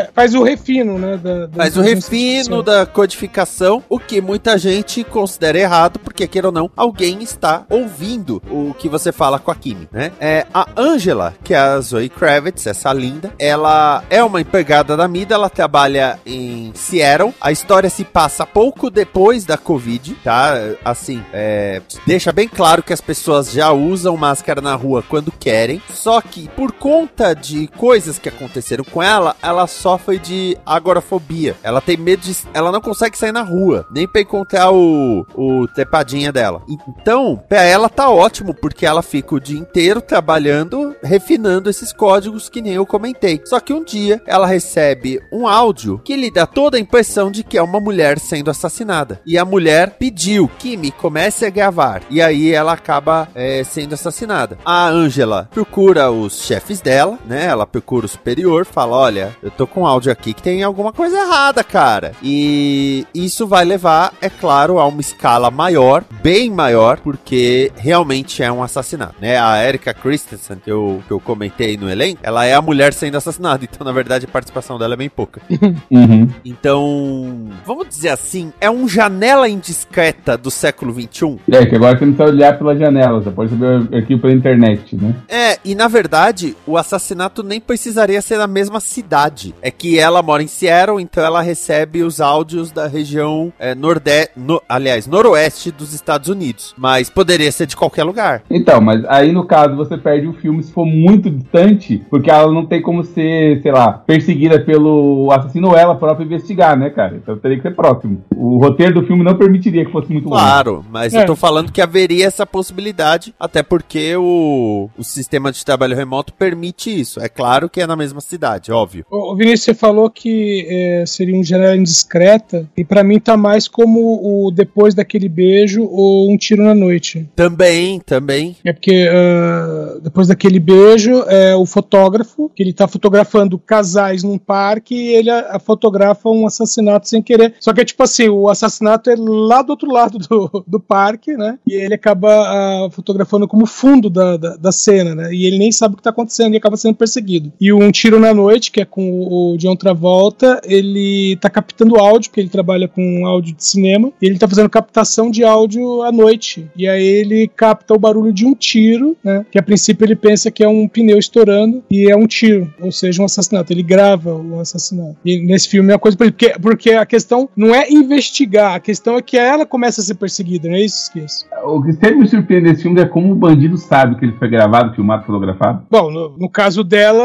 é, 0.00 0.10
faz 0.14 0.34
o 0.34 0.42
refino, 0.42 0.98
né? 0.98 1.16
Da, 1.16 1.46
da 1.46 1.56
Faz 1.56 1.76
o 1.76 1.80
refino 1.82 2.62
da 2.62 2.84
codificação, 2.84 3.82
o 3.88 3.98
que 3.98 4.20
muita 4.20 4.58
gente 4.58 5.02
considera 5.04 5.58
errado, 5.58 5.98
porque, 5.98 6.26
queira 6.26 6.48
ou 6.48 6.52
não, 6.52 6.70
alguém 6.90 7.22
está 7.22 7.64
ouvindo 7.70 8.42
o 8.50 8.74
que 8.74 8.88
você 8.88 9.12
fala 9.12 9.38
com 9.38 9.50
a 9.50 9.54
Kimi, 9.54 9.88
né? 9.92 10.10
É, 10.20 10.44
a 10.52 10.66
Angela, 10.76 11.34
que 11.44 11.54
é 11.54 11.56
a 11.56 11.80
Zoe 11.80 12.08
Kravitz, 12.08 12.66
essa 12.66 12.92
linda, 12.92 13.32
ela 13.38 14.02
é 14.10 14.22
uma 14.24 14.40
empregada 14.40 14.96
da 14.96 15.06
Mida, 15.06 15.36
ela 15.36 15.48
trabalha 15.48 16.18
em 16.26 16.72
Seattle. 16.74 17.32
A 17.40 17.52
história 17.52 17.88
se 17.88 18.04
passa 18.04 18.44
pouco 18.44 18.90
depois 18.90 19.44
da 19.44 19.56
Covid, 19.56 20.14
tá? 20.24 20.54
Assim, 20.84 21.24
é, 21.32 21.80
deixa 22.04 22.32
bem 22.32 22.48
claro 22.48 22.82
que 22.82 22.92
as 22.92 23.00
pessoas 23.00 23.52
já 23.52 23.70
usam 23.70 24.16
máscara 24.16 24.60
na 24.60 24.74
rua 24.74 25.04
quando 25.08 25.30
querem, 25.30 25.80
só 25.90 26.20
que 26.20 26.48
por 26.48 26.72
conta 26.72 27.34
de 27.34 27.68
coisas 27.68 28.18
que 28.18 28.28
aconteceram 28.28 28.82
com 28.82 29.00
ela, 29.00 29.36
ela 29.40 29.68
sofre 29.68 30.18
de 30.18 30.58
agorafobia. 30.66 31.56
Ela 31.62 31.80
tem 31.80 31.96
medo 31.96 32.22
de. 32.22 32.36
Ela 32.52 32.72
não 32.72 32.80
consegue 32.80 33.16
sair 33.16 33.32
na 33.32 33.42
rua, 33.42 33.86
nem 33.92 34.08
pra 34.08 34.22
encontrar 34.22 34.72
o, 34.72 35.24
o 35.34 35.68
trepadinha 35.68 36.32
dela. 36.32 36.62
Então, 36.88 37.42
pra 37.48 37.62
ela 37.62 37.88
tá 37.88 38.10
ótimo, 38.10 38.54
porque 38.54 38.86
ela 38.86 39.02
fica 39.02 39.34
o 39.34 39.40
dia 39.40 39.58
inteiro 39.58 40.00
trabalhando, 40.00 40.94
refinando 41.02 41.70
esses 41.70 41.92
códigos 41.92 42.48
que 42.48 42.60
nem 42.60 42.74
eu 42.74 42.86
comentei. 42.86 43.40
Só 43.44 43.60
que 43.60 43.72
um 43.72 43.84
dia 43.84 44.22
ela 44.26 44.46
recebe 44.46 45.20
um 45.32 45.46
áudio 45.46 46.00
que 46.04 46.16
lhe 46.16 46.30
dá 46.30 46.46
toda 46.46 46.76
a 46.76 46.80
impressão 46.80 47.30
de 47.30 47.44
que 47.44 47.58
é 47.58 47.62
uma 47.62 47.80
mulher 47.80 48.18
sendo 48.18 48.50
assassinada. 48.50 49.20
E 49.24 49.38
a 49.38 49.44
mulher 49.44 49.96
pediu 49.98 50.50
que 50.58 50.76
me 50.76 50.90
comece 50.90 51.44
a 51.44 51.50
gravar. 51.50 52.02
E 52.10 52.20
aí 52.20 52.52
ela 52.52 52.72
acaba 52.72 53.28
é, 53.34 53.62
sendo 53.64 53.94
assassinada. 53.94 54.58
A 54.64 54.88
Angela 54.88 55.48
procura 55.52 56.10
os 56.10 56.42
chefes 56.42 56.80
dela, 56.80 57.18
né? 57.26 57.46
Ela 57.46 57.66
procura 57.66 58.06
o 58.06 58.08
superior, 58.08 58.64
fala: 58.64 58.96
Olha, 58.96 59.36
eu 59.42 59.50
tô 59.50 59.66
com 59.66 59.82
um 59.82 59.86
áudio 59.86 60.12
aqui 60.12 60.32
que 60.32 60.42
tem 60.42 60.62
alguma 60.62 60.92
coisa 60.92 61.18
errada, 61.18 61.62
cara. 61.64 62.12
E 62.22 63.06
isso 63.14 63.46
vai 63.46 63.64
levar, 63.64 64.12
é 64.20 64.28
claro, 64.28 64.78
a 64.78 64.86
uma 64.86 65.00
escala 65.00 65.50
maior, 65.50 66.04
bem 66.22 66.50
maior, 66.50 66.69
porque 67.02 67.72
realmente 67.76 68.42
é 68.42 68.50
um 68.50 68.62
assassinato, 68.62 69.14
né? 69.20 69.38
A 69.38 69.62
Erika 69.66 69.92
Christensen, 69.94 70.56
que 70.62 70.70
eu, 70.70 71.02
que 71.06 71.12
eu 71.12 71.20
comentei 71.20 71.76
no 71.76 71.90
elenco, 71.90 72.20
ela 72.22 72.44
é 72.44 72.54
a 72.54 72.62
mulher 72.62 72.92
sendo 72.92 73.16
assassinada, 73.16 73.64
então 73.70 73.84
na 73.84 73.92
verdade 73.92 74.24
a 74.26 74.28
participação 74.28 74.78
dela 74.78 74.94
é 74.94 74.96
bem 74.96 75.08
pouca. 75.08 75.40
Uhum. 75.90 76.28
Então, 76.44 77.48
vamos 77.66 77.88
dizer 77.88 78.10
assim, 78.10 78.52
é 78.60 78.70
um 78.70 78.88
janela 78.88 79.48
indiscreta 79.48 80.36
do 80.36 80.50
século 80.50 80.92
XXI. 80.92 81.36
É, 81.50 81.66
que 81.66 81.74
agora 81.74 81.98
você 81.98 82.06
não 82.06 82.12
precisa 82.14 82.36
olhar 82.36 82.58
pela 82.58 82.76
janela, 82.76 83.20
você 83.20 83.30
pode 83.30 83.50
saber 83.50 83.96
aqui 83.98 84.16
pela 84.16 84.32
internet, 84.32 84.94
né? 84.96 85.14
É, 85.28 85.58
e 85.64 85.74
na 85.74 85.88
verdade, 85.88 86.56
o 86.66 86.76
assassinato 86.76 87.42
nem 87.42 87.60
precisaria 87.60 88.20
ser 88.22 88.36
na 88.38 88.46
mesma 88.46 88.78
cidade. 88.80 89.54
É 89.62 89.70
que 89.70 89.98
ela 89.98 90.22
mora 90.22 90.42
em 90.42 90.46
Seattle, 90.46 91.00
então 91.00 91.24
ela 91.24 91.40
recebe 91.42 92.02
os 92.02 92.20
áudios 92.20 92.70
da 92.70 92.86
região 92.86 93.52
é, 93.58 93.74
nordeste, 93.74 94.32
no- 94.36 94.62
aliás, 94.68 95.06
noroeste 95.06 95.70
dos 95.70 95.92
Estados 95.92 96.28
Unidos. 96.28 96.49
Mas 96.76 97.08
poderia 97.10 97.50
ser 97.52 97.66
de 97.66 97.76
qualquer 97.76 98.04
lugar. 98.04 98.42
Então, 98.50 98.80
mas 98.80 99.04
aí 99.06 99.32
no 99.32 99.44
caso 99.44 99.76
você 99.76 99.96
perde 99.96 100.26
o 100.26 100.32
filme 100.32 100.62
se 100.62 100.72
for 100.72 100.86
muito 100.86 101.30
distante, 101.30 102.02
porque 102.10 102.30
ela 102.30 102.52
não 102.52 102.66
tem 102.66 102.80
como 102.82 103.04
ser, 103.04 103.60
sei 103.62 103.72
lá, 103.72 103.92
perseguida 103.92 104.60
pelo 104.60 105.30
assassino 105.32 105.68
ou 105.68 105.76
ela 105.76 105.94
própria 105.94 106.24
investigar, 106.24 106.76
né, 106.78 106.90
cara? 106.90 107.16
Então 107.16 107.36
teria 107.38 107.56
que 107.56 107.62
ser 107.62 107.74
próximo. 107.74 108.22
O 108.34 108.58
roteiro 108.58 108.94
do 109.00 109.06
filme 109.06 109.22
não 109.24 109.36
permitiria 109.36 109.84
que 109.84 109.92
fosse 109.92 110.12
muito 110.12 110.28
longe. 110.28 110.42
Claro, 110.42 110.84
mas 110.90 111.14
É. 111.14 111.22
eu 111.22 111.26
tô 111.26 111.36
falando 111.36 111.72
que 111.72 111.80
haveria 111.80 112.26
essa 112.26 112.46
possibilidade, 112.46 113.34
até 113.38 113.62
porque 113.62 114.16
o, 114.16 114.88
o 114.96 115.04
sistema 115.04 115.52
de 115.52 115.64
trabalho 115.64 115.96
remoto 115.96 116.32
permite 116.32 116.88
isso. 117.00 117.20
É 117.20 117.28
claro 117.28 117.68
que 117.68 117.80
é 117.80 117.86
na 117.86 117.96
mesma 117.96 118.20
cidade, 118.20 118.72
óbvio. 118.72 119.04
O 119.10 119.34
Vinícius, 119.36 119.64
você 119.64 119.74
falou 119.74 120.10
que 120.10 120.66
é, 120.68 121.04
seria 121.06 121.36
um 121.36 121.44
janela 121.44 121.76
indiscreta, 121.76 122.68
e 122.76 122.84
pra 122.84 123.04
mim 123.04 123.18
tá 123.18 123.36
mais 123.36 123.68
como 123.68 124.46
o 124.46 124.50
depois 124.50 124.94
daquele 124.94 125.28
beijo 125.28 125.82
ou 125.84 126.32
um 126.32 126.36
tiro 126.40 126.64
na 126.64 126.74
noite. 126.74 127.28
Também, 127.36 128.00
também. 128.00 128.56
É 128.64 128.72
porque 128.72 129.08
ah, 129.10 129.98
depois 130.02 130.28
daquele 130.28 130.58
beijo, 130.58 131.22
é 131.28 131.54
o 131.54 131.66
fotógrafo, 131.66 132.50
que 132.54 132.62
ele 132.62 132.72
tá 132.72 132.88
fotografando 132.88 133.58
casais 133.58 134.22
num 134.22 134.38
parque 134.38 134.94
e 134.94 135.14
ele 135.14 135.30
a, 135.30 135.56
a 135.56 135.58
fotografa 135.58 136.28
um 136.28 136.46
assassinato 136.46 137.08
sem 137.08 137.22
querer. 137.22 137.54
Só 137.60 137.72
que 137.72 137.80
é 137.80 137.84
tipo 137.84 138.02
assim, 138.02 138.28
o 138.28 138.48
assassinato 138.48 139.10
é 139.10 139.14
lá 139.16 139.62
do 139.62 139.70
outro 139.70 139.90
lado 139.92 140.18
do, 140.18 140.64
do 140.66 140.80
parque, 140.80 141.36
né? 141.36 141.58
E 141.66 141.74
ele 141.74 141.94
acaba 141.94 142.28
ah, 142.30 142.88
fotografando 142.90 143.46
como 143.46 143.66
fundo 143.66 144.08
da, 144.08 144.36
da, 144.36 144.56
da 144.56 144.72
cena, 144.72 145.14
né? 145.14 145.32
E 145.32 145.46
ele 145.46 145.58
nem 145.58 145.70
sabe 145.70 145.94
o 145.94 145.96
que 145.96 146.02
tá 146.02 146.10
acontecendo 146.10 146.54
e 146.54 146.56
acaba 146.56 146.76
sendo 146.76 146.94
perseguido. 146.94 147.52
E 147.60 147.72
Um 147.72 147.90
Tiro 147.90 148.18
na 148.18 148.32
Noite, 148.32 148.70
que 148.70 148.80
é 148.80 148.84
com 148.84 149.10
o, 149.10 149.54
o 149.54 149.56
John 149.58 149.76
Travolta, 149.76 150.60
ele 150.64 151.36
tá 151.36 151.50
captando 151.50 151.96
áudio, 151.96 152.30
porque 152.30 152.40
ele 152.40 152.48
trabalha 152.48 152.88
com 152.88 153.26
áudio 153.26 153.54
de 153.54 153.64
cinema, 153.64 154.12
e 154.20 154.26
ele 154.26 154.38
tá 154.38 154.48
fazendo 154.48 154.70
captação 154.70 155.30
de 155.30 155.44
áudio 155.44 156.02
à 156.02 156.12
noite. 156.12 156.29
E 156.76 156.88
aí 156.88 157.04
ele 157.04 157.48
capta 157.48 157.94
o 157.94 157.98
barulho 157.98 158.32
de 158.32 158.46
um 158.46 158.54
tiro, 158.54 159.16
né? 159.22 159.44
Que 159.50 159.58
a 159.58 159.62
princípio 159.62 160.04
ele 160.04 160.16
pensa 160.16 160.50
que 160.50 160.62
é 160.62 160.68
um 160.68 160.88
pneu 160.88 161.18
estourando 161.18 161.82
e 161.90 162.10
é 162.10 162.16
um 162.16 162.26
tiro, 162.26 162.72
ou 162.80 162.92
seja, 162.92 163.22
um 163.22 163.24
assassinato. 163.24 163.72
Ele 163.72 163.82
grava 163.82 164.34
o 164.34 164.60
assassinato. 164.60 165.16
E 165.24 165.40
nesse 165.40 165.68
filme 165.68 165.90
é 165.90 165.94
uma 165.94 165.98
coisa 165.98 166.16
porque, 166.16 166.54
porque 166.60 166.90
a 166.90 167.06
questão 167.06 167.48
não 167.56 167.74
é 167.74 167.90
investigar, 167.90 168.74
a 168.74 168.80
questão 168.80 169.16
é 169.16 169.22
que 169.22 169.36
ela 169.36 169.66
começa 169.66 170.00
a 170.00 170.04
ser 170.04 170.14
perseguida, 170.14 170.68
não 170.68 170.76
é 170.76 170.82
isso, 170.82 171.02
Esqueço? 171.02 171.46
O 171.64 171.82
que 171.82 171.92
sempre 171.92 172.16
me 172.16 172.28
surpreende 172.28 172.70
nesse 172.70 172.82
filme 172.82 173.00
é 173.00 173.06
como 173.06 173.32
o 173.32 173.36
bandido 173.36 173.76
sabe 173.76 174.16
que 174.16 174.24
ele 174.24 174.36
foi 174.38 174.48
gravado, 174.48 174.94
filmado, 174.94 175.24
fotografado. 175.24 175.86
Bom, 175.90 176.10
no, 176.10 176.36
no 176.38 176.48
caso 176.48 176.84
dela, 176.84 177.24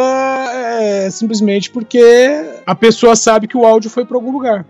é 0.81 1.09
simplesmente 1.09 1.69
porque 1.69 2.01
a 2.65 2.75
pessoa 2.75 3.15
sabe 3.15 3.47
que 3.47 3.57
o 3.57 3.65
áudio 3.65 3.89
foi 3.89 4.05
pra 4.05 4.17
algum 4.17 4.31
lugar. 4.31 4.65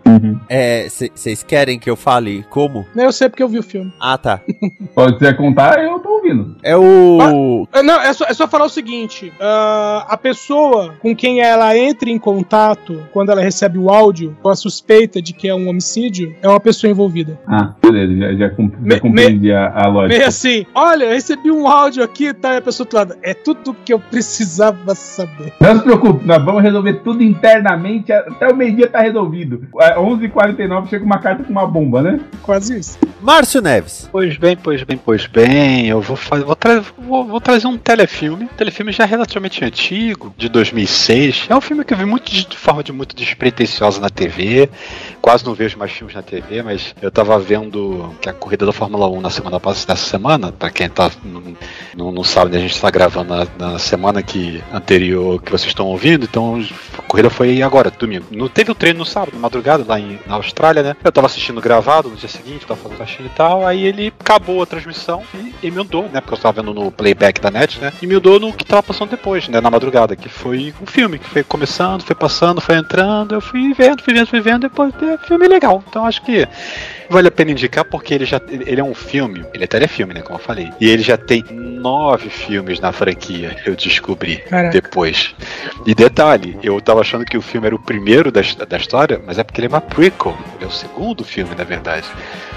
É, 0.48 0.86
vocês 0.88 1.42
querem 1.42 1.78
que 1.78 1.88
eu 1.90 1.96
fale 1.96 2.44
como? 2.50 2.86
Eu 2.96 3.12
sei 3.12 3.28
porque 3.28 3.42
eu 3.42 3.48
vi 3.48 3.58
o 3.58 3.62
filme. 3.62 3.92
Ah, 4.00 4.16
tá. 4.18 4.40
Pode 4.94 5.18
você 5.18 5.32
contar, 5.34 5.82
eu 5.82 5.98
tô 5.98 6.08
ouvindo. 6.16 6.56
É 6.62 6.76
o. 6.76 7.66
Ah, 7.72 7.82
Não, 7.82 8.00
é 8.00 8.12
só, 8.12 8.24
é 8.26 8.34
só 8.34 8.46
falar 8.48 8.64
o 8.66 8.68
seguinte: 8.70 9.32
ah, 9.40 10.06
a 10.08 10.16
pessoa 10.16 10.94
com 11.00 11.14
quem 11.14 11.40
ela 11.40 11.76
entra 11.76 12.08
em 12.10 12.18
contato 12.18 13.02
quando 13.12 13.30
ela 13.32 13.40
recebe 13.40 13.78
o 13.78 13.90
áudio 13.90 14.36
com 14.42 14.48
a 14.48 14.56
suspeita 14.56 15.20
de 15.20 15.32
que 15.32 15.48
é 15.48 15.54
um 15.54 15.68
homicídio 15.68 16.34
é 16.42 16.48
uma 16.48 16.60
pessoa 16.60 16.90
envolvida. 16.90 17.38
Ah, 17.46 17.74
beleza, 17.82 18.14
já, 18.16 18.34
já, 18.34 18.50
comp- 18.50 18.74
já 18.74 18.80
Me- 18.80 19.00
compreendi 19.00 19.52
a, 19.52 19.72
a 19.74 19.86
lógica. 19.88 20.16
Meio 20.16 20.28
assim, 20.28 20.66
olha, 20.74 21.04
eu 21.04 21.10
recebi 21.10 21.50
um 21.50 21.66
áudio 21.68 22.02
aqui, 22.02 22.32
tá? 22.32 22.54
E 22.54 22.56
a 22.58 22.62
pessoa 22.62 22.86
do 22.88 22.96
lado. 22.96 23.16
É 23.22 23.34
tudo 23.34 23.74
que 23.84 23.92
eu 23.92 23.98
precisava 24.00 24.94
saber. 24.94 25.52
Não 25.60 25.80
se 25.80 25.86
preocupe, 25.98 26.26
nós 26.26 26.44
vamos 26.44 26.62
resolver 26.62 26.94
tudo 26.94 27.22
internamente, 27.22 28.12
até 28.12 28.48
o 28.48 28.56
meio-dia 28.56 28.88
tá 28.88 29.00
resolvido. 29.00 29.66
É, 29.80 29.94
11h49 29.94 30.88
chega 30.88 31.04
uma 31.04 31.18
carta 31.18 31.44
com 31.44 31.50
uma 31.50 31.66
bomba, 31.66 32.02
né? 32.02 32.20
Quase 32.42 32.78
isso. 32.78 32.98
Márcio 33.20 33.60
Neves. 33.60 34.08
Pois 34.12 34.36
bem, 34.36 34.56
pois 34.56 34.82
bem, 34.82 34.96
pois 34.96 35.26
bem. 35.26 35.86
Eu 35.88 36.00
vou, 36.00 36.16
fazer, 36.16 36.44
vou, 36.44 36.54
tra 36.54 36.82
vou, 36.98 37.24
vou 37.24 37.40
trazer 37.40 37.66
um 37.66 37.78
telefilme. 37.78 38.44
Um 38.44 38.56
telefilme 38.56 38.92
já 38.92 39.04
relativamente 39.04 39.64
antigo, 39.64 40.34
de 40.36 40.48
2006. 40.48 41.46
É 41.48 41.56
um 41.56 41.60
filme 41.60 41.84
que 41.84 41.94
eu 41.94 41.98
vi 41.98 42.04
muito 42.04 42.30
de, 42.30 42.46
de 42.46 42.56
forma 42.56 42.82
de 42.82 42.92
muito 42.92 43.16
despretensiosa 43.16 44.00
na 44.00 44.10
TV. 44.10 44.68
Quase 45.20 45.44
não 45.44 45.54
vejo 45.54 45.78
mais 45.78 45.90
filmes 45.90 46.14
na 46.14 46.22
TV, 46.22 46.62
mas 46.62 46.94
eu 47.00 47.10
tava 47.10 47.38
vendo 47.38 48.14
que 48.20 48.28
a 48.28 48.32
corrida 48.32 48.64
da 48.64 48.72
Fórmula 48.72 49.08
1 49.08 49.20
na 49.20 49.30
semana 49.30 49.58
passada, 49.58 49.94
nessa 49.94 50.08
semana, 50.08 50.52
pra 50.52 50.70
quem 50.70 50.88
tá, 50.88 51.10
não, 51.24 51.42
não, 51.96 52.12
não 52.12 52.24
sabe, 52.24 52.52
né, 52.52 52.58
a 52.58 52.60
gente 52.60 52.80
tá 52.80 52.90
gravando 52.90 53.34
na, 53.34 53.46
na 53.58 53.78
semana 53.78 54.22
que 54.22 54.62
anterior 54.72 55.40
que 55.42 55.50
vocês 55.50 55.68
estão 55.68 55.85
ouvindo, 55.86 56.24
então 56.24 56.62
a 56.98 57.02
corrida 57.02 57.30
foi 57.30 57.62
agora, 57.62 57.90
domingo. 57.90 58.26
Não 58.30 58.48
teve 58.48 58.70
o 58.70 58.74
treino 58.74 59.00
no 59.00 59.04
sábado, 59.04 59.34
na 59.34 59.40
madrugada, 59.40 59.84
lá 59.86 59.98
em, 59.98 60.18
na 60.26 60.34
Austrália, 60.34 60.82
né? 60.82 60.96
Eu 61.02 61.12
tava 61.12 61.26
assistindo 61.26 61.60
gravado 61.60 62.08
no 62.08 62.16
dia 62.16 62.28
seguinte, 62.28 62.66
tava 62.66 62.80
fazendo 62.80 62.98
faxina 62.98 63.26
e 63.26 63.30
tal, 63.30 63.66
aí 63.66 63.84
ele 63.84 64.12
acabou 64.20 64.62
a 64.62 64.66
transmissão 64.66 65.22
e 65.34 65.66
emendou, 65.66 66.04
né? 66.04 66.20
Porque 66.20 66.34
eu 66.34 66.38
tava 66.38 66.60
vendo 66.60 66.74
no 66.74 66.90
playback 66.90 67.40
da 67.40 67.50
net, 67.50 67.80
né? 67.80 67.92
E 68.00 68.04
emendou 68.04 68.38
no 68.38 68.52
que 68.52 68.64
tava 68.64 68.82
passando 68.82 69.10
depois, 69.10 69.48
né? 69.48 69.60
Na 69.60 69.70
madrugada, 69.70 70.16
que 70.16 70.28
foi 70.28 70.74
um 70.80 70.86
filme 70.86 71.18
que 71.18 71.28
foi 71.28 71.42
começando, 71.42 72.02
foi 72.02 72.16
passando, 72.16 72.60
foi 72.60 72.76
entrando, 72.76 73.34
eu 73.34 73.40
fui 73.40 73.72
vendo, 73.74 74.02
fui 74.02 74.14
vendo, 74.14 74.26
fui 74.26 74.40
vendo, 74.40 74.60
depois 74.62 74.92
é 75.02 75.18
filme 75.18 75.46
legal. 75.48 75.82
Então 75.88 76.06
acho 76.06 76.22
que 76.22 76.46
vale 77.08 77.28
a 77.28 77.30
pena 77.30 77.50
indicar 77.50 77.84
porque 77.84 78.14
ele 78.14 78.24
já 78.24 78.40
ele 78.50 78.80
é 78.80 78.84
um 78.84 78.94
filme, 78.94 79.44
ele 79.54 79.64
é 79.64 79.66
telefilme, 79.66 80.14
né, 80.14 80.22
como 80.22 80.38
eu 80.38 80.42
falei. 80.42 80.70
E 80.80 80.88
ele 80.88 81.02
já 81.02 81.16
tem 81.16 81.42
nove 81.50 82.28
filmes 82.28 82.80
na 82.80 82.92
franquia, 82.92 83.56
eu 83.64 83.76
descobri 83.76 84.38
Caraca. 84.38 84.70
depois. 84.70 85.34
E 85.86 85.94
detalhe, 85.94 86.58
eu 86.62 86.80
tava 86.80 87.00
achando 87.00 87.24
que 87.24 87.38
o 87.38 87.42
filme 87.42 87.66
era 87.66 87.76
o 87.76 87.78
primeiro 87.78 88.32
da, 88.32 88.40
da 88.68 88.76
história, 88.76 89.20
mas 89.24 89.38
é 89.38 89.44
porque 89.44 89.60
ele 89.60 89.66
é 89.66 89.70
uma 89.70 89.80
prequel, 89.80 90.36
é 90.60 90.66
o 90.66 90.70
segundo 90.70 91.22
filme, 91.24 91.54
na 91.54 91.64
verdade. 91.64 92.06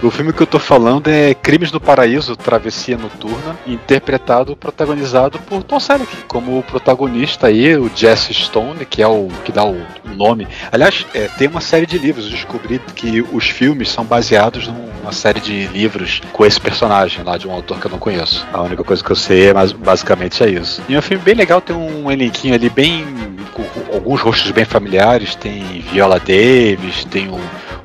O 0.02 0.10
filme 0.10 0.34
que 0.34 0.42
eu 0.42 0.48
tô 0.48 0.60
falando 0.60 1.10
é 1.10 1.34
Crimes 1.34 1.72
no 1.72 1.80
Paraíso, 1.80 2.36
Travessia 2.36 2.98
Noturna, 2.98 3.58
interpretado, 3.68 4.56
protagonizado 4.56 5.38
por 5.40 5.64
Tom 5.64 5.80
Selleck, 5.80 6.24
como 6.28 6.58
o 6.58 6.64
protagonista 6.64 7.48
aí, 7.48 7.76
o 7.78 7.92
Jesse 7.94 8.34
Stone, 8.34 8.86
que 8.86 9.02
é 9.02 9.08
o 9.08 9.28
que 9.44 9.52
dá 9.52 9.64
o 9.64 9.80
nome. 10.16 10.48
Aliás, 10.72 11.06
é, 11.14 11.28
tem 11.28 11.48
uma 11.48 11.62
série 11.62 11.86
de 11.86 11.98
livros, 11.98 12.26
eu 12.26 12.32
descobri 12.32 12.80
que 12.96 13.22
os 13.22 13.48
filmes 13.50 13.90
são 13.90 14.04
baseados 14.04 14.39
numa 14.68 15.12
série 15.12 15.40
de 15.40 15.68
livros 15.68 16.22
com 16.32 16.46
esse 16.46 16.60
personagem 16.60 17.24
lá, 17.24 17.38
de 17.38 17.48
um 17.48 17.52
autor 17.52 17.80
que 17.80 17.88
eu 17.88 17.92
não 17.92 18.00
conheço. 18.00 18.46
A 18.54 18.62
única 18.62 18.84
coisa 18.84 19.04
que 19.04 19.12
eu 19.12 19.16
sei 19.16 19.50
é, 19.50 19.54
mas 19.54 19.72
basicamente 19.72 20.44
é 20.44 20.50
isso. 20.50 20.82
E 20.88 20.96
é 20.96 21.00
um 21.00 21.02
filme 21.02 21.24
bem 21.24 21.36
legal, 21.36 21.62
tem 21.62 21.76
um 21.76 22.12
elenquinho 22.12 22.54
ali 22.54 22.70
bem. 22.70 23.06
com 23.54 23.64
alguns 23.94 24.22
rostos 24.22 24.52
bem 24.52 24.66
familiares, 24.66 25.36
tem 25.36 25.84
Viola 25.92 26.20
Davis, 26.20 27.06
tem 27.06 27.28
o 27.28 27.40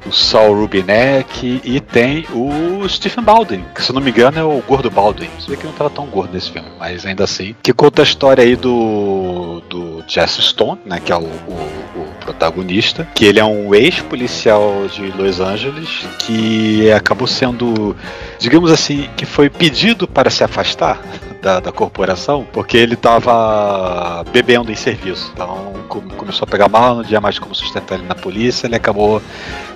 o 0.07 0.13
Saul 0.13 0.55
Rubinek 0.61 1.61
e 1.65 1.81
tem 1.81 2.27
o 2.33 2.87
Stephen 2.89 3.25
Baldwin, 3.25 3.65
que 3.75 3.83
se 3.83 3.93
não 3.93 4.01
me 4.01 4.11
engano 4.11 4.39
é 4.39 4.45
o 4.45 4.61
Gordo 4.67 4.91
Baldwin. 4.91 5.29
Você 5.39 5.51
vê 5.51 5.57
que 5.57 5.65
não 5.65 5.73
tava 5.73 5.89
tão 5.91 6.07
gordo 6.07 6.33
nesse 6.35 6.51
filme, 6.51 6.69
mas 6.79 7.07
ainda 7.07 7.25
assim. 7.25 7.55
Que 7.63 7.73
conta 7.73 8.03
a 8.03 8.05
história 8.05 8.43
aí 8.45 8.55
do, 8.57 9.63
do 9.69 10.05
Jesse 10.07 10.43
Stone, 10.43 10.81
né, 10.85 11.01
que 11.03 11.11
é 11.13 11.17
o, 11.17 11.21
o- 11.21 11.85
o 11.97 12.07
protagonista, 12.21 13.07
que 13.15 13.25
ele 13.25 13.39
é 13.39 13.45
um 13.45 13.75
ex-policial 13.75 14.87
de 14.93 15.11
Los 15.13 15.41
Angeles 15.41 15.89
que 16.21 16.91
acabou 16.93 17.27
sendo, 17.27 17.97
digamos 18.39 18.71
assim, 18.73 19.09
que 19.17 19.25
foi 19.27 19.49
pedido 19.51 20.09
para 20.09 20.31
se 20.31 20.43
afastar 20.43 21.01
da, 21.45 21.61
da 21.61 21.71
corporação 21.71 22.47
porque 22.53 22.77
ele 22.79 22.95
estava 22.95 24.25
bebendo 24.33 24.73
em 24.73 24.75
serviço. 24.75 25.31
Então 25.35 25.75
com- 25.89 26.01
começou 26.09 26.47
a 26.47 26.51
pegar 26.51 26.69
mal, 26.69 26.97
não 26.97 27.05
tinha 27.05 27.21
mais 27.21 27.39
como 27.39 27.55
sustentar 27.55 27.99
ele 27.99 28.07
na 28.09 28.15
polícia, 28.15 28.67
ele 28.67 28.75
acabou 28.77 29.21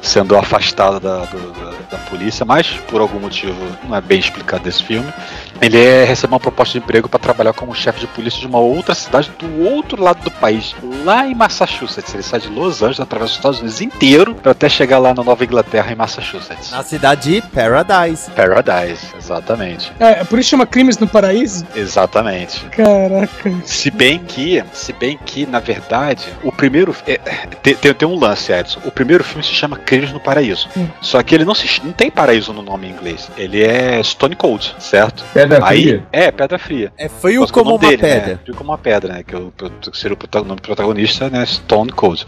sendo 0.01 0.35
afastado 0.37 0.99
da, 0.99 1.25
do- 1.27 1.53
da- 1.53 1.79
da 1.91 1.99
polícia, 2.11 2.45
mas 2.45 2.67
por 2.89 3.01
algum 3.01 3.19
motivo 3.21 3.55
não 3.89 3.97
é 3.97 4.01
bem 4.01 4.19
explicado 4.19 4.65
desse 4.65 4.83
filme. 4.83 5.13
Ele 5.61 5.79
é, 5.79 6.05
recebeu 6.05 6.35
uma 6.35 6.41
proposta 6.41 6.73
de 6.73 6.85
emprego 6.85 7.09
para 7.09 7.19
trabalhar 7.19 7.53
como 7.53 7.75
chefe 7.75 8.01
de 8.01 8.07
polícia 8.07 8.41
de 8.41 8.47
uma 8.47 8.59
outra 8.59 8.95
cidade 8.95 9.31
do 9.39 9.65
outro 9.65 10.03
lado 10.03 10.23
do 10.23 10.31
país, 10.31 10.75
lá 11.05 11.27
em 11.27 11.35
Massachusetts. 11.35 12.15
Ele 12.15 12.23
sai 12.23 12.41
de 12.41 12.49
Los 12.49 12.83
Angeles, 12.83 13.01
atravessa 13.01 13.33
os 13.33 13.37
Estados 13.39 13.61
Unidos 13.61 13.81
inteiro 13.81 14.35
para 14.35 14.53
até 14.53 14.69
chegar 14.69 14.99
lá 14.99 15.15
na 15.15 15.23
Nova 15.23 15.45
Inglaterra, 15.45 15.93
em 15.93 15.97
Massachusetts. 15.97 16.71
Na 16.71 16.83
cidade 16.83 17.19
de 17.19 17.43
Paradise. 17.43 18.31
Paradise, 18.31 19.09
exatamente. 19.17 19.93
É, 19.99 20.21
é 20.21 20.25
por 20.25 20.39
isso 20.39 20.51
chama 20.51 20.67
Crimes 20.67 20.99
no 20.99 21.07
Paraíso? 21.07 21.67
Exatamente. 21.75 22.65
Caraca. 22.67 23.53
Se 23.65 23.91
bem 23.91 24.19
que, 24.19 24.63
se 24.73 24.93
bem 24.93 25.19
que, 25.25 25.47
na 25.47 25.61
verdade, 25.61 26.25
o 26.43 26.53
primeiro. 26.53 26.95
é, 27.07 27.19
tem, 27.63 27.75
tem, 27.75 27.95
tem 27.95 28.09
um 28.09 28.19
lance, 28.19 28.53
Edson. 28.53 28.81
O 28.85 28.91
primeiro 28.91 29.25
filme 29.25 29.43
se 29.43 29.53
chama 29.53 29.77
Crimes 29.77 30.13
no 30.13 30.21
Paraíso. 30.21 30.69
Hum. 30.77 30.87
Só 31.01 31.23
que 31.23 31.35
ele 31.35 31.45
não, 31.45 31.55
se, 31.55 31.67
não 31.85 31.93
tem 31.93 32.11
paraíso 32.11 32.53
no 32.53 32.63
nome 32.63 32.87
em 32.87 32.91
inglês. 32.91 33.29
Ele 33.37 33.63
é 33.63 34.03
Stone 34.03 34.37
Cold, 34.37 34.75
certo? 34.79 35.25
Pedra 35.49 35.69
Aí, 35.69 35.83
fria. 35.83 36.07
é, 36.13 36.31
pedra 36.31 36.59
fria. 36.59 36.93
É 36.97 37.09
frio 37.09 37.47
como 37.49 37.71
uma 37.77 37.79
dele, 37.79 38.03
né? 38.03 38.21
pedra. 38.21 38.41
Frio 38.45 38.55
como 38.57 38.71
uma 38.71 38.79
pedra, 38.79 39.13
né? 39.15 39.23
Que 39.23 39.35
é 39.35 39.39
o, 39.39 39.53
que 39.53 39.99
seria 39.99 40.17
o 40.17 40.39
nome 40.45 40.57
do 40.57 40.63
protagonista, 40.63 41.29
né? 41.31 41.45
Stone 41.47 41.91
Cold. 41.93 42.27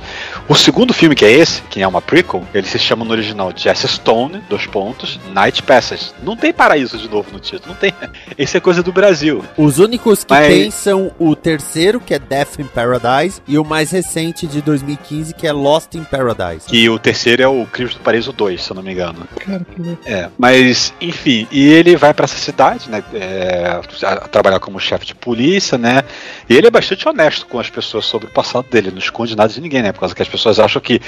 O 0.48 0.54
segundo 0.54 0.92
filme, 0.92 1.14
que 1.14 1.24
é 1.24 1.30
esse, 1.32 1.62
que 1.62 1.80
é 1.82 1.86
uma 1.86 2.00
prequel, 2.02 2.42
ele 2.54 2.66
se 2.66 2.78
chama 2.78 3.04
no 3.04 3.10
original 3.12 3.52
Jesse 3.54 3.86
Stone, 3.88 4.42
dois 4.48 4.66
pontos, 4.66 5.18
Night 5.32 5.62
Passage. 5.62 6.12
Não 6.22 6.36
tem 6.36 6.52
paraíso 6.52 6.98
de 6.98 7.08
novo 7.08 7.30
no 7.32 7.38
título, 7.38 7.68
não 7.72 7.74
tem. 7.76 7.92
Esse 8.38 8.56
é 8.56 8.60
coisa 8.60 8.82
do 8.82 8.92
Brasil. 8.92 9.44
Os 9.56 9.78
únicos 9.78 10.24
que 10.24 10.32
Mas- 10.32 10.46
tem 10.48 10.70
são 10.70 11.12
o 11.18 11.34
terceiro, 11.36 12.00
que 12.00 12.14
é 12.14 12.18
Death 12.18 12.58
in 12.58 12.64
Paradise, 12.64 13.40
e 13.46 13.58
o 13.58 13.64
mais 13.64 13.90
recente 13.90 14.46
de 14.46 14.60
2015, 14.62 15.34
que 15.34 15.46
é 15.46 15.52
Lost 15.52 15.94
in 15.94 16.04
Paradise. 16.04 16.66
Que 16.66 16.88
o 16.88 16.98
terceiro 16.98 17.42
é 17.42 17.48
o 17.48 17.66
Crimes 17.66 17.94
do 17.94 18.00
Paraíso 18.00 18.32
2, 18.32 18.62
se 18.62 18.70
eu 18.70 18.74
não 18.76 18.82
me 18.82 18.92
engano. 18.92 19.26
Cara, 19.38 19.64
que. 19.64 19.98
É, 20.04 20.28
mas 20.38 20.92
enfim, 21.00 21.46
e 21.50 21.68
ele 21.68 21.96
vai 21.96 22.12
pra 22.14 22.24
essa 22.24 22.36
cidade, 22.38 22.90
né, 22.90 23.02
é, 23.14 23.80
a- 24.04 24.16
trabalhar 24.28 24.58
como 24.60 24.78
chefe 24.80 25.06
de 25.06 25.14
polícia, 25.14 25.76
né, 25.78 26.02
e 26.48 26.56
ele 26.56 26.66
é 26.66 26.70
bastante 26.70 27.08
honesto 27.08 27.46
com 27.46 27.58
as 27.58 27.68
pessoas 27.70 28.04
sobre 28.04 28.28
o 28.28 28.30
passado 28.30 28.66
dele, 28.70 28.90
não 28.90 28.98
esconde 28.98 29.36
nada 29.36 29.52
de 29.52 29.60
ninguém, 29.60 29.82
né, 29.82 29.92
por 29.92 30.00
causa 30.00 30.14
que 30.14 30.22
as 30.22 30.28
pessoas 30.28 30.58
acham 30.58 30.80
que, 30.80 31.00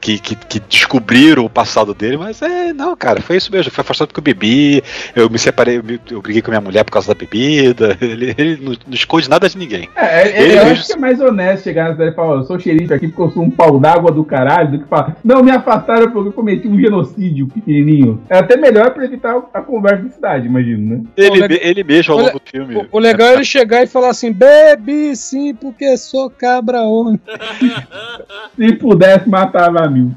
que, 0.00 0.18
que, 0.18 0.34
que 0.36 0.60
descobriram 0.60 1.44
o 1.44 1.50
passado 1.50 1.94
dele, 1.94 2.16
mas 2.16 2.40
é, 2.42 2.72
não, 2.72 2.96
cara, 2.96 3.20
foi 3.20 3.36
isso 3.36 3.50
mesmo, 3.52 3.70
foi 3.72 3.82
afastado 3.82 4.08
porque 4.08 4.20
eu 4.20 4.24
bebi, 4.24 4.82
eu 5.14 5.28
me 5.30 5.38
separei, 5.38 5.78
eu, 5.78 5.82
me- 5.84 6.00
eu 6.10 6.20
briguei 6.22 6.42
com 6.42 6.50
minha 6.50 6.60
mulher 6.60 6.84
por 6.84 6.92
causa 6.92 7.08
da 7.08 7.14
bebida, 7.14 7.96
ele, 8.02 8.34
ele 8.36 8.56
não, 8.62 8.72
não 8.86 8.94
esconde 8.94 9.28
nada 9.28 9.48
de 9.48 9.56
ninguém. 9.58 9.88
É, 9.96 10.28
é, 10.28 10.42
Ele 10.42 10.52
eu 10.52 10.56
mesmo- 10.58 10.70
acho 10.72 10.86
que 10.86 10.92
é 10.92 10.96
mais 10.96 11.20
honesto 11.20 11.64
chegar 11.64 11.84
na 11.88 11.92
cidade 11.92 12.10
e 12.12 12.14
falar, 12.14 12.28
"Ó, 12.28 12.36
eu 12.38 12.44
sou 12.44 12.58
xerife 12.58 12.92
aqui 12.92 13.08
porque 13.08 13.22
eu 13.22 13.30
sou 13.30 13.42
um 13.42 13.50
pau 13.50 13.78
d'água 13.78 14.10
do 14.10 14.24
caralho, 14.24 14.70
do 14.72 14.78
que 14.80 14.88
falar, 14.88 15.16
não, 15.24 15.42
me 15.42 15.50
afastaram 15.50 16.10
porque 16.10 16.28
eu 16.28 16.32
cometi 16.32 16.68
um 16.68 16.78
genocídio 16.78 17.46
pequenininho. 17.48 18.22
É 18.28 18.38
até 18.38 18.56
melhor 18.56 18.90
pra 18.90 19.04
evitar 19.04 19.36
a 19.52 19.60
conversa 19.60 20.04
da 20.04 20.10
cidade, 20.10 20.46
imagino, 20.46 20.96
né? 20.96 21.02
Ele, 21.16 21.35
Olha- 21.42 21.68
ele 21.68 21.84
mesmo 21.84 22.14
ao 22.14 22.20
longo 22.20 22.38
do 22.38 22.42
filme. 22.44 22.76
O, 22.76 22.86
o 22.92 22.98
legal 22.98 23.28
é 23.28 23.34
ele 23.34 23.44
chegar 23.44 23.82
e 23.82 23.86
falar 23.86 24.10
assim: 24.10 24.32
bebi 24.32 25.14
sim, 25.16 25.54
porque 25.54 25.96
sou 25.96 26.28
cabra 26.30 26.82
homem. 26.82 27.20
Se 28.56 28.72
pudesse, 28.76 29.28
matava 29.28 29.88
mil. 29.88 30.12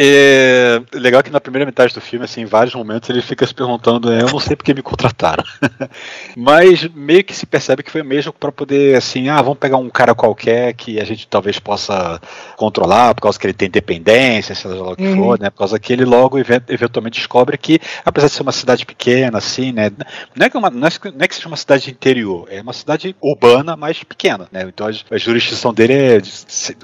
É 0.00 0.80
legal 0.94 1.24
que 1.24 1.30
na 1.30 1.40
primeira 1.40 1.66
metade 1.66 1.92
do 1.92 2.00
filme, 2.00 2.24
assim, 2.24 2.42
em 2.42 2.46
vários 2.46 2.72
momentos 2.72 3.10
ele 3.10 3.20
fica 3.20 3.44
se 3.44 3.52
perguntando, 3.52 4.12
é, 4.12 4.22
eu 4.22 4.28
não 4.28 4.38
sei 4.38 4.54
porque 4.54 4.72
me 4.72 4.80
contrataram. 4.80 5.42
Mas 6.36 6.86
meio 6.94 7.24
que 7.24 7.34
se 7.34 7.44
percebe 7.44 7.82
que 7.82 7.90
foi 7.90 8.04
mesmo 8.04 8.32
para 8.32 8.52
poder, 8.52 8.96
assim, 8.96 9.28
ah, 9.28 9.42
vamos 9.42 9.58
pegar 9.58 9.76
um 9.76 9.90
cara 9.90 10.14
qualquer 10.14 10.72
que 10.74 11.00
a 11.00 11.04
gente 11.04 11.26
talvez 11.26 11.58
possa 11.58 12.20
controlar, 12.56 13.12
por 13.14 13.22
causa 13.22 13.38
que 13.38 13.46
ele 13.46 13.52
tem 13.54 13.68
dependência, 13.68 14.54
seja 14.54 14.74
lá 14.76 14.92
o 14.92 14.96
que 14.96 15.02
Uhum. 15.02 15.16
for, 15.16 15.40
né? 15.40 15.50
Por 15.50 15.58
causa 15.58 15.78
que 15.80 15.92
ele 15.92 16.04
logo 16.04 16.38
event- 16.38 16.68
eventualmente 16.70 17.18
descobre 17.18 17.58
que, 17.58 17.80
apesar 18.04 18.28
de 18.28 18.34
ser 18.34 18.42
uma 18.42 18.52
cidade 18.52 18.86
pequena, 18.86 19.38
assim, 19.38 19.72
né? 19.72 19.90
Não 20.34 20.46
é 20.46 20.50
que, 20.50 20.56
é 20.56 20.60
uma, 20.60 20.70
não 20.70 20.86
é 20.86 20.90
não 21.12 21.24
é 21.24 21.28
que 21.28 21.34
seja 21.34 21.48
uma 21.48 21.56
cidade 21.56 21.90
interior, 21.90 22.46
é 22.50 22.60
uma 22.60 22.72
cidade 22.72 23.16
urbana, 23.20 23.76
mas 23.76 24.02
pequena, 24.04 24.46
né? 24.52 24.62
Então 24.68 24.86
a, 24.86 24.90
a 25.14 25.18
jurisdição 25.18 25.74
dele 25.74 25.92
é 25.94 26.20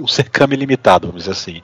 um 0.01 0.09
cercame 0.09 0.57
limitado, 0.57 1.07
vamos 1.07 1.23
dizer 1.23 1.33
assim. 1.33 1.61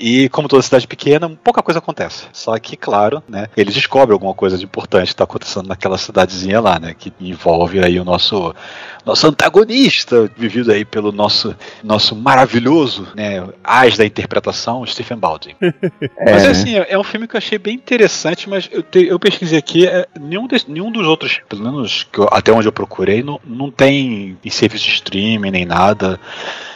E 0.00 0.28
como 0.28 0.48
toda 0.48 0.62
cidade 0.62 0.86
pequena, 0.86 1.28
pouca 1.42 1.62
coisa 1.62 1.78
acontece. 1.78 2.24
Só 2.32 2.58
que, 2.58 2.76
claro, 2.76 3.22
né, 3.28 3.46
eles 3.56 3.74
descobrem 3.74 4.12
alguma 4.12 4.34
coisa 4.34 4.56
de 4.58 4.64
importante 4.64 5.08
que 5.08 5.16
tá 5.16 5.24
acontecendo 5.24 5.66
naquela 5.68 5.96
cidadezinha 5.98 6.60
lá, 6.60 6.78
né, 6.78 6.94
que 6.98 7.12
envolve 7.20 7.82
aí 7.82 7.98
o 8.00 8.04
nosso 8.04 8.54
nosso 9.04 9.26
antagonista, 9.26 10.30
vivido 10.36 10.72
aí 10.72 10.82
pelo 10.84 11.12
nosso 11.12 11.54
nosso 11.82 12.16
maravilhoso, 12.16 13.06
né, 13.14 13.46
as 13.62 13.96
da 13.98 14.04
interpretação, 14.06 14.84
Stephen 14.86 15.18
Baldwin. 15.18 15.54
É, 16.18 16.32
Mas 16.32 16.44
assim, 16.46 16.74
é 16.76 16.98
um 16.98 17.04
filme 17.04 17.26
que 17.28 17.34
eu 17.36 17.38
achei 17.38 17.58
bem 17.58 17.74
interessante, 17.74 18.48
mas 18.48 18.68
eu, 18.72 18.82
te- 18.82 19.06
eu 19.06 19.18
pesquisei 19.18 19.58
aqui, 19.58 19.86
é, 19.86 20.06
nenhum, 20.18 20.46
des- 20.46 20.66
nenhum 20.66 20.90
dos 20.90 21.06
outros, 21.06 21.40
pelo 21.48 21.62
menos 21.62 22.04
que 22.10 22.18
eu- 22.18 22.28
até 22.30 22.52
onde 22.52 22.66
eu 22.68 22.72
procurei, 22.72 23.22
não, 23.22 23.38
não 23.44 23.70
tem 23.70 24.36
em 24.44 24.50
serviço 24.50 24.84
de 24.84 24.92
streaming 24.94 25.50
nem 25.50 25.64
nada. 25.64 26.18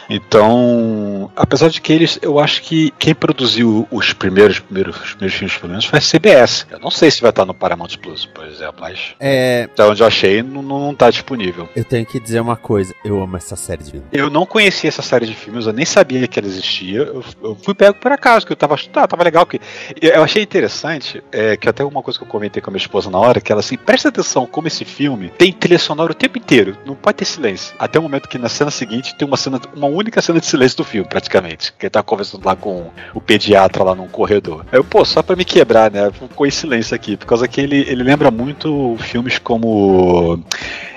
Então, 0.09 1.31
apesar 1.35 1.69
de 1.69 1.79
que 1.81 1.93
eles, 1.93 2.17
eu 2.21 2.39
acho 2.39 2.61
que 2.63 2.91
quem 2.97 3.13
produziu 3.13 3.87
os 3.91 4.13
primeiros, 4.13 4.59
primeiros, 4.59 4.95
os 4.95 5.09
primeiros 5.11 5.37
filmes, 5.37 5.57
pelo 5.57 5.69
menos, 5.69 5.85
foi 5.85 5.99
a 5.99 6.01
CBS. 6.01 6.65
Eu 6.69 6.79
não 6.79 6.89
sei 6.89 7.11
se 7.11 7.21
vai 7.21 7.29
estar 7.29 7.45
no 7.45 7.53
Paramount 7.53 7.97
Plus, 8.01 8.25
por 8.25 8.45
exemplo, 8.45 8.75
mas 8.79 8.99
É, 9.19 9.67
até 9.71 9.83
onde 9.85 10.01
eu 10.01 10.07
achei, 10.07 10.41
não, 10.41 10.61
não 10.61 10.95
tá 10.95 11.09
disponível. 11.09 11.69
eu 11.75 11.83
tenho 11.83 12.05
que 12.05 12.19
dizer 12.19 12.39
uma 12.39 12.55
coisa, 12.55 12.93
eu 13.03 13.21
amo 13.21 13.37
essa 13.37 13.55
série 13.55 13.83
de 13.83 13.91
filmes. 13.91 14.07
Eu 14.11 14.29
não 14.29 14.45
conhecia 14.45 14.87
essa 14.87 15.01
série 15.01 15.25
de 15.25 15.35
filmes, 15.35 15.65
eu 15.65 15.73
nem 15.73 15.85
sabia 15.85 16.27
que 16.27 16.39
ela 16.39 16.47
existia. 16.47 16.99
Eu, 16.99 17.23
eu 17.43 17.55
fui 17.63 17.73
pego 17.73 17.97
por 17.99 18.11
acaso, 18.11 18.45
que 18.45 18.51
eu 18.51 18.57
tava, 18.57 18.75
tá, 18.91 19.07
tava 19.07 19.23
legal. 19.23 19.45
Que, 19.45 19.59
eu 20.01 20.23
achei 20.23 20.41
interessante, 20.41 21.23
é, 21.31 21.55
que 21.55 21.69
até 21.69 21.83
uma 21.83 22.01
coisa 22.01 22.17
que 22.17 22.25
eu 22.25 22.29
comentei 22.29 22.61
com 22.61 22.69
a 22.69 22.73
minha 22.73 22.81
esposa 22.81 23.09
na 23.09 23.17
hora, 23.19 23.39
que 23.39 23.51
ela 23.51 23.59
assim, 23.59 23.77
presta 23.77 24.09
atenção 24.09 24.45
como 24.45 24.67
esse 24.67 24.85
filme 24.85 25.29
tem 25.37 25.51
trilha 25.53 25.79
sonora 25.79 26.11
o 26.11 26.15
tempo 26.15 26.37
inteiro, 26.37 26.77
não 26.85 26.95
pode 26.95 27.17
ter 27.17 27.25
silêncio. 27.25 27.75
Até 27.77 27.99
o 27.99 28.01
momento 28.01 28.27
que 28.27 28.37
na 28.37 28.49
cena 28.49 28.71
seguinte 28.71 29.15
tem 29.15 29.27
uma 29.27 29.37
cena, 29.37 29.59
uma 29.75 29.87
única 29.99 30.21
cena 30.21 30.39
de 30.39 30.45
silêncio 30.45 30.77
do 30.77 30.83
filme, 30.83 31.07
praticamente. 31.07 31.73
Que 31.73 31.85
ele 31.85 31.91
tá 31.91 32.03
conversando 32.03 32.45
lá 32.45 32.55
com 32.55 32.89
o 33.13 33.21
pediatra 33.21 33.83
lá 33.83 33.95
num 33.95 34.07
corredor. 34.07 34.65
Aí 34.71 34.79
eu, 34.79 34.83
pô, 34.83 35.03
só 35.05 35.21
pra 35.21 35.35
me 35.35 35.45
quebrar, 35.45 35.91
né? 35.91 36.11
Ficou 36.11 36.45
em 36.45 36.51
silêncio 36.51 36.95
aqui, 36.95 37.17
por 37.17 37.25
causa 37.25 37.47
que 37.47 37.61
ele, 37.61 37.77
ele 37.87 38.03
lembra 38.03 38.31
muito 38.31 38.95
filmes 38.99 39.37
como 39.37 40.43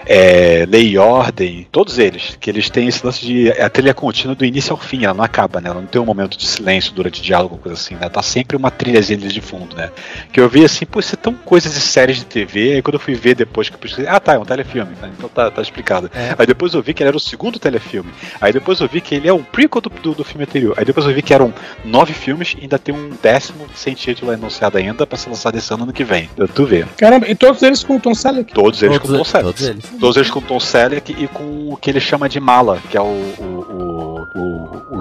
é, 0.06 0.66
Lei 0.68 0.90
e 0.90 0.98
Ordem, 0.98 1.66
todos 1.70 1.98
eles, 1.98 2.36
que 2.40 2.50
eles 2.50 2.68
têm 2.68 2.88
esse 2.88 3.04
lance 3.04 3.24
de 3.24 3.50
a 3.50 3.68
trilha 3.68 3.94
contínua 3.94 4.34
do 4.34 4.44
início 4.44 4.72
ao 4.72 4.78
fim, 4.78 5.04
ela 5.04 5.14
não 5.14 5.24
acaba, 5.24 5.60
né? 5.60 5.70
Ela 5.70 5.80
não 5.80 5.86
tem 5.86 6.00
um 6.00 6.04
momento 6.04 6.36
de 6.36 6.46
silêncio 6.46 6.92
durante 6.92 7.22
diálogo, 7.22 7.58
coisa 7.58 7.78
assim, 7.78 7.94
né? 7.94 8.08
Tá 8.08 8.22
sempre 8.22 8.56
uma 8.56 8.70
trilhazinha 8.70 9.18
de 9.18 9.40
fundo, 9.40 9.76
né? 9.76 9.90
Que 10.32 10.40
eu 10.40 10.48
vi 10.48 10.64
assim, 10.64 10.84
pô, 10.84 11.00
isso 11.00 11.14
é 11.14 11.18
tão 11.18 11.34
coisas 11.34 11.72
de 11.72 11.80
séries 11.80 12.18
de 12.18 12.24
TV, 12.24 12.74
aí 12.74 12.82
quando 12.82 12.94
eu 12.94 13.00
fui 13.00 13.14
ver 13.14 13.34
depois 13.34 13.68
que 13.68 13.74
eu 13.74 13.78
pesquisei, 13.78 14.08
ah 14.08 14.18
tá, 14.18 14.34
é 14.34 14.38
um 14.38 14.44
telefilme, 14.44 14.92
né? 15.00 15.10
então 15.16 15.28
tá, 15.28 15.50
tá 15.50 15.62
explicado. 15.62 16.10
É. 16.14 16.34
Aí 16.38 16.46
depois 16.46 16.74
eu 16.74 16.82
vi 16.82 16.94
que 16.94 17.02
ele 17.02 17.08
era 17.08 17.16
o 17.16 17.20
segundo 17.20 17.58
telefilme, 17.58 18.12
aí 18.40 18.52
depois 18.52 18.80
eu 18.80 18.88
vi 18.92 19.00
que 19.00 19.14
ele 19.14 19.28
é 19.28 19.32
um 19.32 19.42
prequel 19.42 19.80
do, 19.80 19.88
do, 19.90 20.14
do 20.14 20.24
filme 20.24 20.44
anterior, 20.44 20.74
aí 20.76 20.84
depois 20.84 21.06
eu 21.06 21.12
vi 21.14 21.22
que 21.22 21.32
eram 21.34 21.52
nove 21.84 22.12
filmes 22.12 22.54
e 22.58 22.62
ainda 22.62 22.78
tem 22.78 22.94
um 22.94 23.10
décimo 23.22 23.66
sem 23.74 23.94
título 23.94 24.30
anunciado 24.32 24.76
ainda 24.78 25.06
pra 25.06 25.16
ser 25.18 25.30
lançado 25.30 25.56
esse 25.56 25.72
ano, 25.72 25.84
ano 25.84 25.92
que 25.92 26.04
vem. 26.04 26.28
Eu 26.36 26.46
tu 26.46 26.66
vê. 26.66 26.84
Caramba, 26.96 27.26
e 27.28 27.34
todos 27.34 27.62
eles 27.62 27.82
com 27.82 27.96
o 27.96 28.00
Tom 28.00 28.14
Selleck. 28.14 28.52
Todos 28.52 28.82
eles 28.82 28.98
Todos- 28.98 29.10
com 29.10 29.16
Tom 29.18 29.24
Selleck. 29.24 29.46
todos 29.58 29.68
eles. 29.68 29.84
Todos 30.00 30.16
eles 30.16 30.30
com 30.30 30.40
Tom 30.40 30.60
Selleck 30.60 31.16
e 31.18 31.26
com 31.28 31.70
o 31.72 31.76
que 31.76 31.90
ele 31.90 32.00
chama 32.00 32.28
de 32.28 32.38
mala, 32.38 32.78
que 32.90 32.96
é 32.96 33.00
o. 33.00 33.04
o, 33.04 33.66
o, 33.70 33.91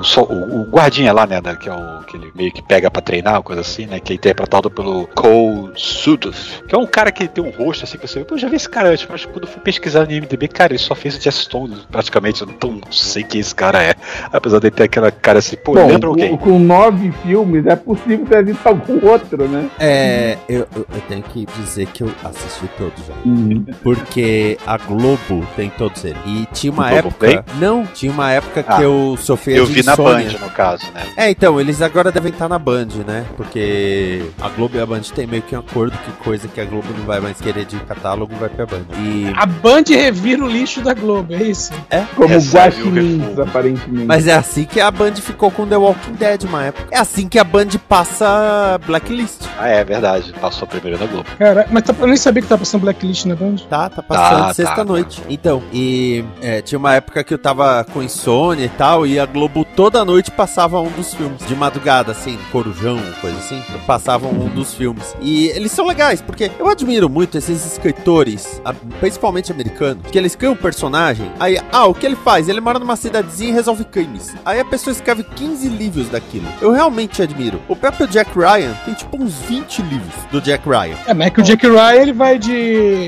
o, 0.01 0.61
o, 0.61 0.63
guardinha 0.65 1.11
lá, 1.13 1.25
né? 1.25 1.39
da- 1.41 1.55
Que 1.55 1.69
é 1.69 1.73
o 1.73 2.03
que 2.03 2.17
ele 2.17 2.31
meio 2.35 2.51
que 2.51 2.61
pega 2.61 2.89
pra 2.89 3.01
treinar, 3.01 3.41
coisa 3.43 3.61
assim, 3.61 3.85
né? 3.85 3.99
Que 3.99 4.13
é 4.13 4.15
interpretado 4.15 4.69
pelo 4.69 5.07
Cole 5.07 5.71
Sudduth, 5.75 6.63
que 6.67 6.73
é 6.75 6.77
um 6.77 6.85
cara 6.87 7.11
que 7.11 7.27
tem 7.27 7.43
um 7.43 7.49
rosto 7.51 7.83
assim 7.83 7.97
que 7.97 8.07
você. 8.07 8.23
Pô, 8.23 8.35
eu 8.35 8.39
já 8.39 8.47
vi 8.49 8.55
esse 8.55 8.69
cara 8.69 8.89
antes, 8.89 9.07
mas 9.09 9.25
quando 9.25 9.43
eu 9.43 9.47
fui 9.47 9.61
pesquisar 9.61 10.05
no 10.05 10.11
IMDB, 10.11 10.47
cara, 10.47 10.73
ele 10.73 10.79
só 10.79 10.95
fez 10.95 11.15
o 11.17 11.21
Jess 11.21 11.35
Stone 11.35 11.75
praticamente. 11.91 12.41
Eu 12.41 12.47
não, 12.47 12.71
não 12.73 12.91
sei 12.91 13.23
quem 13.23 13.39
esse 13.41 13.53
cara 13.53 13.81
é. 13.83 13.93
Apesar 14.31 14.59
de 14.59 14.71
ter 14.71 14.83
aquela 14.83 15.11
cara 15.11 15.39
assim, 15.39 15.55
pô, 15.57 15.73
Bom, 15.73 15.87
lembra 15.87 16.01
com, 16.01 16.07
alguém? 16.07 16.37
com 16.37 16.59
nove 16.59 17.11
filmes 17.23 17.65
é 17.65 17.75
possível 17.75 18.25
ter 18.25 18.43
visto 18.45 18.65
algum 18.67 19.05
outro, 19.07 19.47
né? 19.47 19.69
É, 19.79 20.37
eu, 20.47 20.67
eu, 20.75 20.85
eu 20.93 21.01
tenho 21.07 21.23
que 21.23 21.45
dizer 21.57 21.87
que 21.87 22.03
eu 22.03 22.11
assisti 22.23 22.69
todos 22.77 23.05
já. 23.05 23.13
Uhum. 23.25 23.65
Porque 23.83 24.57
a 24.65 24.77
Globo 24.77 25.45
tem 25.55 25.69
todos 25.69 26.03
eles. 26.03 26.17
E 26.25 26.47
tinha 26.53 26.71
uma 26.71 26.87
O 26.87 26.89
Globo 27.01 27.25
época. 27.25 27.45
Não, 27.59 27.85
tinha 27.85 28.11
uma 28.11 28.31
época 28.31 28.63
que 28.63 28.71
Ah, 28.71 28.81
eu 28.81 29.15
sofria 29.19 29.57
Eu 29.57 29.65
vi 29.65 29.83
na. 29.97 30.03
Band, 30.03 30.39
no 30.41 30.49
caso, 30.51 30.85
né? 30.93 31.03
É, 31.17 31.29
então, 31.29 31.59
eles 31.59 31.81
agora 31.81 32.11
devem 32.11 32.31
estar 32.31 32.47
na 32.49 32.59
Band, 32.59 32.87
né? 33.05 33.25
Porque 33.37 34.23
a 34.41 34.49
Globo 34.49 34.77
e 34.77 34.81
a 34.81 34.85
Band 34.85 35.01
tem 35.15 35.27
meio 35.27 35.41
que 35.41 35.55
um 35.55 35.59
acordo 35.59 35.97
que 35.97 36.11
coisa 36.23 36.47
que 36.47 36.59
a 36.59 36.65
Globo 36.65 36.87
não 36.97 37.05
vai 37.05 37.19
mais 37.19 37.39
querer 37.39 37.65
de 37.65 37.77
catálogo 37.81 38.33
vai 38.35 38.49
pra 38.49 38.65
Band. 38.65 38.85
E... 38.99 39.31
A 39.35 39.45
Band 39.45 39.83
revira 39.89 40.43
o 40.43 40.47
lixo 40.47 40.81
da 40.81 40.93
Globo, 40.93 41.33
é 41.33 41.43
isso? 41.43 41.71
Como 42.15 42.27
Recebe 42.27 42.81
o 42.81 42.89
guaxinins, 42.89 43.39
aparentemente. 43.39 44.05
Mas 44.05 44.27
é 44.27 44.33
assim 44.33 44.63
que 44.65 44.79
a 44.79 44.89
Band 44.91 45.15
ficou 45.15 45.51
com 45.51 45.65
The 45.67 45.77
Walking 45.77 46.13
Dead 46.13 46.43
uma 46.43 46.63
época. 46.65 46.87
É 46.91 46.97
assim 46.99 47.27
que 47.27 47.39
a 47.39 47.43
Band 47.43 47.69
passa 47.87 48.79
Blacklist. 48.85 49.43
Ah, 49.59 49.67
é 49.67 49.83
verdade. 49.83 50.33
Passou 50.39 50.67
primeiro 50.67 50.97
da 50.97 51.05
Globo. 51.05 51.27
Cara, 51.37 51.67
mas 51.71 51.83
tá- 51.83 51.95
eu 51.99 52.07
nem 52.07 52.17
sabia 52.17 52.41
que 52.41 52.47
tá 52.47 52.57
passando 52.57 52.81
Blacklist 52.81 53.25
na 53.25 53.35
Band. 53.35 53.55
Tá, 53.69 53.89
tá 53.89 54.01
passando 54.01 54.47
Tá, 54.47 54.53
sexta-noite. 54.53 55.21
Então, 55.29 55.61
e 55.73 56.23
é, 56.41 56.61
tinha 56.61 56.77
uma 56.79 56.93
época 56.95 57.23
que 57.23 57.33
eu 57.33 57.37
tava 57.37 57.85
com 57.91 58.01
insônia 58.01 58.65
e 58.65 58.69
tal, 58.69 59.05
e 59.05 59.19
a 59.19 59.25
Globo 59.25 59.65
toda 59.81 60.05
noite 60.05 60.29
passava 60.29 60.79
um 60.79 60.91
dos 60.91 61.11
filmes. 61.11 61.43
De 61.47 61.55
madrugada, 61.55 62.11
assim, 62.11 62.37
Corujão, 62.51 62.99
coisa 63.19 63.35
assim. 63.39 63.63
Passavam 63.87 64.29
um 64.29 64.47
dos 64.47 64.75
filmes. 64.75 65.15
E 65.19 65.47
eles 65.47 65.71
são 65.71 65.87
legais, 65.87 66.21
porque 66.21 66.51
eu 66.59 66.67
admiro 66.67 67.09
muito 67.09 67.35
esses 67.35 67.65
escritores, 67.65 68.61
principalmente 68.99 69.51
americanos, 69.51 70.05
que 70.11 70.19
eles 70.19 70.35
criam 70.35 70.53
um 70.53 70.55
personagem, 70.55 71.31
aí, 71.39 71.59
ah, 71.71 71.87
o 71.87 71.95
que 71.95 72.05
ele 72.05 72.15
faz? 72.15 72.47
Ele 72.47 72.61
mora 72.61 72.77
numa 72.77 72.95
cidadezinha 72.95 73.49
e 73.49 73.53
resolve 73.53 73.83
crimes. 73.85 74.35
Aí 74.45 74.59
a 74.59 74.65
pessoa 74.65 74.91
escreve 74.91 75.23
15 75.23 75.67
livros 75.69 76.09
daquilo. 76.09 76.45
Eu 76.61 76.71
realmente 76.71 77.19
admiro. 77.19 77.59
O 77.67 77.75
próprio 77.75 78.07
Jack 78.07 78.37
Ryan 78.37 78.73
tem 78.85 78.93
tipo 78.93 79.17
uns 79.17 79.33
20 79.47 79.81
livros 79.81 80.13
do 80.31 80.39
Jack 80.39 80.69
Ryan. 80.69 80.97
É, 81.07 81.13
mas 81.15 81.25
é 81.25 81.29
que 81.31 81.41
o 81.41 81.43
Jack 81.43 81.67
Ryan 81.67 81.93
ele 81.95 82.13
vai 82.13 82.37
de 82.37 82.53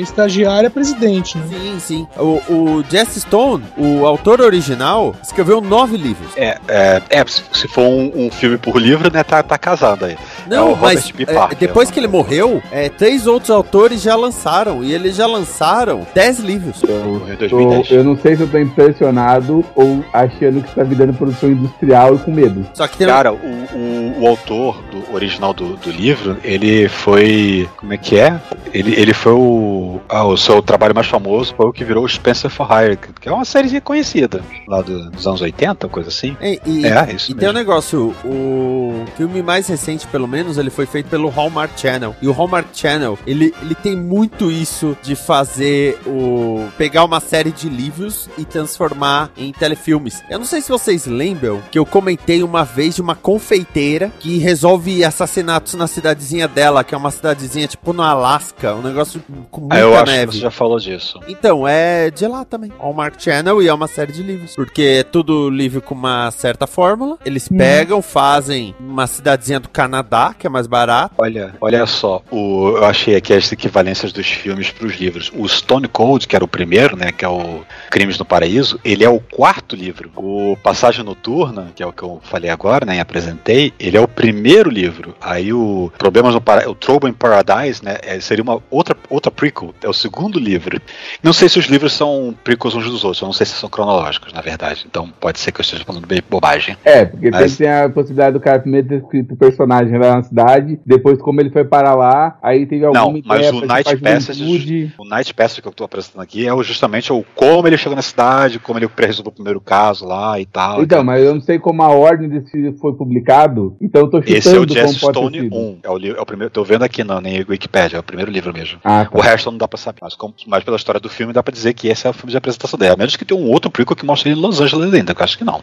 estagiário 0.01 0.69
a 0.69 0.71
presidente, 0.71 1.37
né? 1.37 1.45
Sim, 1.49 1.79
sim. 1.79 2.07
O, 2.17 2.41
o 2.51 2.83
Jesse 2.89 3.21
Stone, 3.21 3.63
o 3.77 4.07
autor 4.07 4.41
original, 4.41 5.15
escreveu 5.21 5.61
nove 5.61 5.97
livros. 5.97 6.35
É, 6.35 6.62
é, 6.67 7.01
é, 7.09 7.23
se 7.27 7.67
for 7.67 7.83
um, 7.83 8.11
um 8.15 8.31
filme 8.31 8.57
por 8.57 8.77
livro, 8.77 9.11
né, 9.11 9.23
tá, 9.23 9.41
tá 9.43 9.57
casado 9.57 10.05
aí. 10.05 10.13
É 10.13 10.49
Não, 10.49 10.75
mas 10.75 11.11
é, 11.17 11.25
Parker, 11.33 11.57
depois 11.57 11.89
que 11.91 11.99
ele 11.99 12.07
morreu, 12.07 12.61
é, 12.71 12.89
três 12.89 13.27
outros 13.27 13.49
autores 13.51 14.01
já 14.01 14.15
lançaram. 14.15 14.83
E 14.83 14.93
eles 14.93 15.15
já 15.15 15.25
lançaram 15.27 16.05
dez 16.13 16.39
livros. 16.39 16.81
Em 16.83 16.87
Tô- 16.87 17.35
2010. 17.37 17.91
eu 17.91 18.03
não 18.03 18.17
sei 18.17 18.35
se 18.35 18.41
eu 18.43 18.47
tô 18.49 18.57
impressionado 18.57 19.63
ou 19.75 20.03
achando 20.13 20.61
que 20.61 20.69
está 20.69 20.83
virando 20.83 21.13
produção 21.13 21.49
industrial 21.49 22.15
e 22.15 22.19
com 22.19 22.31
medo. 22.31 22.65
Só 22.73 22.87
que 22.87 22.97
tem 22.97 23.07
Cara, 23.07 23.31
o, 23.33 23.35
o, 23.37 24.21
o 24.21 24.27
autor 24.27 24.81
do 24.91 25.13
original 25.13 25.53
do, 25.53 25.75
do 25.77 25.89
livro, 25.91 26.37
ele 26.43 26.87
foi. 26.89 27.67
Como 27.77 27.93
é 27.93 27.97
que 27.97 28.17
é? 28.19 28.39
Ele, 28.73 28.93
ele 28.99 29.13
foi 29.13 29.33
o. 29.33 29.99
Ah, 30.09 30.25
o 30.25 30.37
seu 30.37 30.61
trabalho 30.61 30.93
mais 30.95 31.07
famoso 31.07 31.53
foi 31.55 31.65
o 31.67 31.73
que 31.73 31.83
virou 31.83 32.03
o 32.03 32.09
Spencer 32.09 32.49
for 32.49 32.67
Hire, 32.71 32.97
que 33.19 33.27
é 33.29 33.31
uma 33.31 33.45
série 33.45 33.79
conhecida 33.81 34.41
lá 34.67 34.81
do- 34.81 35.09
dos 35.09 35.25
anos 35.27 35.41
80, 35.41 35.87
coisa 35.87 36.09
assim. 36.09 36.35
E, 36.65 36.81
e- 36.81 36.85
É, 36.85 37.13
isso 37.13 37.31
e 37.31 37.35
tem 37.35 37.49
um 37.49 37.53
negócio, 37.53 38.15
o 38.23 39.05
filme 39.15 39.41
mais 39.41 39.67
recente, 39.67 40.05
pelo 40.07 40.27
menos, 40.27 40.57
ele 40.57 40.69
foi 40.69 40.85
feito 40.85 41.07
pelo 41.09 41.29
Hallmark 41.29 41.79
Channel. 41.79 42.15
E 42.21 42.27
o 42.27 42.31
Hallmark 42.31 42.67
Channel, 42.73 43.17
ele, 43.25 43.53
ele 43.61 43.75
tem 43.75 43.95
muito 43.95 44.51
isso 44.51 44.97
de 45.01 45.15
fazer 45.15 45.97
o. 46.05 46.67
pegar 46.77 47.03
uma 47.05 47.19
série 47.19 47.51
de 47.51 47.69
livros 47.69 48.29
e 48.37 48.45
transformar 48.45 49.31
em 49.37 49.51
telefilmes. 49.51 50.23
Eu 50.29 50.39
não 50.39 50.45
sei 50.45 50.61
se 50.61 50.69
vocês 50.69 51.05
lembram 51.05 51.61
que 51.71 51.77
eu 51.79 51.85
comentei 51.85 52.43
uma 52.43 52.63
vez 52.63 52.95
de 52.95 53.01
uma 53.01 53.15
confeiteira 53.15 54.11
que 54.19 54.37
resolve 54.37 55.03
assassinatos 55.03 55.73
na 55.75 55.87
cidadezinha 55.87 56.47
dela, 56.47 56.83
que 56.83 56.93
é 56.93 56.97
uma 56.97 57.11
cidadezinha 57.11 57.67
tipo 57.67 57.93
no 57.93 58.01
Alasca, 58.01 58.75
um 58.75 58.81
negócio 58.81 59.21
com 59.51 59.61
muita 59.61 59.75
Ah, 59.75 59.79
eu 59.79 59.95
acho 59.95 60.05
neve. 60.11 60.27
que 60.27 60.33
você 60.37 60.41
já 60.41 60.51
falou 60.51 60.79
disso. 60.79 61.19
Então, 61.27 61.67
é 61.67 62.09
de 62.09 62.27
lá 62.27 62.43
também. 62.45 62.71
Hallmark 62.79 63.21
Channel 63.21 63.61
e 63.61 63.67
é 63.67 63.73
uma 63.73 63.87
série 63.87 64.11
de 64.11 64.23
livros. 64.23 64.55
Porque 64.55 64.81
é 64.99 65.03
tudo 65.03 65.49
livro 65.49 65.81
com 65.81 65.93
uma 65.95 66.31
certa 66.33 66.67
fórmula. 66.67 67.17
Eles 67.25 67.47
pegam, 67.47 68.01
fazem 68.01 68.75
uma 68.79 69.07
cidadezinha 69.07 69.59
do 69.59 69.69
Canadá, 69.69 70.35
que 70.37 70.47
é 70.47 70.49
mais 70.49 70.67
barato. 70.67 71.15
Olha, 71.17 71.55
olha 71.59 71.85
só, 71.85 72.21
o, 72.31 72.69
eu 72.77 72.85
achei 72.85 73.15
aqui 73.15 73.33
as 73.33 73.51
equivalências 73.51 74.11
dos 74.11 74.27
filmes 74.27 74.71
para 74.71 74.87
os 74.87 74.95
livros. 74.95 75.31
O 75.35 75.47
Stone 75.47 75.87
Cold, 75.87 76.27
que 76.27 76.35
era 76.35 76.45
o 76.45 76.47
primeiro, 76.47 76.95
né, 76.95 77.11
que 77.11 77.25
é 77.25 77.29
o 77.29 77.61
Crimes 77.89 78.17
no 78.17 78.25
Paraíso, 78.25 78.79
ele 78.83 79.03
é 79.03 79.09
o 79.09 79.19
quarto 79.19 79.75
livro. 79.75 80.11
O 80.15 80.57
Passagem 80.61 81.03
Noturna, 81.03 81.71
que 81.75 81.81
é 81.81 81.85
o 81.85 81.93
que 81.93 82.03
eu 82.03 82.21
falei 82.23 82.49
agora, 82.49 82.85
né, 82.85 82.97
e 82.97 82.99
apresentei, 82.99 83.73
ele 83.79 83.97
é 83.97 84.01
o 84.01 84.07
primeiro 84.07 84.69
livro. 84.69 85.15
Aí 85.21 85.53
o 85.53 85.91
Problemas 85.97 86.33
no 86.33 86.41
Para... 86.41 86.69
O 86.69 86.75
Trouble 86.75 87.09
in 87.09 87.13
Paradise, 87.13 87.83
né? 87.83 87.97
é- 88.01 88.19
seria 88.19 88.43
uma 88.43 88.61
outra, 88.69 88.95
outra 89.09 89.31
prequel. 89.31 89.73
É 89.81 89.89
o 89.89 89.93
segundo 89.93 90.39
livro. 90.39 90.81
Não 91.21 91.33
sei 91.33 91.49
se 91.49 91.59
os 91.59 91.65
livros 91.65 91.93
são 91.93 92.35
prequels 92.43 92.75
uns 92.75 92.85
dos 92.85 93.03
outros. 93.03 93.21
Eu 93.21 93.27
não 93.27 93.33
sei 93.33 93.45
se 93.45 93.53
são 93.53 93.69
cronológicos, 93.69 94.33
na 94.33 94.41
verdade. 94.41 94.85
Então 94.87 95.09
pode 95.19 95.39
ser 95.39 95.51
que 95.51 95.59
eu 95.59 95.63
esteja 95.63 95.83
falando 95.83 96.07
bem 96.07 96.21
bobagem. 96.29 96.75
É, 96.83 97.05
porque 97.05 97.29
Mas- 97.29 97.57
tem, 97.57 97.67
a 97.69 97.89
possibilidade 97.89 98.33
do 98.33 98.39
cara 98.39 98.59
primeiro 98.59 98.87
ter 98.87 98.95
escrito 98.97 99.33
o 99.33 99.37
personagem 99.37 99.97
lá 99.97 100.15
na 100.17 100.23
cidade, 100.23 100.79
depois 100.85 101.21
como 101.21 101.39
ele 101.41 101.49
foi 101.49 101.63
para 101.63 101.93
lá, 101.95 102.37
aí 102.41 102.65
teve 102.65 102.85
alguma 102.85 103.05
Não, 103.05 103.21
mas 103.25 103.49
o 103.51 103.65
Night 103.65 103.97
Passage, 103.97 104.93
o 104.97 105.05
Night 105.05 105.33
Passage 105.33 105.61
que 105.61 105.67
eu 105.67 105.71
tô 105.73 105.83
apresentando 105.83 106.21
aqui 106.21 106.47
é 106.47 106.63
justamente 106.63 107.11
o 107.11 107.23
como 107.35 107.67
ele 107.67 107.77
chegou 107.77 107.95
na 107.95 108.01
cidade, 108.01 108.59
como 108.59 108.79
ele 108.79 108.89
resolveu 108.97 109.31
o 109.31 109.35
primeiro 109.35 109.59
caso 109.61 110.05
lá 110.05 110.39
e 110.39 110.45
tal. 110.45 110.81
Então, 110.81 111.03
mas 111.03 111.23
eu 111.23 111.33
não 111.33 111.41
sei 111.41 111.59
como 111.59 111.81
a 111.83 111.89
ordem 111.89 112.29
desse 112.29 112.71
foi 112.79 112.93
publicado, 112.93 113.75
então 113.81 114.01
eu 114.01 114.07
tô 114.09 114.17
chutando 114.21 114.37
Esse 114.37 114.55
é 114.55 114.59
o 114.59 114.65
ter 114.65 114.87
Stone 114.89 115.39
sido. 115.41 115.55
1. 115.55 115.77
É 115.83 115.89
o, 115.89 115.97
é 116.17 116.21
o 116.21 116.25
primeiro. 116.25 116.51
Tô 116.51 116.63
vendo 116.63 116.83
aqui 116.83 117.03
na 117.03 117.19
nem 117.21 117.45
Wikipedia, 117.47 117.97
é 117.97 117.99
o 117.99 118.03
primeiro 118.03 118.31
livro 118.31 118.53
mesmo. 118.53 118.79
Ah, 118.83 119.05
tá. 119.05 119.17
O 119.17 119.21
resto 119.21 119.51
não 119.51 119.57
dá 119.57 119.67
pra 119.67 119.77
saber. 119.77 119.99
Mas, 120.01 120.15
como- 120.15 120.33
mas 120.47 120.63
pela 120.63 120.77
história 120.77 120.99
do 120.99 121.09
filme, 121.09 121.33
dá 121.33 121.41
pra 121.43 121.53
dizer 121.53 121.73
que 121.73 121.87
esse 121.87 122.05
é 122.07 122.09
o 122.09 122.13
filme 122.13 122.31
de 122.31 122.37
apresentação 122.37 122.77
dela. 122.77 122.93
A 122.93 122.97
menos 122.97 123.15
que 123.15 123.25
tenha 123.25 123.39
um 123.39 123.49
outro 123.49 123.69
prequel 123.71 123.95
que 123.95 124.05
mostre 124.05 124.29
ele 124.31 124.39
em 124.39 124.41
Los 124.41 124.59
Angeles 124.61 124.93
ainda, 124.93 125.13
que 125.13 125.21
eu 125.21 125.23
acho 125.23 125.37
que 125.37 125.43
não. 125.43 125.61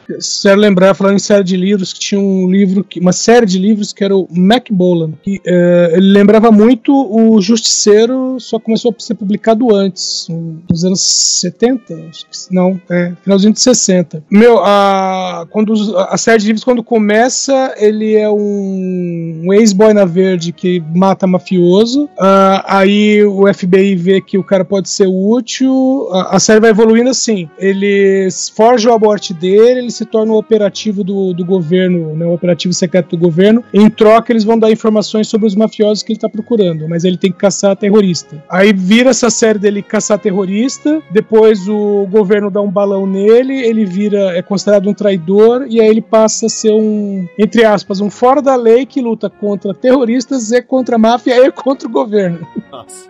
Quero 0.51 0.61
lembrar, 0.63 0.95
falando 0.95 1.15
em 1.15 1.21
série 1.21 1.45
de 1.45 1.57
livros, 1.57 1.93
que 1.93 2.01
tinha 2.01 2.21
um 2.21 2.51
livro, 2.51 2.83
que, 2.83 2.99
uma 2.99 3.13
série 3.13 3.47
de 3.47 3.57
livros 3.57 3.93
que 3.93 4.03
era 4.03 4.17
o 4.17 4.27
Macmillan, 4.29 5.13
que 5.23 5.41
eh, 5.47 5.93
ele 5.93 6.11
lembrava 6.11 6.51
muito 6.51 6.93
o 6.93 7.41
Justiceiro, 7.41 8.37
só 8.41 8.59
começou 8.59 8.91
a 8.91 9.01
ser 9.01 9.15
publicado 9.15 9.73
antes, 9.73 10.27
nos 10.69 10.85
anos 10.85 11.01
70, 11.41 11.95
acho 12.09 12.25
que- 12.27 12.53
não, 12.53 12.81
é, 12.91 13.13
finalzinho 13.23 13.53
de 13.53 13.61
60. 13.61 14.25
Meu, 14.29 14.59
a, 14.59 15.47
quando 15.51 15.73
a 15.97 16.17
série 16.17 16.41
de 16.41 16.47
livros, 16.49 16.65
quando 16.65 16.83
começa, 16.83 17.73
ele 17.77 18.17
é 18.17 18.29
um, 18.29 19.43
um 19.45 19.53
ex-boina 19.53 20.05
verde 20.05 20.51
que 20.51 20.83
mata 20.93 21.29
mafioso, 21.29 22.11
ah, 22.19 22.65
aí 22.67 23.23
o 23.23 23.47
FBI 23.55 23.95
vê 23.95 24.21
que 24.21 24.37
o 24.37 24.43
cara 24.43 24.65
pode 24.65 24.89
ser 24.89 25.07
útil, 25.07 26.09
a, 26.11 26.35
a 26.35 26.41
série 26.41 26.59
vai 26.59 26.71
evoluindo 26.71 27.11
assim, 27.11 27.49
ele 27.57 28.29
forja 28.57 28.93
a 28.93 28.99
morte 28.99 29.33
dele, 29.33 29.79
ele 29.79 29.91
se 29.93 30.05
torna 30.05 30.33
um 30.33 30.40
operativo 30.41 31.05
do, 31.05 31.33
do 31.33 31.45
governo, 31.45 32.15
né, 32.15 32.27
um 32.27 32.33
operativo 32.33 32.75
secreto 32.75 33.17
do 33.17 33.19
governo, 33.19 33.65
em 33.73 33.89
troca 33.89 34.33
eles 34.33 34.45
vão 34.45 34.59
dar 34.59 34.71
informações 34.71 35.29
sobre 35.29 35.47
os 35.47 35.55
mafiosos 35.55 36.03
que 36.03 36.13
ele 36.13 36.21
tá 36.21 36.29
procurando, 36.29 36.89
mas 36.89 37.05
ele 37.05 37.17
tem 37.17 37.31
que 37.31 37.39
caçar 37.39 37.77
terrorista. 37.77 38.43
Aí 38.49 38.73
vira 38.73 39.11
essa 39.11 39.31
série 39.31 39.59
dele 39.59 39.83
caçar 39.83 40.19
terrorista, 40.19 41.03
depois 41.11 41.69
o 41.69 42.07
governo 42.11 42.51
dá 42.51 42.61
um 42.61 42.71
balão 42.71 43.07
nele, 43.07 43.55
ele 43.55 43.85
vira, 43.85 44.37
é 44.37 44.43
considerado 44.43 44.89
um 44.89 44.95
traidor, 44.95 45.67
e 45.69 45.81
aí 45.81 45.89
ele 45.89 46.01
passa 46.01 46.47
a 46.47 46.49
ser 46.49 46.73
um, 46.73 47.27
entre 47.39 47.65
aspas, 47.65 48.01
um 48.01 48.11
fora 48.11 48.43
da 48.43 48.57
lei 48.57 48.87
que 48.87 49.01
luta 49.01 49.31
contra 49.31 49.75
terroristas 49.75 50.51
e 50.51 50.63
contra 50.63 50.97
a 50.97 50.99
máfia 50.99 51.47
e 51.47 51.53
contra 51.53 51.87
o 51.87 51.91
governo. 51.91 52.47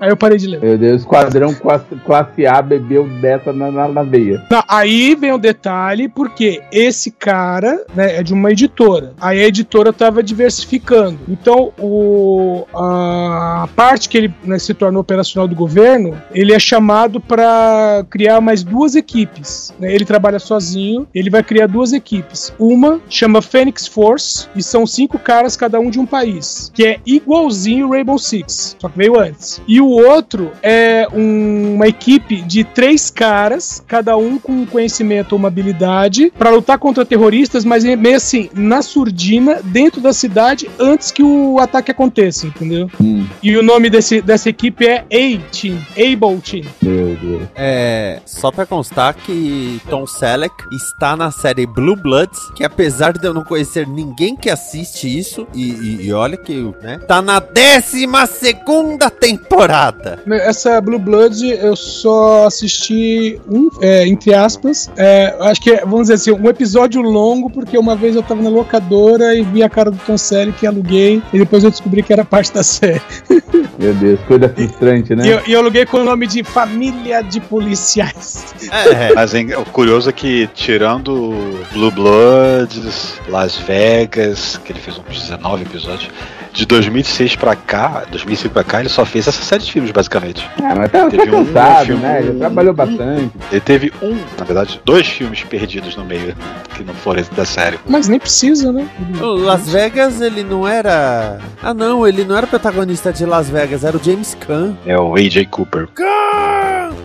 Aí 0.01 0.11
eu 0.11 0.17
parei 0.17 0.39
de 0.39 0.47
ler. 0.47 0.61
Meu 0.61 0.79
Deus, 0.79 1.03
Esquadrão 1.03 1.55
classe, 1.55 1.95
classe 2.05 2.47
A 2.47 2.61
bebeu 2.63 3.09
dessa 3.21 3.53
na, 3.53 3.71
na, 3.71 3.89
na 3.89 4.03
veia. 4.03 4.43
Não, 4.51 4.63
aí 4.69 5.15
vem 5.15 5.33
o 5.33 5.39
detalhe, 5.39 6.09
porque 6.09 6.63
esse 6.73 7.11
cara 7.21 7.85
né, 7.95 8.17
é 8.17 8.23
de 8.23 8.33
uma 8.33 8.51
editora. 8.51 9.13
Aí 9.21 9.39
a 9.41 9.47
editora 9.47 9.91
estava 9.91 10.23
diversificando. 10.23 11.19
Então, 11.29 11.71
o, 11.79 12.65
a 12.75 13.69
parte 13.77 14.09
que 14.09 14.17
ele 14.17 14.35
né, 14.43 14.59
se 14.59 14.73
torna 14.73 14.99
operacional 14.99 15.47
do 15.47 15.55
governo, 15.55 16.21
ele 16.33 16.53
é 16.55 16.59
chamado 16.59 17.21
para 17.21 18.05
criar 18.09 18.41
mais 18.41 18.65
duas 18.65 18.95
equipes. 18.97 19.73
né? 19.79 19.93
Ele 19.95 20.05
trabalha 20.05 20.39
sozinho, 20.39 21.07
ele 21.15 21.29
vai 21.31 21.43
criar 21.43 21.67
duas 21.67 21.93
equipes. 21.93 22.53
Uma 22.59 23.01
chama 23.09 23.43
Phoenix 23.43 23.87
Force, 23.87 24.49
e 24.57 24.63
são 24.63 24.87
cinco 24.87 25.19
caras, 25.19 25.57
cada 25.57 25.79
um 25.79 25.91
de 25.91 26.01
um 26.01 26.07
país, 26.07 26.71
que 26.75 26.87
é 26.87 27.01
igualzinho 27.05 27.91
Rainbow 27.91 28.19
Six, 28.19 28.77
só 28.81 28.89
que 28.89 28.97
veio 28.97 29.19
antes. 29.19 29.61
E 29.69 29.81
o 29.81 29.89
outro 29.89 30.51
é 30.63 31.07
um- 31.13 31.75
uma 31.75 31.87
equipe 31.87 32.41
de 32.43 32.65
três 32.65 33.11
caras, 33.11 33.83
cada 33.87 34.17
um 34.17 34.39
com 34.39 34.53
um 34.53 34.67
conhecimento 34.67 35.33
ou 35.33 35.39
uma 35.39 35.49
habilidade, 35.49 36.33
para 36.39 36.49
lutar 36.51 36.79
contra 36.79 37.05
terroristas, 37.11 37.65
mas 37.65 37.85
é 37.85 37.97
meio 37.97 38.17
assim, 38.17 38.49
na 38.55 38.81
surdina, 38.83 39.61
dentro 39.65 40.01
da 40.01 40.13
cidade, 40.13 40.71
antes 40.79 41.11
que 41.11 41.23
o 41.23 41.59
ataque 41.59 41.91
aconteça, 41.91 42.47
entendeu? 42.47 42.89
Hum, 43.01 43.27
E 43.43 43.57
o 43.57 43.63
nome 43.63 43.91
desse, 43.91 44.23
dessa 44.23 44.49
equipe 44.49 44.87
é 44.87 44.99
A-Team, 45.11 45.79
Able 45.93 46.41
Team. 46.41 46.65
meu 46.81 47.17
Deus. 47.17 47.43
É, 47.57 48.21
só 48.25 48.51
pra 48.53 48.65
constar 48.65 49.13
que 49.15 49.81
Tom 49.91 50.07
Selleck 50.07 50.55
está 50.73 51.17
na 51.17 51.31
série 51.31 51.67
Blue 51.67 51.97
Bloods, 51.97 52.39
que 52.55 52.63
apesar 52.65 53.13
de 53.13 53.27
eu 53.27 53.35
não 53.35 53.43
conhecer 53.45 53.87
ninguém 53.89 54.37
que 54.37 54.49
assiste 54.49 55.07
isso, 55.19 55.47
e, 55.55 55.71
e- 55.73 56.07
e 56.07 56.13
olha 56.13 56.37
que, 56.37 56.55
né, 56.83 56.99
tá 57.09 57.21
na 57.21 57.41
décima 57.41 58.25
segunda 58.27 59.11
temporada. 59.11 60.21
Essa 60.31 60.81
Blue 60.81 60.99
Blood 60.99 61.45
eu 61.51 61.75
só 61.75 62.47
assisti 62.47 63.41
um, 63.51 63.69
é, 63.81 64.07
entre 64.07 64.33
aspas, 64.33 64.91
é, 64.97 65.35
acho 65.41 65.61
que 65.61 65.71
é, 65.73 65.81
vamos 65.81 66.03
dizer 66.03 66.15
assim, 66.15 66.31
um 66.33 66.49
episódio 66.49 67.00
longo, 67.03 67.51
porque 67.51 67.79
uma 67.79 67.97
vez 67.97 68.17
eu 68.17 68.23
tava 68.23 68.43
na 68.43 68.51
locadora 68.51 69.35
e 69.35 69.43
vi 69.43 69.63
a 69.63 69.69
cara 69.69 69.91
do 69.91 69.99
Tom 69.99 70.19
Selleck 70.19 70.59
que 70.59 70.67
aluguei, 70.67 71.23
e 71.33 71.39
depois 71.39 71.65
eu 71.65 71.71
descobri 71.71 72.03
que 72.03 72.13
era 72.13 72.25
parte 72.25 72.53
da 72.53 72.63
série. 72.63 73.01
Meu 73.79 73.95
Deus, 73.95 74.21
coisa 74.29 74.49
frustrante, 74.49 75.15
né? 75.15 75.27
E 75.27 75.31
eu, 75.31 75.41
e 75.47 75.53
eu 75.53 75.61
aluguei 75.61 75.87
com 75.87 75.99
o 75.99 76.05
nome 76.05 76.27
de 76.27 76.45
Família 76.45 77.23
de 77.23 77.41
Policiais. 77.41 78.55
É, 78.71 79.15
Mas 79.15 79.35
hein, 79.35 79.55
o 79.55 79.65
curioso 79.65 80.11
é 80.11 80.13
que, 80.13 80.49
tirando 80.55 81.35
Blue 81.73 81.91
Bloods, 81.91 83.19
Las 83.29 83.57
Vegas, 83.57 84.61
que 84.63 84.73
ele 84.73 84.81
fez 84.81 84.99
uns 84.99 85.05
19 85.09 85.63
episódios, 85.63 86.11
de 86.53 86.67
2006 86.67 87.37
pra 87.37 87.55
cá, 87.55 88.05
2005 88.11 88.53
pra 88.53 88.65
cá, 88.65 88.81
ele 88.81 88.89
só 88.89 89.05
fez 89.05 89.27
essa 89.29 89.43
série 89.43 89.63
de 89.63 89.71
filmes, 89.73 89.91
basicamente. 89.91 90.49
Ah, 90.63 90.75
mas 90.77 90.91
tá, 90.91 91.05
tá 91.05 91.11
Teve 91.11 91.31
um 91.35 91.45
cansado, 91.45 91.87
filme- 91.87 92.03
né? 92.03 92.23
Já 92.23 92.33
trabalhou 92.35 92.75
bastante. 92.75 93.31
Ele 93.51 93.61
teve 93.61 93.93
um, 94.03 94.17
na 94.39 94.45
verdade, 94.45 94.81
dois 94.85 95.07
filmes 95.07 95.43
perdidos 95.45 95.97
no 95.97 96.05
meio, 96.05 96.35
que 96.75 96.83
não 96.83 96.95
foram 96.95 97.23
da 97.37 97.45
série. 97.45 97.79
Mas 97.87 98.09
nem 98.09 98.19
precisa, 98.19 98.73
né? 98.73 98.89
o 99.21 99.35
Las 99.37 99.69
Vegas, 99.69 100.21
ele 100.21 100.43
não 100.43 100.67
era... 100.67 101.39
Ah 101.63 101.75
não, 101.75 102.07
ele 102.07 102.25
não 102.25 102.37
era 102.37 102.47
protagonista 102.47 103.13
de 103.13 103.25
Las 103.27 103.49
Vegas, 103.51 103.85
era 103.85 103.97
o 103.97 104.03
James 104.03 104.37
Caan. 104.47 104.77
É 104.87 104.99
o 104.99 105.15
A.J. 105.15 105.47
Cooper. 105.47 105.89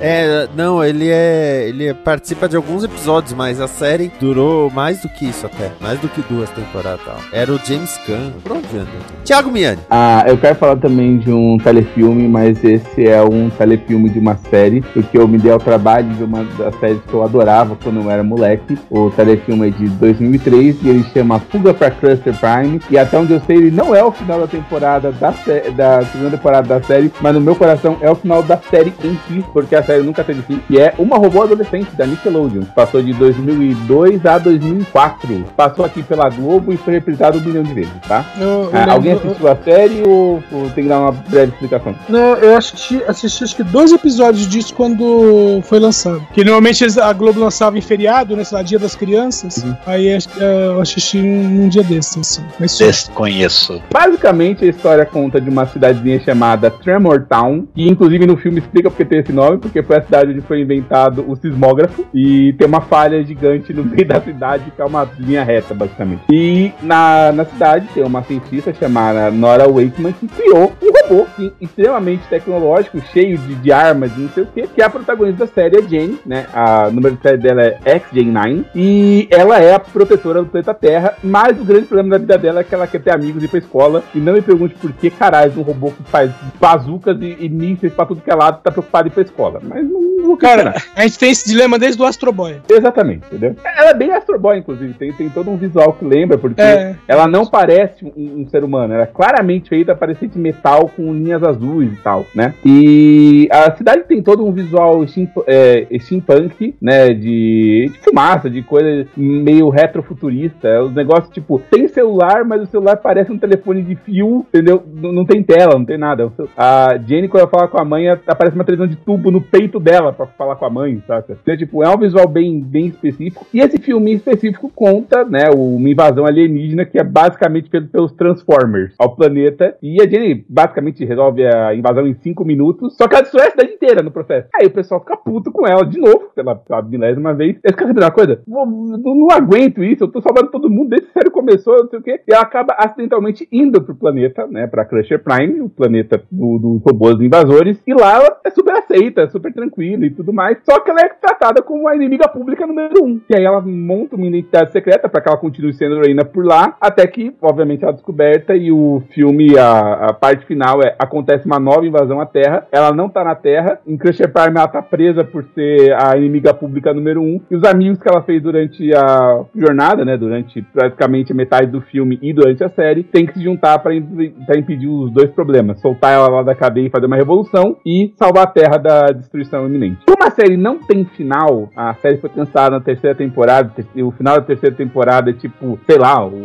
É, 0.07 0.47
não, 0.55 0.83
ele 0.83 1.09
é. 1.09 1.65
Ele 1.67 1.91
participa 1.95 2.47
de 2.47 2.55
alguns 2.55 2.83
episódios, 2.83 3.33
mas 3.33 3.59
a 3.59 3.67
série 3.67 4.11
durou 4.19 4.69
mais 4.69 5.01
do 5.01 5.09
que 5.09 5.25
isso 5.25 5.47
até. 5.47 5.71
Mais 5.81 5.99
do 5.99 6.07
que 6.07 6.21
duas 6.31 6.47
temporadas 6.51 7.03
tal. 7.03 7.17
Era 7.33 7.51
o 7.51 7.57
James 7.57 7.97
Caan. 8.05 8.31
Por 8.43 8.51
onde 8.51 8.67
anda? 8.77 8.87
Thiago 9.23 9.49
Miani. 9.49 9.81
Ah, 9.89 10.23
eu 10.27 10.37
quero 10.37 10.53
falar 10.53 10.75
também 10.75 11.17
de 11.17 11.31
um 11.31 11.57
telefilme, 11.57 12.27
mas 12.27 12.63
esse 12.63 13.07
é 13.07 13.19
um 13.23 13.49
telefilme 13.49 14.07
de 14.07 14.19
uma 14.19 14.37
série, 14.51 14.81
porque 14.81 15.17
eu 15.17 15.27
me 15.27 15.39
dei 15.39 15.51
ao 15.51 15.57
trabalho 15.57 16.07
de 16.13 16.23
uma 16.23 16.43
das 16.43 16.75
séries 16.75 17.01
que 17.07 17.13
eu 17.13 17.23
adorava 17.23 17.75
quando 17.83 17.99
eu 17.99 18.11
era 18.11 18.23
moleque. 18.23 18.77
O 18.91 19.09
telefilme 19.09 19.69
é 19.69 19.71
de 19.71 19.87
2003 19.87 20.83
e 20.83 20.89
ele 20.89 21.03
chama 21.05 21.39
Fuga 21.39 21.73
pra 21.73 21.89
Cluster 21.89 22.35
Prime. 22.39 22.79
E 22.91 22.97
até 22.99 23.17
onde 23.17 23.33
eu 23.33 23.41
sei, 23.41 23.57
ele 23.57 23.71
não 23.71 23.95
é 23.95 24.03
o 24.03 24.11
final 24.11 24.39
da 24.39 24.47
temporada 24.47 25.11
da, 25.11 25.33
da 25.75 26.05
segunda 26.05 26.29
temporada 26.29 26.67
da 26.67 26.83
série, 26.83 27.11
mas 27.19 27.33
no 27.33 27.41
meu 27.41 27.55
coração 27.55 27.97
é 28.01 28.11
o 28.11 28.15
final 28.15 28.43
da 28.43 28.57
série 28.69 28.93
em 29.03 29.17
si, 29.27 29.43
porque 29.51 29.75
a 29.75 29.81
série 29.81 29.94
nunca 30.03 30.23
teve 30.23 30.41
fim. 30.41 30.61
E 30.69 30.77
é 30.77 30.93
uma 30.97 31.17
robô 31.17 31.43
adolescente 31.43 31.89
da 31.95 32.05
Nickelodeon. 32.05 32.63
Passou 32.75 33.01
de 33.01 33.13
2002 33.13 34.25
a 34.25 34.37
2004. 34.37 35.45
Passou 35.55 35.85
aqui 35.85 36.03
pela 36.03 36.29
Globo 36.29 36.73
e 36.73 36.77
foi 36.77 36.93
reprisado 36.93 37.37
um 37.37 37.41
milhão 37.41 37.63
de 37.63 37.73
vezes, 37.73 37.91
tá? 38.07 38.25
Eu, 38.39 38.47
eu 38.47 38.69
Ah, 38.73 38.91
alguém 38.91 39.13
assistiu 39.13 39.47
a 39.47 39.55
série 39.55 40.03
ou, 40.05 40.43
ou 40.51 40.69
tem 40.71 40.83
que 40.83 40.89
dar 40.89 40.99
uma 40.99 41.11
breve 41.11 41.51
explicação? 41.51 41.95
Não, 42.09 42.35
eu 42.35 42.57
assisti, 42.57 43.01
assisti 43.07 43.43
acho 43.43 43.55
que 43.55 43.63
dois 43.63 43.91
episódios 43.91 44.47
disso 44.47 44.73
quando 44.73 45.61
foi 45.63 45.79
lançado. 45.79 46.25
Que 46.33 46.43
normalmente 46.43 46.85
a 46.99 47.13
Globo 47.13 47.39
lançava 47.39 47.77
em 47.77 47.81
feriado, 47.81 48.35
né? 48.35 48.43
Sei 48.43 48.57
lá, 48.57 48.63
Dia 48.63 48.79
das 48.79 48.95
Crianças. 48.95 49.63
Uhum. 49.63 49.75
Aí 49.85 50.17
que, 50.19 50.41
eu 50.41 50.81
assisti 50.81 51.21
num, 51.21 51.67
dia 51.67 51.83
desses, 51.83 52.17
assim. 52.17 52.43
Mas. 52.59 52.77
Desconheço. 52.77 53.81
Basicamente, 53.91 54.65
a 54.65 54.67
história 54.67 55.05
conta 55.05 55.39
de 55.39 55.49
uma 55.49 55.65
cidadezinha 55.65 56.19
chamada 56.19 56.69
Tremor 56.69 57.25
Town, 57.27 57.67
que 57.73 57.87
inclusive 57.87 58.25
no 58.25 58.37
filme 58.37 58.59
explica 58.59 58.89
porque 58.89 59.05
tem 59.05 59.19
esse 59.19 59.31
nome, 59.31 59.57
porque 59.57 59.74
foi 59.83 59.97
a 59.97 60.01
cidade 60.01 60.31
onde 60.31 60.41
foi 60.41 60.61
inventado 60.61 61.25
o 61.27 61.35
sismógrafo, 61.35 62.05
e 62.13 62.53
tem 62.53 62.67
uma 62.67 62.81
falha 62.81 63.23
gigante 63.23 63.73
no 63.73 63.83
meio 63.83 64.05
da 64.05 64.21
cidade, 64.21 64.71
que 64.75 64.81
é 64.81 64.85
uma 64.85 65.07
linha 65.19 65.43
reta, 65.43 65.73
basicamente. 65.73 66.23
E 66.31 66.71
na, 66.81 67.31
na 67.31 67.45
cidade 67.45 67.87
tem 67.93 68.03
uma 68.03 68.23
cientista 68.23 68.73
chamada 68.73 69.31
Nora 69.31 69.67
Wakeman, 69.67 70.13
que 70.13 70.27
criou 70.27 70.73
um 70.81 71.09
robô 71.09 71.27
sim, 71.35 71.51
extremamente 71.59 72.27
tecnológico, 72.27 72.99
cheio 73.13 73.37
de, 73.37 73.55
de 73.55 73.71
armas 73.71 74.11
e 74.17 74.21
não 74.21 74.29
sei 74.29 74.43
o 74.43 74.47
que, 74.47 74.67
que 74.67 74.81
é 74.81 74.85
a 74.85 74.89
protagonista 74.89 75.45
da 75.45 75.51
série, 75.51 75.77
a 75.77 75.81
Jane, 75.81 76.19
né? 76.25 76.45
A 76.53 76.89
número 76.89 77.15
de 77.15 77.21
série 77.21 77.37
dela 77.37 77.61
é 77.61 77.99
XJ9, 77.99 78.65
e 78.75 79.27
ela 79.31 79.59
é 79.59 79.73
a 79.73 79.79
protetora 79.79 80.41
do 80.41 80.49
planeta 80.49 80.73
Terra, 80.73 81.15
mas 81.23 81.59
o 81.59 81.63
grande 81.63 81.85
problema 81.85 82.11
da 82.11 82.17
vida 82.17 82.37
dela 82.37 82.59
é 82.61 82.63
que 82.63 82.73
ela 82.73 82.87
quer 82.87 83.01
ter 83.01 83.11
amigos 83.11 83.41
e 83.41 83.45
ir 83.45 83.49
pra 83.49 83.59
escola, 83.59 84.03
e 84.13 84.19
não 84.19 84.33
me 84.33 84.41
pergunte 84.41 84.75
por 84.75 84.91
que 84.93 85.09
caralho 85.09 85.53
um 85.57 85.61
robô 85.61 85.91
que 85.91 86.03
faz 86.03 86.31
bazucas 86.59 87.17
e, 87.21 87.37
e 87.39 87.49
mísseis 87.49 87.93
pra 87.93 88.05
tudo 88.05 88.21
que 88.21 88.31
é 88.31 88.35
lado 88.35 88.61
tá 88.61 88.71
preocupado 88.71 89.07
em 89.07 89.11
ir 89.11 89.13
pra 89.13 89.23
escola. 89.23 89.61
Mas 89.67 89.89
não, 89.89 90.14
vou 90.25 90.37
Cara, 90.37 90.73
a 90.95 91.01
gente 91.03 91.17
tem 91.19 91.31
esse 91.31 91.47
dilema 91.47 91.77
desde 91.79 92.01
o 92.01 92.05
Astro 92.05 92.31
Boy. 92.31 92.57
Exatamente, 92.69 93.25
entendeu? 93.27 93.55
Ela 93.63 93.89
é 93.91 93.93
bem 93.93 94.11
Astro 94.11 94.39
Boy, 94.39 94.57
inclusive. 94.59 94.93
Tem, 94.93 95.11
tem 95.13 95.29
todo 95.29 95.49
um 95.49 95.57
visual 95.57 95.93
que 95.93 96.05
lembra, 96.05 96.37
porque 96.37 96.61
É. 96.61 96.95
ela 97.07 97.27
não 97.27 97.45
parece 97.45 98.03
um, 98.05 98.41
um 98.41 98.47
ser 98.47 98.63
humano. 98.63 98.93
Ela 98.93 99.03
é 99.03 99.07
claramente 99.07 99.69
feita 99.69 99.95
parecer 99.95 100.27
de 100.27 100.37
metal 100.37 100.89
com 100.95 101.13
linhas 101.13 101.43
azuis 101.43 101.91
e 101.93 101.97
tal, 101.97 102.25
né? 102.35 102.53
E 102.65 103.47
a 103.51 103.75
cidade 103.75 104.03
tem 104.03 104.21
todo 104.21 104.45
um 104.45 104.51
visual 104.51 105.05
steamp- 105.07 105.43
é, 105.47 105.87
steampunk, 105.99 106.75
né? 106.81 107.09
De, 107.13 107.89
de 107.91 107.99
fumaça, 108.03 108.49
de 108.49 108.61
coisa 108.61 109.07
meio 109.15 109.69
retrofuturista. 109.69 110.81
Os 110.83 110.93
negócios, 110.93 111.29
tipo, 111.33 111.59
tem 111.71 111.87
celular, 111.87 112.43
mas 112.45 112.61
o 112.61 112.65
celular 112.67 112.97
parece 112.97 113.31
um 113.31 113.37
telefone 113.37 113.81
de 113.83 113.95
fio, 113.95 114.45
entendeu? 114.49 114.83
Não, 114.93 115.11
não 115.11 115.25
tem 115.25 115.41
tela, 115.43 115.73
não 115.75 115.85
tem 115.85 115.97
nada. 115.97 116.31
A 116.57 116.97
Jenny, 117.05 117.27
quando 117.27 117.41
ela 117.43 117.49
fala 117.51 117.67
com 117.67 117.79
a 117.79 117.85
mãe, 117.85 118.09
aparece 118.09 118.55
uma 118.55 118.63
televisão 118.65 118.87
de 118.87 118.95
tubo 118.95 119.31
no 119.31 119.41
peito 119.41 119.79
dela 119.79 120.13
pra 120.15 120.25
falar 120.27 120.55
com 120.55 120.65
a 120.65 120.69
mãe, 120.69 121.01
saca? 121.05 121.37
Então, 121.41 121.57
tipo, 121.57 121.83
é 121.83 121.89
um 121.89 121.97
visual 121.97 122.27
bem, 122.27 122.59
bem 122.61 122.87
específico. 122.87 123.45
E 123.53 123.59
esse 123.59 123.77
filme 123.77 124.11
em 124.11 124.15
específico 124.15 124.71
conta, 124.73 125.23
né, 125.23 125.49
uma 125.49 125.89
invasão 125.89 126.25
alienígena 126.25 126.85
que 126.85 126.97
é 126.97 127.03
basicamente 127.03 127.69
feita 127.69 127.87
pelos 127.91 128.11
Transformers 128.13 128.93
ao 128.99 129.15
planeta. 129.15 129.75
E 129.81 130.01
a 130.01 130.07
Jenny 130.07 130.45
basicamente 130.49 131.05
resolve 131.05 131.45
a 131.45 131.75
invasão 131.75 132.07
em 132.07 132.13
cinco 132.15 132.43
minutos, 132.45 132.95
só 132.97 133.07
que 133.07 133.15
ela 133.15 133.23
destrói 133.23 133.47
a 133.47 133.51
cidade 133.51 133.73
inteira 133.73 134.01
no 134.01 134.11
processo. 134.11 134.47
Aí 134.55 134.67
o 134.67 134.71
pessoal 134.71 134.99
fica 135.01 135.17
puto 135.17 135.51
com 135.51 135.67
ela 135.67 135.85
de 135.85 135.99
novo, 135.99 136.29
pela, 136.35 136.59
milésima 136.83 137.33
vez. 137.33 137.57
Eles 137.63 137.77
saber 137.77 137.93
de 137.93 137.99
uma 137.99 138.11
coisa? 138.11 138.41
Não, 138.47 138.65
não 138.65 139.31
aguento 139.31 139.83
isso, 139.83 140.03
eu 140.03 140.07
tô 140.07 140.21
salvando 140.21 140.51
todo 140.51 140.69
mundo 140.69 140.89
desde 140.89 141.07
que 141.07 141.11
a 141.19 141.21
série 141.21 141.29
começou, 141.31 141.77
não 141.83 141.89
sei 141.89 141.99
o 141.99 142.01
quê. 142.01 142.21
E 142.27 142.33
ela 142.33 142.43
acaba 142.43 142.73
acidentalmente 142.77 143.47
indo 143.51 143.81
pro 143.81 143.95
planeta, 143.95 144.47
né, 144.47 144.67
pra 144.67 144.85
Crusher 144.85 145.21
Prime, 145.23 145.61
o 145.61 145.69
planeta 145.69 146.21
do- 146.31 146.57
dos 146.57 146.81
robôs 146.83 147.19
invasores. 147.21 147.81
E 147.85 147.93
lá 147.93 148.15
ela 148.15 148.37
é 148.45 148.49
super 148.49 148.73
aceita, 148.75 149.27
super 149.29 149.53
tranquila 149.53 150.04
e 150.05 150.11
tudo 150.11 150.33
mais. 150.33 150.57
Só 150.63 150.79
que 150.79 150.89
ela 150.89 151.01
é 151.01 151.09
tratada 151.09 151.61
como 151.61 151.87
a 151.87 151.95
inimiga 151.95 152.27
pública 152.27 152.65
número 152.65 153.03
um. 153.03 153.21
E 153.29 153.35
aí 153.35 153.43
ela 153.43 153.61
monta 153.61 154.15
uma 154.15 154.27
identidade 154.27 154.71
secreta 154.71 155.09
pra 155.09 155.21
que 155.21 155.29
ela 155.29 155.37
continue 155.37 155.73
sendo 155.73 155.95
heroína 155.95 156.23
por 156.25 156.45
lá, 156.45 156.75
até 156.79 157.05
que, 157.07 157.35
obviamente, 157.41 157.83
ela 157.83 157.91
é 157.91 157.95
descoberta 157.95 158.55
e 158.55 158.71
o 158.71 159.01
filme, 159.13 159.57
a, 159.57 160.09
a 160.09 160.13
parte 160.13 160.45
final 160.45 160.81
é 160.81 160.95
acontece 160.99 161.45
uma 161.45 161.59
nova 161.59 161.85
invasão 161.85 162.19
à 162.19 162.25
Terra. 162.25 162.67
Ela 162.71 162.91
não 162.91 163.09
tá 163.09 163.23
na 163.23 163.35
Terra. 163.35 163.79
Em 163.85 163.97
Crusher 163.97 164.31
Prime 164.31 164.57
ela 164.57 164.67
tá 164.67 164.81
presa 164.81 165.23
por 165.23 165.43
ser 165.53 165.93
a 165.93 166.17
inimiga 166.17 166.53
pública 166.53 166.93
número 166.93 167.21
um. 167.21 167.39
E 167.49 167.55
os 167.55 167.63
amigos 167.63 167.99
que 167.99 168.09
ela 168.09 168.21
fez 168.23 168.41
durante 168.41 168.93
a 168.93 169.43
jornada, 169.55 170.03
né, 170.03 170.17
durante 170.17 170.61
praticamente 170.61 171.33
metade 171.33 171.71
do 171.71 171.81
filme 171.81 172.19
e 172.21 172.33
durante 172.33 172.63
a 172.63 172.69
série, 172.69 173.03
tem 173.03 173.25
que 173.25 173.33
se 173.33 173.43
juntar 173.43 173.79
pra 173.79 173.95
impedir 173.95 174.87
os 174.87 175.11
dois 175.11 175.29
problemas: 175.31 175.79
soltar 175.81 176.13
ela 176.13 176.27
lá 176.27 176.43
da 176.43 176.55
cadeia 176.55 176.87
e 176.87 176.91
fazer 176.91 177.05
uma 177.05 177.15
revolução 177.15 177.77
e 177.85 178.13
salvar 178.15 178.43
a 178.43 178.47
Terra 178.47 178.77
da 178.77 179.07
destruição 179.07 179.65
iminente. 179.65 179.94
Como 180.05 180.23
a 180.23 180.31
série 180.31 180.57
não 180.57 180.79
tem 180.79 181.05
final, 181.05 181.69
a 181.75 181.93
série 181.95 182.17
foi 182.17 182.29
cancelada 182.29 182.77
na 182.77 182.81
terceira 182.81 183.15
temporada, 183.15 183.71
e 183.93 184.01
o 184.01 184.11
final 184.11 184.35
da 184.35 184.45
terceira 184.45 184.75
temporada 184.75 185.29
é 185.29 185.33
tipo, 185.33 185.79
sei 185.85 185.97
lá, 185.97 186.25
o, 186.25 186.44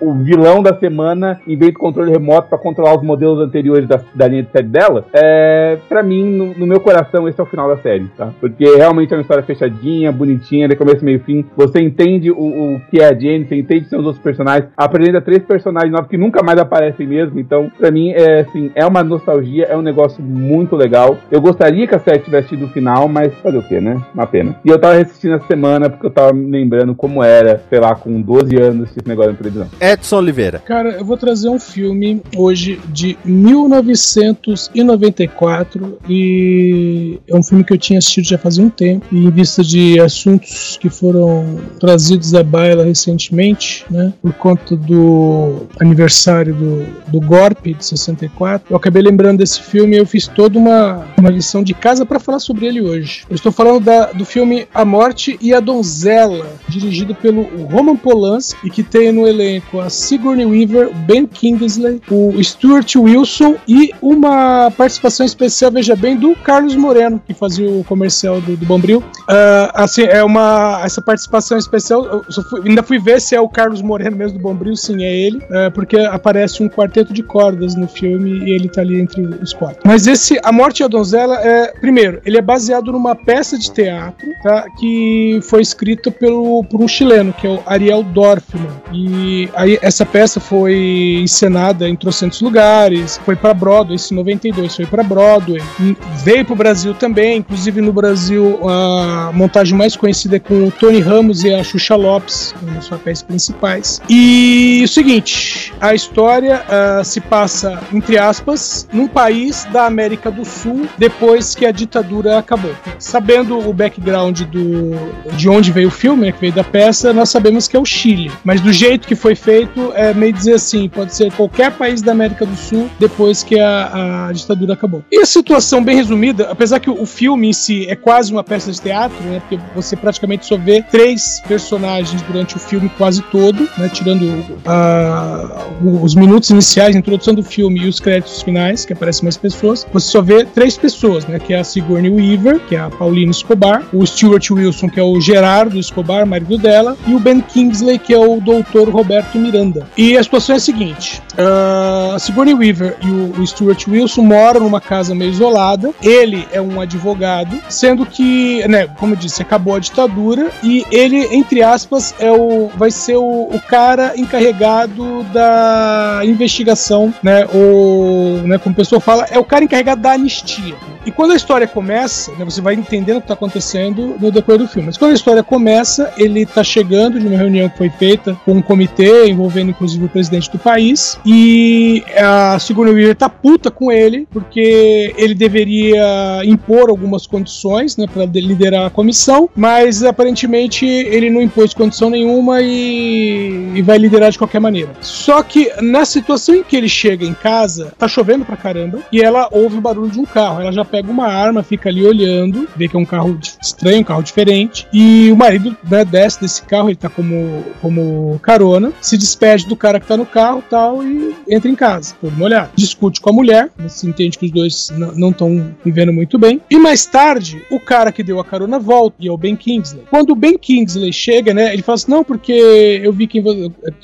o- 0.00 0.08
o 0.10 0.14
vilão 0.14 0.62
da 0.62 0.74
semana 0.78 1.40
inventa 1.46 1.72
o 1.78 1.80
controle 1.80 2.10
remoto 2.10 2.48
pra 2.48 2.58
controlar 2.58 2.96
os 2.96 3.02
modelos 3.02 3.40
anteriores 3.40 3.88
da, 3.88 4.00
da 4.14 4.26
linha 4.28 4.42
de 4.42 4.50
série 4.50 4.66
dela. 4.68 5.04
É, 5.12 5.78
pra 5.88 6.02
mim, 6.02 6.24
no, 6.24 6.54
no 6.54 6.66
meu 6.66 6.80
coração, 6.80 7.28
esse 7.28 7.40
é 7.40 7.42
o 7.42 7.46
final 7.46 7.68
da 7.68 7.76
série, 7.78 8.06
tá? 8.16 8.30
Porque 8.40 8.64
realmente 8.76 9.12
é 9.12 9.16
uma 9.16 9.22
história 9.22 9.42
fechadinha, 9.42 10.10
bonitinha, 10.12 10.68
de 10.68 10.76
começo, 10.76 11.04
meio 11.04 11.20
fim. 11.20 11.44
Você 11.56 11.80
entende 11.80 12.30
o, 12.30 12.36
o 12.74 12.80
que 12.90 13.00
é 13.00 13.06
a 13.06 13.14
Jenny, 13.14 13.46
você 13.46 13.56
entende 13.56 13.88
seus 13.88 14.04
outros 14.04 14.22
personagens, 14.22 14.68
apresenta 14.76 15.20
três 15.20 15.42
personagens 15.42 15.92
novos 15.92 16.08
que 16.08 16.16
nunca 16.18 16.42
mais 16.42 16.58
aparecem 16.58 17.06
mesmo. 17.06 17.38
Então, 17.38 17.70
pra 17.78 17.90
mim, 17.90 18.10
é 18.10 18.40
assim, 18.40 18.70
é 18.74 18.84
uma 18.86 19.02
nostalgia, 19.04 19.64
é 19.64 19.76
um 19.76 19.82
negócio 19.82 20.22
muito 20.22 20.74
legal. 20.76 21.16
Eu 21.30 21.40
gostaria 21.40 21.86
que 21.86 21.94
a 21.94 21.98
série 21.98 22.18
tivesse 22.18 22.48
tido 22.48 22.66
o 22.66 22.68
final, 22.68 23.08
mas 23.08 23.32
fazer 23.36 23.58
o 23.58 23.62
quê, 23.62 23.80
né? 23.80 24.00
Uma 24.14 24.26
pena. 24.26 24.56
E 24.64 24.68
eu 24.68 24.78
tava 24.78 24.96
assistindo 24.96 25.34
essa 25.34 25.46
semana 25.46 25.88
porque 25.90 26.06
eu 26.06 26.10
tava 26.10 26.32
me 26.32 26.50
lembrando 26.50 26.94
como 26.94 27.22
era, 27.22 27.58
sei 27.68 27.78
lá, 27.80 27.94
com 27.94 28.20
12 28.20 28.56
anos, 28.56 28.90
esse 28.96 29.06
negócio 29.08 29.32
na 29.32 29.38
televisão. 29.38 29.67
Edson 29.80 30.18
Oliveira. 30.18 30.58
Cara, 30.60 30.90
eu 30.90 31.04
vou 31.04 31.16
trazer 31.16 31.48
um 31.48 31.58
filme 31.58 32.22
hoje 32.36 32.80
de 32.88 33.18
1994 33.24 35.98
e 36.08 37.18
é 37.28 37.36
um 37.36 37.42
filme 37.42 37.64
que 37.64 37.72
eu 37.72 37.78
tinha 37.78 37.98
assistido 37.98 38.26
já 38.28 38.38
fazia 38.38 38.64
um 38.64 38.70
tempo 38.70 39.04
e 39.12 39.26
em 39.26 39.30
vista 39.30 39.62
de 39.62 40.00
assuntos 40.00 40.78
que 40.80 40.88
foram 40.88 41.58
trazidos 41.80 42.34
à 42.34 42.42
baila 42.42 42.84
recentemente, 42.84 43.84
né, 43.90 44.12
por 44.22 44.32
conta 44.34 44.76
do 44.76 45.66
aniversário 45.80 46.54
do, 46.54 46.86
do 47.08 47.20
Golpe 47.20 47.74
de 47.74 47.84
64, 47.84 48.68
eu 48.70 48.76
acabei 48.76 49.02
lembrando 49.02 49.38
desse 49.38 49.60
filme 49.62 49.96
e 49.96 49.98
eu 49.98 50.06
fiz 50.06 50.26
toda 50.28 50.58
uma, 50.58 51.04
uma 51.18 51.30
lição 51.30 51.62
de 51.62 51.74
casa 51.74 52.04
para 52.06 52.18
falar 52.18 52.38
sobre 52.40 52.66
ele 52.66 52.80
hoje. 52.80 53.22
Eu 53.28 53.36
estou 53.36 53.52
falando 53.52 53.80
da- 53.84 54.12
do 54.12 54.24
filme 54.24 54.66
A 54.74 54.84
Morte 54.84 55.38
e 55.40 55.52
a 55.54 55.60
Donzela, 55.60 56.46
dirigido 56.68 57.14
pelo 57.14 57.42
Roman 57.66 57.96
Polanski 57.96 58.66
e 58.66 58.70
que 58.70 58.82
tem 58.82 59.12
no 59.12 59.26
elenco 59.26 59.57
a 59.80 59.90
Sigourney 59.90 60.44
Weaver, 60.46 60.92
Ben 61.06 61.26
Kingsley, 61.26 62.00
o 62.10 62.42
Stuart 62.42 62.94
Wilson 62.96 63.56
e 63.66 63.90
uma 64.00 64.70
participação 64.76 65.24
especial, 65.26 65.70
veja 65.70 65.94
bem, 65.96 66.16
do 66.16 66.34
Carlos 66.36 66.74
Moreno, 66.76 67.20
que 67.26 67.34
fazia 67.34 67.68
o 67.70 67.84
comercial 67.84 68.40
do, 68.40 68.56
do 68.56 68.66
Bombril. 68.66 69.02
Ah, 69.28 69.70
assim, 69.84 70.02
é 70.02 70.22
uma 70.24 70.80
essa 70.84 71.00
participação 71.02 71.58
especial, 71.58 72.24
fui- 72.50 72.68
ainda 72.68 72.82
fui 72.82 72.98
ver 72.98 73.20
se 73.20 73.34
é 73.34 73.40
o 73.40 73.48
Carlos 73.48 73.82
Moreno 73.82 74.16
mesmo 74.16 74.38
do 74.38 74.42
Bombril, 74.42 74.76
sim, 74.76 75.04
é 75.04 75.12
ele, 75.14 75.40
ah, 75.50 75.70
porque 75.70 75.96
aparece 75.98 76.62
um 76.62 76.68
quarteto 76.68 77.12
de 77.12 77.22
cordas 77.22 77.74
no 77.74 77.86
filme 77.88 78.38
e 78.44 78.50
ele 78.50 78.68
tá 78.68 78.80
ali 78.80 79.00
entre 79.00 79.22
os 79.22 79.52
quatro. 79.52 79.80
Mas 79.84 80.06
esse 80.06 80.38
A 80.42 80.52
Morte 80.52 80.80
e 80.80 80.84
a 80.84 80.88
Donzela 80.88 81.36
é, 81.40 81.72
primeiro, 81.80 82.20
ele 82.24 82.38
é 82.38 82.42
baseado 82.42 82.90
numa 82.92 83.14
peça 83.14 83.58
de 83.58 83.70
teatro, 83.70 84.26
tá, 84.42 84.64
que 84.78 85.40
foi 85.42 85.60
escrita 85.62 86.10
pelo 86.10 86.64
por 86.64 86.80
um 86.80 86.88
chileno, 86.88 87.32
que 87.32 87.46
é 87.46 87.50
o 87.50 87.60
Ariel 87.66 88.02
Dorfman. 88.02 88.68
E 88.92 89.37
aí 89.54 89.78
essa 89.82 90.04
peça 90.04 90.40
foi 90.40 91.20
encenada 91.22 91.88
em 91.88 91.96
trocentos 91.96 92.40
lugares, 92.40 93.20
foi 93.24 93.36
para 93.36 93.52
Broadway, 93.54 93.96
esse 93.96 94.14
92 94.14 94.76
foi 94.76 94.86
para 94.86 95.02
Broadway, 95.02 95.62
Hum, 95.80 95.94
veio 96.24 96.44
pro 96.44 96.56
Brasil 96.56 96.94
também, 96.94 97.38
inclusive 97.38 97.80
no 97.80 97.92
Brasil 97.92 98.58
a 98.68 99.30
montagem 99.32 99.76
mais 99.76 99.96
conhecida 99.96 100.36
é 100.36 100.38
com 100.38 100.66
o 100.66 100.70
Tony 100.70 101.00
Ramos 101.00 101.44
e 101.44 101.52
a 101.52 101.62
Xuxa 101.62 101.94
Lopes, 101.94 102.54
um 102.62 102.74
dos 102.74 102.88
papéis 102.88 103.22
principais. 103.22 104.00
E 104.08 104.82
o 104.84 104.88
seguinte, 104.88 105.72
a 105.80 105.94
história 105.94 106.62
ah, 106.68 107.02
se 107.04 107.20
passa, 107.20 107.80
entre 107.92 108.18
aspas, 108.18 108.88
num 108.92 109.06
país 109.06 109.66
da 109.72 109.86
América 109.86 110.30
do 110.30 110.44
Sul 110.44 110.86
depois 110.98 111.54
que 111.54 111.64
a 111.64 111.70
ditadura 111.70 112.38
acabou. 112.38 112.74
Sabendo 112.98 113.58
o 113.58 113.72
background 113.72 114.42
do, 114.42 114.92
de 115.36 115.48
onde 115.48 115.70
veio 115.70 115.88
o 115.88 115.92
filme, 115.92 116.26
né, 116.26 116.32
que 116.32 116.40
veio 116.40 116.52
da 116.52 116.64
peça, 116.64 117.12
nós 117.12 117.30
sabemos 117.30 117.68
que 117.68 117.76
é 117.76 117.80
o 117.80 117.84
Chile. 117.84 118.30
Mas 118.44 118.60
do 118.60 118.72
jeito 118.72 119.06
que 119.06 119.14
foi 119.14 119.27
feito, 119.34 119.92
é 119.94 120.14
meio 120.14 120.32
dizer 120.32 120.54
assim, 120.54 120.88
pode 120.88 121.14
ser 121.14 121.32
qualquer 121.32 121.72
país 121.72 122.02
da 122.02 122.12
América 122.12 122.46
do 122.46 122.56
Sul 122.56 122.88
depois 122.98 123.42
que 123.42 123.58
a, 123.58 124.28
a 124.28 124.32
ditadura 124.32 124.74
acabou. 124.74 125.02
E 125.10 125.20
a 125.20 125.26
situação 125.26 125.82
bem 125.82 125.96
resumida, 125.96 126.48
apesar 126.50 126.80
que 126.80 126.90
o, 126.90 127.06
filme 127.06 127.48
em 127.48 127.52
si 127.52 127.86
é 127.88 127.96
quase 127.96 128.30
uma 128.32 128.44
peça 128.44 128.70
de 128.70 128.80
teatro, 128.80 129.16
né, 129.24 129.40
porque 129.40 129.58
você 129.74 129.96
praticamente 129.96 130.46
só 130.46 130.56
vê 130.56 130.82
três 130.82 131.42
personagens 131.48 132.20
durante 132.22 132.56
o 132.56 132.58
filme 132.58 132.88
quase 132.96 133.22
todo, 133.22 133.68
né, 133.76 133.88
tirando 133.92 134.44
ah, 134.66 135.66
os 135.82 136.14
minutos 136.14 136.50
iniciais, 136.50 136.94
a 136.94 136.98
introdução 136.98 137.34
do 137.34 137.42
filme 137.42 137.80
e 137.80 137.88
os 137.88 137.98
créditos 137.98 138.42
finais, 138.42 138.84
que 138.84 138.92
aparecem 138.92 139.24
mais 139.24 139.36
pessoas, 139.36 139.86
você 139.92 140.10
só 140.10 140.22
vê 140.22 140.44
três 140.44 140.76
pessoas, 140.76 141.26
né, 141.26 141.38
que 141.38 141.54
é 141.54 141.58
a 141.58 141.64
Sigourney 141.64 142.10
Weaver, 142.10 142.60
que 142.60 142.76
é 142.76 142.80
a 142.80 142.90
Paulina 142.90 143.30
Escobar, 143.30 143.82
o 143.92 144.06
Stuart 144.06 144.50
Wilson, 144.50 144.88
que 144.88 145.00
é 145.00 145.02
o 145.02 145.20
Gerardo 145.20 145.78
Escobar, 145.78 146.26
marido 146.26 146.58
dela, 146.58 146.96
e 147.06 147.14
o 147.14 147.18
Ben 147.18 147.40
Kingsley, 147.40 147.98
que 147.98 148.14
é 148.14 148.18
o 148.18 148.40
doutor 148.40 148.88
Roberto 148.88 149.17
Miranda. 149.34 149.86
E 149.96 150.16
a 150.16 150.22
situação 150.22 150.54
é 150.54 150.58
a 150.58 150.60
seguinte: 150.60 151.22
ah, 151.36 152.12
a 152.14 152.18
Sigourney 152.18 152.54
Weaver 152.54 152.96
e 153.02 153.06
o, 153.08 153.40
o 153.40 153.46
Stuart 153.46 153.86
Wilson 153.86 154.22
moram 154.22 154.60
numa 154.60 154.80
casa 154.80 155.14
meio 155.14 155.30
isolada. 155.30 155.92
Ele 156.02 156.46
é 156.52 156.60
um 156.60 156.80
advogado, 156.80 157.58
sendo 157.68 158.04
que, 158.06 158.66
né, 158.68 158.88
como 158.98 159.14
eu 159.14 159.18
disse, 159.18 159.42
acabou 159.42 159.74
a 159.74 159.78
ditadura 159.78 160.50
e 160.62 160.84
ele, 160.90 161.18
entre 161.34 161.62
aspas, 161.62 162.14
é 162.18 162.30
o, 162.30 162.68
vai 162.76 162.90
ser 162.90 163.16
o, 163.16 163.48
o 163.52 163.60
cara 163.60 164.12
encarregado 164.16 165.22
da 165.32 166.20
investigação, 166.24 167.12
né, 167.22 167.46
ou, 167.52 168.42
né, 168.46 168.58
como 168.58 168.72
o 168.72 168.76
pessoal 168.76 169.00
fala, 169.00 169.26
é 169.30 169.38
o 169.38 169.44
cara 169.44 169.64
encarregado 169.64 170.02
da 170.02 170.12
anistia. 170.12 170.74
E 171.06 171.10
quando 171.10 171.32
a 171.32 171.36
história 171.36 171.66
começa, 171.66 172.32
né, 172.32 172.44
você 172.44 172.60
vai 172.60 172.74
entendendo 172.74 173.16
o 173.16 173.20
que 173.20 173.24
está 173.24 173.34
acontecendo 173.34 174.16
no 174.20 174.30
decorrer 174.30 174.58
do 174.58 174.68
filme. 174.68 174.86
Mas 174.86 174.96
quando 174.96 175.12
a 175.12 175.14
história 175.14 175.42
começa, 175.42 176.12
ele 176.18 176.42
está 176.42 176.62
chegando 176.62 177.18
de 177.18 177.26
uma 177.26 177.38
reunião 177.38 177.68
que 177.68 177.78
foi 177.78 177.88
feita 177.88 178.36
com 178.44 178.52
um 178.52 178.62
comitê 178.62 179.07
envolvendo 179.26 179.70
inclusive 179.70 180.04
o 180.04 180.08
presidente 180.08 180.50
do 180.50 180.58
país. 180.58 181.18
E 181.24 182.02
a 182.16 182.58
Sigourney 182.58 182.94
Weaver 182.94 183.16
tá 183.16 183.28
puta 183.28 183.70
com 183.70 183.90
ele, 183.90 184.26
porque 184.32 185.14
ele 185.16 185.34
deveria 185.34 186.42
impor 186.44 186.90
algumas 186.90 187.26
condições, 187.26 187.96
né, 187.96 188.06
para 188.06 188.24
liderar 188.24 188.86
a 188.86 188.90
comissão, 188.90 189.48
mas 189.54 190.02
aparentemente 190.02 190.86
ele 190.86 191.30
não 191.30 191.40
impôs 191.40 191.74
condição 191.74 192.10
nenhuma 192.10 192.60
e, 192.60 193.72
e 193.74 193.82
vai 193.82 193.98
liderar 193.98 194.30
de 194.30 194.38
qualquer 194.38 194.60
maneira. 194.60 194.90
Só 195.00 195.42
que 195.42 195.70
na 195.82 196.04
situação 196.04 196.54
em 196.54 196.62
que 196.62 196.76
ele 196.76 196.88
chega 196.88 197.24
em 197.24 197.34
casa, 197.34 197.92
tá 197.98 198.08
chovendo 198.08 198.44
pra 198.44 198.56
caramba, 198.56 199.00
e 199.12 199.20
ela 199.20 199.48
ouve 199.50 199.78
o 199.78 199.80
barulho 199.80 200.10
de 200.10 200.18
um 200.18 200.24
carro. 200.24 200.60
Ela 200.60 200.72
já 200.72 200.84
pega 200.84 201.10
uma 201.10 201.26
arma, 201.26 201.62
fica 201.62 201.88
ali 201.88 202.04
olhando, 202.04 202.68
vê 202.76 202.88
que 202.88 202.96
é 202.96 202.98
um 202.98 203.04
carro 203.04 203.38
estranho, 203.60 204.00
um 204.00 204.04
carro 204.04 204.22
diferente, 204.22 204.86
e 204.92 205.30
o 205.32 205.36
marido 205.36 205.76
né, 205.88 206.04
desce 206.04 206.40
desse 206.40 206.62
carro, 206.62 206.88
ele 206.88 206.96
tá 206.96 207.08
como, 207.08 207.64
como 207.80 208.38
carona, 208.42 208.92
se 209.00 209.16
despede 209.16 209.66
do 209.66 209.76
cara 209.76 210.00
que 210.00 210.06
tá 210.06 210.16
no 210.16 210.26
carro 210.26 210.62
tal, 210.68 211.02
e 211.02 211.34
entra 211.48 211.70
em 211.70 211.74
casa, 211.74 212.14
todo 212.20 212.36
molhado. 212.36 212.70
Discute 212.74 213.20
com 213.20 213.30
a 213.30 213.32
mulher, 213.32 213.70
se 213.88 214.08
entende 214.08 214.38
que 214.38 214.46
os 214.46 214.52
dois 214.52 214.92
não 215.14 215.30
estão 215.30 215.74
vivendo 215.84 216.12
muito 216.12 216.38
bem. 216.38 216.60
E 216.70 216.78
mais 216.78 217.06
tarde, 217.06 217.62
o 217.70 217.80
cara 217.80 218.12
que 218.12 218.22
deu 218.22 218.40
a 218.40 218.44
carona 218.44 218.78
volta, 218.78 219.16
e 219.20 219.28
é 219.28 219.32
o 219.32 219.36
Ben 219.36 219.56
Kingsley. 219.56 220.04
Quando 220.10 220.30
o 220.30 220.36
Ben 220.36 220.56
Kingsley 220.58 221.12
chega, 221.12 221.52
né, 221.54 221.72
ele 221.72 221.82
fala 221.82 221.96
assim: 221.96 222.10
não, 222.10 222.24
porque 222.24 223.00
eu 223.02 223.12
vi 223.12 223.26
quem. 223.26 223.42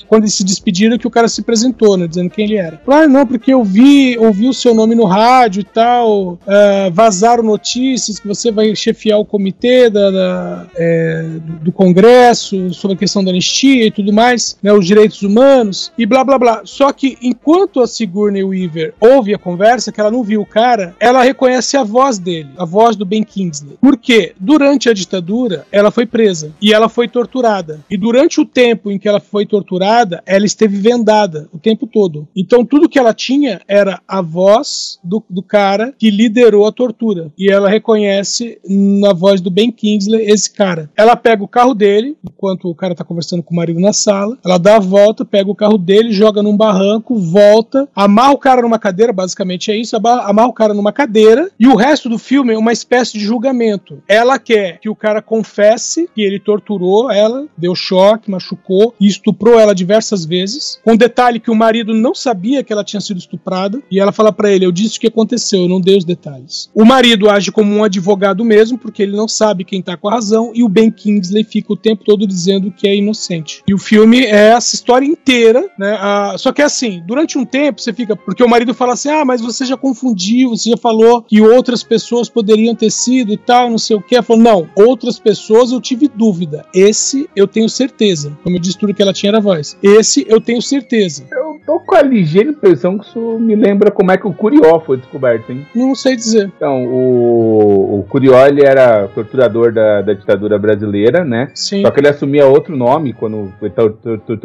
Quando 0.07 0.23
eles 0.23 0.33
se 0.33 0.43
despediram, 0.43 0.97
que 0.97 1.07
o 1.07 1.11
cara 1.11 1.27
se 1.27 1.41
apresentou, 1.41 1.97
né, 1.97 2.07
dizendo 2.07 2.29
quem 2.29 2.45
ele 2.45 2.57
era. 2.57 2.81
Ah, 2.87 3.07
não, 3.07 3.25
porque 3.25 3.53
eu 3.53 3.63
vi, 3.63 4.17
ouvi 4.17 4.47
o 4.47 4.53
seu 4.53 4.73
nome 4.73 4.95
no 4.95 5.05
rádio 5.05 5.61
e 5.61 5.63
tal, 5.63 6.33
uh, 6.33 6.91
vazaram 6.91 7.43
notícias 7.43 8.19
que 8.19 8.27
você 8.27 8.51
vai 8.51 8.75
chefiar 8.75 9.17
o 9.17 9.25
comitê 9.25 9.89
da, 9.89 10.11
da 10.11 10.67
é, 10.75 11.25
do 11.61 11.71
Congresso 11.71 12.73
sobre 12.73 12.95
a 12.95 12.99
questão 12.99 13.23
da 13.23 13.31
anistia 13.31 13.87
e 13.87 13.91
tudo 13.91 14.13
mais, 14.13 14.57
né, 14.61 14.71
os 14.85 14.87
direitos 14.87 15.21
humanos 15.23 15.91
e 15.97 16.05
blá 16.05 16.23
blá 16.23 16.37
blá. 16.37 16.61
Só 16.63 16.93
que 16.93 17.17
enquanto 17.21 17.81
a 17.81 17.87
Sigourney 17.87 18.43
Weaver 18.43 18.93
ouve 18.99 19.33
a 19.33 19.39
conversa, 19.39 19.91
que 19.91 19.99
ela 19.99 20.11
não 20.11 20.23
viu 20.23 20.41
o 20.41 20.45
cara, 20.45 20.95
ela 20.99 21.23
reconhece 21.23 21.75
a 21.75 21.83
voz 21.83 22.19
dele, 22.19 22.49
a 22.57 22.65
voz 22.65 22.95
do 22.95 23.05
Ben 23.05 23.23
Kingsley. 23.23 23.77
Porque 23.81 24.33
durante 24.39 24.87
a 24.87 24.93
ditadura, 24.93 25.65
ela 25.71 25.89
foi 25.89 26.05
presa 26.05 26.53
e 26.61 26.71
ela 26.71 26.87
foi 26.87 27.07
torturada. 27.07 27.83
E 27.89 27.97
durante 27.97 28.39
o 28.39 28.45
tempo 28.45 28.91
em 28.91 28.99
que 28.99 29.07
ela 29.07 29.19
foi 29.19 29.45
torturada, 29.45 30.21
ela 30.25 30.45
esteve 30.45 30.77
vendada 30.77 31.49
o 31.51 31.57
tempo 31.57 31.87
todo. 31.87 32.27
Então 32.35 32.63
tudo 32.63 32.89
que 32.89 32.99
ela 32.99 33.13
tinha 33.13 33.61
era 33.67 33.99
a 34.07 34.21
voz 34.21 34.99
do, 35.03 35.23
do 35.29 35.41
cara 35.41 35.93
que 35.97 36.11
liderou 36.11 36.67
a 36.67 36.71
tortura. 36.71 37.31
E 37.37 37.51
ela 37.51 37.69
reconhece 37.69 38.59
na 38.67 39.13
voz 39.13 39.41
do 39.41 39.49
Ben 39.49 39.71
Kingsley 39.71 40.29
esse 40.29 40.51
cara. 40.51 40.91
Ela 40.95 41.15
pega 41.15 41.43
o 41.43 41.47
carro 41.47 41.73
dele, 41.73 42.15
enquanto 42.23 42.69
o 42.69 42.75
cara 42.75 42.93
tá 42.93 43.03
conversando 43.03 43.41
com 43.41 43.53
o 43.53 43.57
marido 43.57 43.79
na 43.79 43.93
sala, 43.93 44.37
ela 44.45 44.59
dá 44.59 44.74
a 44.75 44.79
volta, 44.79 45.25
pega 45.25 45.49
o 45.49 45.55
carro 45.55 45.77
dele, 45.77 46.11
joga 46.11 46.43
num 46.43 46.55
barranco, 46.55 47.17
volta, 47.17 47.87
amarra 47.95 48.31
o 48.31 48.37
cara 48.37 48.61
numa 48.61 48.79
cadeira, 48.79 49.13
basicamente 49.13 49.71
é 49.71 49.77
isso, 49.77 49.95
amarra 49.95 50.47
o 50.47 50.53
cara 50.53 50.73
numa 50.73 50.91
cadeira, 50.91 51.49
e 51.59 51.67
o 51.67 51.75
resto 51.75 52.09
do 52.09 52.17
filme 52.17 52.53
é 52.53 52.57
uma 52.57 52.73
espécie 52.73 53.13
de 53.13 53.19
julgamento. 53.19 54.01
Ela 54.07 54.37
quer 54.37 54.79
que 54.79 54.89
o 54.89 54.95
cara 54.95 55.21
confesse 55.21 56.09
que 56.13 56.21
ele 56.21 56.39
torturou 56.39 57.11
ela, 57.11 57.45
deu 57.57 57.75
choque, 57.75 58.29
machucou 58.29 58.93
e 58.99 59.07
estuprou 59.07 59.59
ela 59.59 59.73
diversas 59.73 60.25
vezes, 60.25 60.79
com 60.83 60.95
detalhe 60.95 61.39
que 61.39 61.51
o 61.51 61.55
marido 61.55 61.93
não 61.93 62.13
sabia 62.13 62.63
que 62.63 62.73
ela 62.73 62.83
tinha 62.83 63.01
sido 63.01 63.17
estuprada, 63.17 63.81
e 63.89 63.99
ela 63.99 64.11
fala 64.11 64.31
para 64.31 64.51
ele: 64.51 64.65
Eu 64.65 64.71
disse 64.71 64.97
o 64.97 65.01
que 65.01 65.07
aconteceu, 65.07 65.61
eu 65.61 65.69
não 65.69 65.81
dei 65.81 65.97
os 65.97 66.05
detalhes. 66.05 66.69
O 66.73 66.85
marido 66.85 67.29
age 67.29 67.51
como 67.51 67.73
um 67.73 67.83
advogado 67.83 68.43
mesmo, 68.43 68.77
porque 68.77 69.03
ele 69.03 69.15
não 69.15 69.27
sabe 69.27 69.63
quem 69.63 69.81
tá 69.81 69.95
com 69.95 70.07
a 70.07 70.13
razão, 70.13 70.51
e 70.53 70.63
o 70.63 70.69
Ben 70.69 70.91
Kingsley 70.91 71.43
fica 71.43 71.73
o 71.73 71.77
tempo 71.77 72.03
todo 72.03 72.27
dizendo 72.27 72.71
que 72.71 72.87
é 72.87 72.95
inocente. 72.95 73.63
E 73.67 73.73
o 73.73 73.77
filme 73.77 74.25
é 74.25 74.51
essa 74.65 74.75
história 74.75 75.05
inteira, 75.05 75.69
né? 75.77 75.97
Ah, 75.99 76.35
só 76.37 76.51
que 76.51 76.61
é 76.61 76.65
assim, 76.65 77.03
durante 77.05 77.37
um 77.37 77.45
tempo 77.45 77.79
você 77.79 77.93
fica. 77.93 78.15
Porque 78.15 78.43
o 78.43 78.49
marido 78.49 78.73
fala 78.73 78.93
assim: 78.93 79.09
ah, 79.09 79.23
mas 79.23 79.41
você 79.41 79.63
já 79.63 79.77
confundiu, 79.77 80.49
você 80.49 80.71
já 80.71 80.77
falou 80.77 81.21
que 81.21 81.39
outras 81.39 81.83
pessoas 81.83 82.27
poderiam 82.27 82.73
ter 82.75 82.91
sido 82.91 83.31
e 83.31 83.37
tal, 83.37 83.69
não 83.69 83.77
sei 83.77 83.95
o 83.95 84.01
que. 84.01 84.19
Falou: 84.21 84.41
não, 84.41 84.69
outras 84.75 85.19
pessoas 85.19 85.71
eu 85.71 85.79
tive 85.79 86.07
dúvida. 86.07 86.65
Esse 86.73 87.29
eu 87.35 87.47
tenho 87.47 87.69
certeza. 87.69 88.35
Como 88.43 88.55
eu 88.55 88.59
disse, 88.59 88.77
tudo 88.77 88.93
que 88.93 89.01
ela 89.01 89.13
tinha 89.13 89.31
era 89.31 89.39
voz. 89.39 89.77
Esse 89.83 90.25
eu 90.27 90.41
tenho 90.41 90.61
certeza. 90.61 91.25
Eu 91.31 91.59
tô 91.65 91.79
com 91.79 91.95
a 91.95 92.01
ligeira 92.01 92.49
impressão 92.49 92.97
que 92.97 93.07
isso 93.07 93.19
me 93.39 93.55
lembra 93.55 93.91
como 93.91 94.11
é 94.11 94.17
que 94.17 94.27
o 94.27 94.33
Curió 94.33 94.79
foi 94.79 94.97
descoberto, 94.97 95.51
hein? 95.51 95.65
Não 95.75 95.93
sei 95.93 96.15
dizer. 96.15 96.51
Então, 96.55 96.85
o, 96.85 97.99
o 97.99 98.03
Curió 98.09 98.45
ele 98.47 98.65
era 98.65 99.07
torturador 99.09 99.71
da, 99.71 100.01
da 100.01 100.13
ditadura 100.13 100.57
brasileira, 100.57 101.23
né? 101.23 101.49
Sim. 101.53 101.81
Só 101.81 101.91
que 101.91 101.99
ele 101.99 102.07
assumia 102.07 102.47
outro 102.47 102.75
nome 102.75 103.13
quando 103.13 103.53
ele 103.61 103.71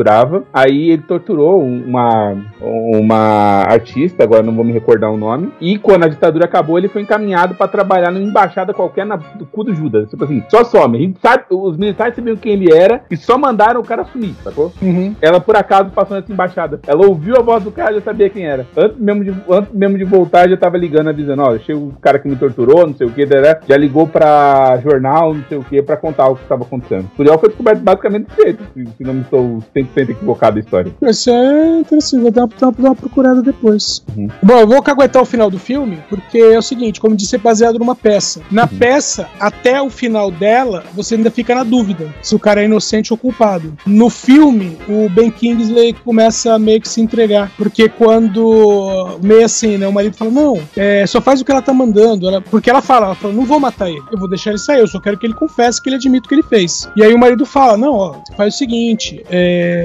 torturava. 0.01 0.45
Aí 0.53 0.91
ele 0.91 1.03
torturou 1.03 1.63
uma, 1.63 2.37
uma 2.61 3.65
artista, 3.65 4.25
agora 4.25 4.43
não 4.43 4.55
vou 4.55 4.65
me 4.65 4.73
recordar 4.73 5.11
o 5.11 5.17
nome. 5.17 5.53
E 5.61 5.79
quando 5.79 6.05
a 6.05 6.09
ditadura 6.09 6.47
acabou, 6.47 6.79
ele 6.79 6.89
foi 6.89 7.03
encaminhado 7.03 7.55
para 7.55 7.69
trabalhar 7.69 8.11
numa 8.11 8.25
embaixada 8.25 8.73
qualquer 8.73 9.05
na, 9.05 9.17
do 9.17 9.47
cu 9.47 9.65
do 9.65 9.75
Judas. 9.75 10.09
Tipo 10.09 10.25
assim, 10.25 10.43
só 10.49 10.65
some. 10.65 11.15
Sabe, 11.23 11.45
os 11.51 11.77
militares 11.77 12.15
sabiam 12.15 12.37
quem 12.37 12.53
ele 12.53 12.73
era 12.73 13.03
e 13.11 13.17
só 13.17 13.37
mandaram 13.37 13.81
o 13.81 13.85
cara 13.85 14.05
sumir, 14.05 14.35
sacou? 14.43 14.73
Uhum. 14.81 15.15
Ela, 15.21 15.41
por 15.41 15.57
acaso, 15.57 15.91
passou 15.91 16.17
nessa 16.17 16.33
embaixada. 16.33 16.81
Ela 16.87 17.07
ouviu 17.07 17.37
a 17.37 17.43
voz 17.43 17.63
do 17.63 17.71
cara 17.71 17.93
e 17.93 17.95
já 17.97 18.01
sabia 18.01 18.31
quem 18.31 18.47
era. 18.47 18.67
Antes 18.77 18.99
mesmo 18.99 19.25
de, 19.25 19.35
antes 19.51 19.73
mesmo 19.73 19.99
de 19.99 20.05
voltar, 20.05 20.49
já 20.49 20.57
tava 20.57 20.79
ligando, 20.79 21.09
avisando: 21.09 21.43
ó, 21.43 21.59
chega 21.59 21.79
o 21.79 21.93
cara 22.01 22.19
que 22.19 22.29
me 22.29 22.37
torturou, 22.37 22.87
não 22.87 22.95
sei 22.95 23.07
o 23.07 23.11
que, 23.11 23.27
já 23.69 23.77
ligou 23.77 24.07
pra 24.07 24.79
jornal, 24.83 25.35
não 25.35 25.45
sei 25.49 25.59
o 25.59 25.65
que, 25.65 25.83
pra 25.83 25.97
contar 25.97 26.29
o 26.29 26.37
que 26.37 26.43
estava 26.43 26.65
acontecendo. 26.65 27.05
O 27.13 27.17
Curiel 27.17 27.39
foi 27.39 27.49
descoberto 27.49 27.81
basicamente 27.81 28.27
desse 28.29 28.43
jeito, 28.43 28.65
se, 28.75 28.87
se 28.97 29.05
não 29.05 29.15
me 29.15 29.21
estou 29.23 29.59
100% 29.75 29.90
equivocado 29.97 30.57
a 30.59 30.61
história. 30.61 30.93
Isso 31.03 31.31
é 31.31 31.79
interessante, 31.81 32.23
vou 32.23 32.31
dar, 32.31 32.47
dar 32.47 32.69
uma 32.79 32.95
procurada 32.95 33.43
depois. 33.43 34.03
Uhum. 34.17 34.29
Bom, 34.43 34.59
eu 34.61 34.67
vou 34.67 34.83
caguetar 34.83 35.23
o 35.23 35.27
final 35.27 35.51
do 35.51 35.59
filme, 35.59 35.99
porque 36.09 36.39
é 36.39 36.59
o 36.59 36.63
seguinte, 36.63 37.01
como 37.01 37.17
disse, 37.17 37.37
é 37.37 37.39
baseado 37.39 37.79
numa 37.79 37.95
peça. 37.95 38.41
Na 38.51 38.63
Uhum. 38.63 38.69
peça, 38.79 39.29
até 39.39 39.81
o 39.83 39.91
final 39.91 40.31
dela, 40.31 40.85
você 40.95 41.15
ainda 41.15 41.31
fica 41.31 41.55
na 41.55 41.65
dúvida 41.65 42.09
se 42.23 42.35
o 42.35 42.39
cara 42.39 42.63
é 42.63 42.65
inocente 42.65 43.13
ou 43.13 43.17
culpado. 43.19 43.75
No 43.87 44.09
filme, 44.11 44.77
o 44.89 45.09
Ben 45.11 45.31
Kingsley 45.31 45.93
começa 45.93 46.55
a 46.55 46.59
meio 46.59 46.81
que 46.81 46.89
se 46.89 47.01
entregar, 47.01 47.51
porque 47.57 47.89
quando, 47.89 49.19
meio 49.23 49.45
assim, 49.45 49.77
né, 49.77 49.87
o 49.89 49.93
marido 49.93 50.17
fala, 50.17 50.31
não, 50.31 50.61
é, 50.77 51.07
só 51.07 51.21
faz 51.21 51.41
o 51.41 51.45
que 51.45 51.51
ela 51.51 51.63
tá 51.63 51.73
mandando, 51.73 52.27
ela- 52.29 52.41
porque 52.41 52.71
ela 52.71 52.83
fala, 52.83 53.07
ela 53.07 53.15
fala, 53.15 53.35
não 53.35 53.45
vou 53.45 53.59
matar 53.61 53.89
ele, 53.89 54.03
eu 54.13 54.19
vou 54.19 54.29
deixar 54.29 54.51
ele 54.51 54.59
sair, 54.59 54.81
eu 54.81 54.87
só 54.89 55.01
quero 55.01 55.19
que 55.19 55.27
ele 55.27 55.35
confesse 55.35 55.81
que 55.83 55.89
ele 55.89 55.97
admite 55.97 56.27
o 56.27 56.29
que 56.29 56.35
ele 56.35 56.43
fez. 56.43 56.89
E 56.97 57.03
aí 57.03 57.13
o 57.15 57.19
marido 57.19 57.45
fala, 57.47 57.77
não, 57.77 57.93
ó, 57.95 58.15
faz 58.37 58.55
o 58.55 58.59
seguinte, 58.59 59.25
é, 59.31 59.80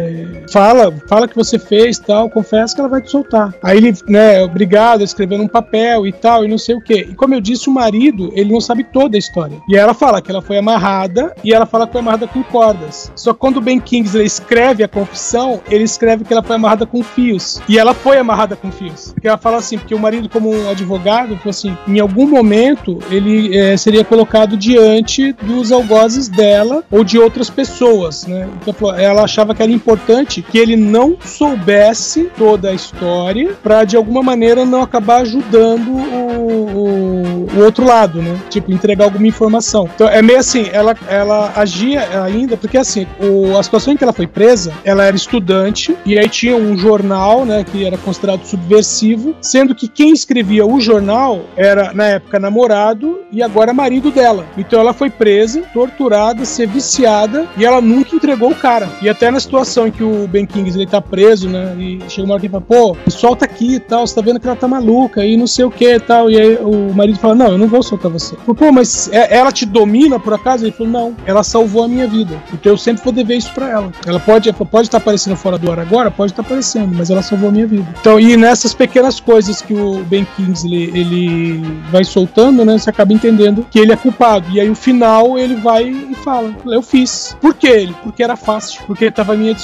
fala, 0.52 0.94
fala 1.08 1.28
que 1.28 1.36
você 1.36 1.58
fez, 1.58 2.00
tal, 2.00 2.30
confessa 2.30 2.76
que 2.76 2.82
ela 2.82 2.90
vai 2.90 3.02
te 3.02 3.12
soltar. 3.12 3.54
Aí 3.62 3.78
ele, 3.78 3.94
né, 4.08 4.40
é 4.40 4.44
obrigado 4.44 5.02
a 5.02 5.04
escrever 5.04 5.38
num 5.38 5.48
papel 5.48 6.06
e 6.08 6.12
tal, 6.12 6.46
e 6.46 6.48
não 6.48 6.58
sei 6.58 6.76
o 6.76 6.82
que. 6.82 6.94
E 6.94 7.16
como 7.16 7.34
eu 7.34 7.42
disse, 7.42 7.70
o 7.70 7.74
marido, 7.74 8.32
ele 8.34 8.52
não 8.52 8.62
sabe 8.62 8.84
toda 8.84 9.18
a 9.18 9.20
história. 9.20 9.58
E 9.70 9.76
ela 9.76 9.94
fala 9.94 10.22
que 10.22 10.32
ela 10.32 10.42
foi 10.42 10.58
amarrada, 10.58 11.34
e 11.44 11.54
ela 11.54 11.66
fala 11.66 11.86
que 11.86 11.94
foi 11.94 12.02
amarrada 12.02 12.28
com 12.28 12.44
cordas. 12.44 13.12
Só 13.16 13.34
que 13.34 13.40
quando 13.40 13.58
o 13.58 13.62
Ben 13.62 13.80
Kingsley 13.80 14.26
escreve 14.26 14.84
a 14.84 14.88
confissão, 14.88 15.62
ele 15.70 15.84
escreve 15.84 16.24
que 16.24 16.34
ela 16.34 16.44
foi 16.44 16.56
amarrada 16.56 16.86
com 16.86 17.04
fios. 17.04 17.62
E 17.68 17.78
ela 17.78 17.94
foi 17.94 18.18
amarrada 18.18 18.56
com 18.56 18.72
fios. 18.72 19.12
Porque 19.14 19.28
ela 19.28 19.38
fala 19.38 19.58
assim, 19.58 19.78
porque 19.78 19.96
o 19.96 20.00
marido, 20.00 20.30
como 20.30 20.54
um 20.54 20.70
advogado, 20.70 21.36
falou 21.38 21.50
assim, 21.50 21.78
em 21.88 22.00
algum 22.00 22.28
momento 22.28 23.00
ele 23.10 23.56
eh, 23.56 23.78
seria 23.78 24.04
colocado 24.04 24.58
diante 24.58 25.34
dos 25.34 25.72
algozes 25.72 26.28
dela 26.28 26.84
ou 26.92 27.04
de 27.04 27.18
outras 27.18 27.50
pessoas, 27.50 28.26
né? 28.26 28.48
Então 28.62 28.96
ela 28.96 29.24
achava 29.24 29.54
que 29.54 29.62
era 29.62 29.72
importante 29.86 30.42
que 30.42 30.58
ele 30.58 30.76
não 30.76 31.16
soubesse 31.24 32.32
toda 32.36 32.70
a 32.70 32.74
história 32.74 33.54
para 33.62 33.84
de 33.84 33.96
alguma 33.96 34.24
maneira 34.24 34.66
não 34.66 34.82
acabar 34.82 35.22
ajudando 35.22 35.90
o, 35.90 37.46
o, 37.46 37.48
o 37.56 37.64
outro 37.64 37.86
lado, 37.86 38.20
né? 38.20 38.36
Tipo, 38.50 38.72
entregar 38.72 39.06
alguma 39.06 39.28
informação. 39.28 39.88
Então 39.94 40.10
é 40.10 40.24
meio 40.24 40.40
assim, 40.40 40.68
ela, 40.74 40.96
ela 41.08 41.54
agia 41.56 42.24
ainda, 42.24 42.58
porque 42.58 42.80
assim, 42.80 43.06
o, 43.20 43.56
a 43.58 43.62
situação 43.62 43.94
em 43.94 43.98
que 43.98 44.04
ela 44.04 44.12
foi 44.12 44.26
presa, 44.26 44.74
ela 44.84 45.04
era 45.06 45.16
estudante 45.16 45.96
e 46.04 46.18
aí 46.18 46.28
tinha 46.28 46.56
um 46.56 46.76
jornal, 46.76 47.46
né, 47.46 47.64
que 47.64 47.86
era 47.86 47.98
considerado 47.98 48.44
subversivo, 48.44 49.36
sendo 49.40 49.76
que 49.76 49.88
quem 49.88 50.12
escrevia 50.12 50.66
o 50.66 50.80
jornal 50.80 51.42
era, 51.56 51.94
na 51.94 52.06
época, 52.06 52.40
namorado 52.40 53.20
e 53.32 53.44
agora 53.44 53.72
marido 53.72 54.10
dela. 54.10 54.48
Então 54.58 54.80
ela 54.80 54.94
foi 54.94 55.12
presa, 55.12 55.62
torturada, 55.74 56.44
ser 56.44 56.68
viciada 56.68 57.48
e 57.56 57.64
ela 57.64 57.82
nunca 57.82 58.16
entregou 58.16 58.50
o 58.50 58.56
cara. 58.56 58.90
E 59.02 59.08
até 59.08 59.30
na 59.30 59.40
situação 59.40 59.75
em 59.88 59.92
que 59.92 60.04
o 60.04 60.28
Ben 60.28 60.46
Kingsley 60.46 60.86
tá 60.88 61.02
preso, 61.02 61.50
né, 61.50 61.76
e 61.78 62.00
chega 62.08 62.26
uma 62.26 62.34
hora 62.36 62.40
que 62.42 62.48
ele 62.48 62.52
fala, 62.52 62.64
pô, 62.68 62.96
solta 63.10 63.46
aqui 63.46 63.76
e 63.76 63.80
tal, 63.80 64.06
você 64.08 64.16
tá 64.16 64.22
vendo 64.22 64.40
que 64.40 64.48
ela 64.48 64.56
tá 64.56 64.68
maluca 64.68 65.26
e 65.26 65.36
não 65.36 65.48
sei 65.48 65.66
o 65.66 65.72
que 65.72 65.96
e 65.96 66.00
tal. 66.00 66.30
E 66.32 66.40
aí 66.40 66.56
o 66.62 66.94
marido 66.94 67.20
fala, 67.20 67.36
não, 67.36 67.48
eu 67.48 67.58
não 67.58 67.68
vou 67.68 67.84
soltar 67.84 68.10
você. 68.12 68.36
Falou, 68.38 68.56
Pô, 68.56 68.72
mas 68.72 69.10
é- 69.12 69.36
ela 69.38 69.52
te 69.52 69.66
domina 69.66 70.20
por 70.20 70.34
acaso? 70.34 70.64
Ele 70.66 70.72
falou, 70.72 70.92
não, 70.92 71.16
ela 71.26 71.44
salvou 71.44 71.84
a 71.84 71.88
minha 71.88 72.08
vida. 72.08 72.42
Então 72.54 72.72
eu 72.72 72.78
sempre 72.78 73.04
vou 73.04 73.12
dever 73.12 73.38
isso 73.38 73.52
pra 73.54 73.70
ela. 73.70 73.92
Ela 74.06 74.20
pode 74.20 74.52
pode 74.54 74.88
estar 74.88 74.98
aparecendo 75.00 75.36
fora 75.36 75.58
do 75.58 75.70
ar 75.72 75.80
agora, 75.80 76.10
pode 76.10 76.32
estar 76.32 76.42
aparecendo. 76.42 76.86
morrendo, 76.86 76.98
mas 76.98 77.10
ela 77.10 77.22
salvou 77.22 77.50
a 77.50 77.52
minha 77.52 77.68
vida. 77.68 77.86
Então, 78.00 78.20
e 78.20 78.38
nessas 78.38 78.74
pequenas 78.74 79.20
coisas 79.20 79.62
que 79.62 79.74
o 79.74 80.04
Ben 80.04 80.26
Kingsley 80.36 80.92
ele 80.94 81.62
vai 81.92 82.04
soltando, 82.04 82.64
né? 82.64 82.78
Você 82.78 82.90
acaba 82.90 83.14
entendendo 83.14 83.66
que 83.70 83.80
ele 83.80 83.92
é 83.92 83.96
culpado. 83.96 84.46
E 84.52 84.60
aí, 84.60 84.70
o 84.70 84.76
final, 84.76 85.38
ele 85.38 85.56
vai 85.56 85.84
e 85.86 86.16
fala: 86.24 86.54
Eu 86.68 86.82
fiz. 86.82 87.36
Por 87.42 87.54
que 87.54 87.68
ele? 87.68 87.96
Porque 88.04 88.24
era 88.24 88.36
fácil, 88.36 88.82
porque 88.86 89.06
estava 89.06 89.34
à 89.34 89.36
minha. 89.38 89.56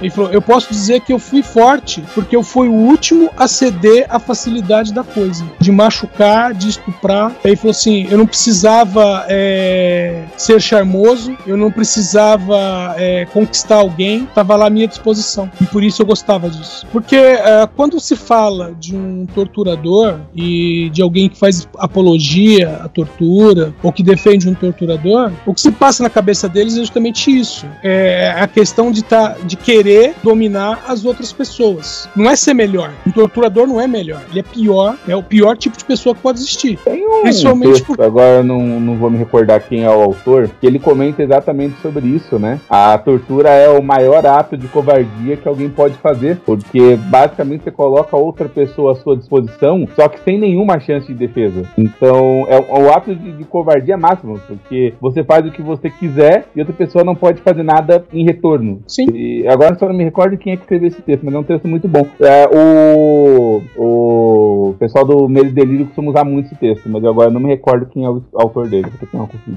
Ele 0.00 0.10
falou: 0.10 0.30
Eu 0.30 0.42
posso 0.42 0.72
dizer 0.72 1.00
que 1.00 1.12
eu 1.12 1.18
fui 1.18 1.42
forte, 1.42 2.02
porque 2.14 2.34
eu 2.34 2.42
fui 2.42 2.68
o 2.68 2.72
último 2.72 3.30
a 3.36 3.46
ceder 3.46 4.06
à 4.08 4.18
facilidade 4.18 4.92
da 4.92 5.04
coisa, 5.04 5.44
de 5.58 5.70
machucar, 5.70 6.54
de 6.54 6.68
estuprar. 6.68 7.32
Ele 7.44 7.56
falou 7.56 7.70
assim: 7.70 8.06
Eu 8.10 8.18
não 8.18 8.26
precisava 8.26 9.24
é, 9.28 10.24
ser 10.36 10.60
charmoso, 10.60 11.36
eu 11.46 11.56
não 11.56 11.70
precisava 11.70 12.94
é, 12.96 13.26
conquistar 13.26 13.76
alguém, 13.76 14.24
estava 14.24 14.56
lá 14.56 14.66
à 14.66 14.70
minha 14.70 14.86
disposição. 14.86 15.50
E 15.60 15.64
por 15.66 15.82
isso 15.82 16.02
eu 16.02 16.06
gostava 16.06 16.48
disso. 16.48 16.86
Porque 16.92 17.16
é, 17.16 17.68
quando 17.76 17.98
se 18.00 18.16
fala 18.16 18.74
de 18.78 18.96
um 18.96 19.26
torturador 19.26 20.20
e 20.34 20.90
de 20.90 21.02
alguém 21.02 21.28
que 21.28 21.36
faz 21.36 21.68
apologia 21.78 22.80
à 22.84 22.88
tortura 22.88 23.74
ou 23.82 23.92
que 23.92 24.02
defende 24.02 24.48
um 24.48 24.54
torturador, 24.54 25.32
o 25.46 25.54
que 25.54 25.60
se 25.60 25.72
passa 25.72 26.02
na 26.02 26.10
cabeça 26.10 26.48
deles 26.48 26.76
é 26.76 26.80
justamente 26.80 27.30
isso. 27.30 27.66
É 27.82 28.34
a 28.36 28.46
questão 28.46 28.90
de, 28.90 29.02
de 29.44 29.56
querer 29.56 30.14
dominar 30.22 30.84
as 30.86 31.04
outras 31.04 31.32
pessoas. 31.32 32.08
Não 32.16 32.28
é 32.30 32.36
ser 32.36 32.54
melhor. 32.54 32.92
Um 33.06 33.10
torturador 33.10 33.66
não 33.66 33.80
é 33.80 33.86
melhor. 33.86 34.20
Ele 34.30 34.40
é 34.40 34.42
pior. 34.42 34.96
É 35.08 35.14
o 35.16 35.22
pior 35.22 35.56
tipo 35.56 35.76
de 35.76 35.84
pessoa 35.84 36.14
que 36.14 36.20
pode 36.20 36.38
existir. 36.38 36.78
Tem 36.84 37.06
um 37.06 37.22
Principalmente 37.22 37.72
texto, 37.72 37.86
por- 37.86 38.02
agora 38.02 38.36
eu 38.38 38.44
não, 38.44 38.60
não 38.80 38.96
vou 38.96 39.10
me 39.10 39.18
recordar 39.18 39.60
quem 39.60 39.84
é 39.84 39.90
o 39.90 40.00
autor, 40.02 40.50
que 40.60 40.66
ele 40.66 40.78
comenta 40.78 41.22
exatamente 41.22 41.76
sobre 41.80 42.06
isso, 42.06 42.38
né? 42.38 42.60
A 42.68 42.96
tortura 42.98 43.50
é 43.50 43.68
o 43.68 43.82
maior 43.82 44.24
ato 44.26 44.56
de 44.56 44.66
covardia 44.68 45.36
que 45.36 45.48
alguém 45.48 45.68
pode 45.68 45.94
fazer, 45.98 46.38
porque 46.44 46.96
basicamente 46.96 47.64
você 47.64 47.70
coloca 47.70 48.16
outra 48.16 48.48
pessoa 48.48 48.92
à 48.92 48.94
sua 48.96 49.16
disposição, 49.16 49.86
só 49.96 50.08
que 50.08 50.20
sem 50.24 50.38
nenhuma 50.38 50.78
chance 50.80 51.06
de 51.06 51.14
defesa. 51.14 51.62
Então 51.76 52.46
é 52.48 52.58
o, 52.58 52.84
o 52.86 52.90
ato 52.92 53.14
de, 53.14 53.32
de 53.32 53.44
covardia 53.44 53.96
máximo, 53.96 54.40
porque 54.46 54.94
você 55.00 55.22
faz 55.24 55.46
o 55.46 55.50
que 55.50 55.62
você 55.62 55.90
quiser 55.90 56.46
e 56.54 56.60
outra 56.60 56.74
pessoa 56.74 57.04
não 57.04 57.14
pode 57.14 57.40
fazer 57.42 57.62
nada 57.62 58.04
em 58.12 58.24
retorno. 58.24 58.82
Sim. 58.86 59.06
E 59.16 59.46
agora 59.48 59.76
só 59.78 59.86
não 59.86 59.94
me 59.94 60.04
recordo 60.04 60.36
quem 60.38 60.52
é 60.52 60.56
que 60.56 60.62
escreveu 60.62 60.88
esse 60.88 61.02
texto, 61.02 61.22
mas 61.24 61.34
é 61.34 61.38
um 61.38 61.42
texto 61.44 61.66
muito 61.68 61.86
bom. 61.88 62.06
É, 62.20 62.48
o, 62.52 63.62
o 63.76 64.74
pessoal 64.78 65.04
do 65.04 65.28
Medo 65.28 65.48
e 65.48 65.52
Delírio 65.52 65.86
costuma 65.86 66.10
usar 66.10 66.24
muito 66.24 66.46
esse 66.46 66.54
texto, 66.56 66.88
mas 66.88 67.02
eu 67.02 67.10
agora 67.10 67.30
não 67.30 67.40
me 67.40 67.48
recordo 67.48 67.86
quem 67.86 68.04
é 68.04 68.10
o 68.10 68.22
autor 68.34 68.68
dele. 68.68 68.88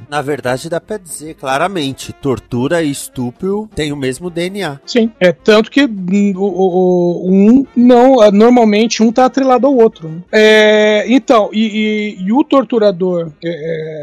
Na 0.09 0.21
verdade, 0.21 0.69
dá 0.69 0.79
pra 0.81 0.97
dizer 0.97 1.35
claramente: 1.35 2.13
tortura 2.13 2.83
e 2.83 2.91
estupro 2.91 3.69
têm 3.75 3.91
o 3.91 3.97
mesmo 3.97 4.29
DNA. 4.29 4.79
Sim. 4.85 5.11
É 5.19 5.31
tanto 5.31 5.69
que 5.71 5.83
hum, 5.85 6.33
o, 6.35 6.43
o- 6.43 7.27
o- 7.27 7.31
um 7.31 7.65
não, 7.75 8.19
ah, 8.21 8.31
normalmente 8.31 9.01
um 9.03 9.11
tá 9.11 9.25
atrelado 9.25 9.67
ao 9.67 9.75
outro. 9.75 10.09
né? 10.09 10.17
É, 10.31 11.05
então, 11.13 11.49
e, 11.53 12.17
e- 12.19 12.25
e 12.27 12.31
o 12.33 12.43
torturador 12.43 13.31
é, 13.43 13.49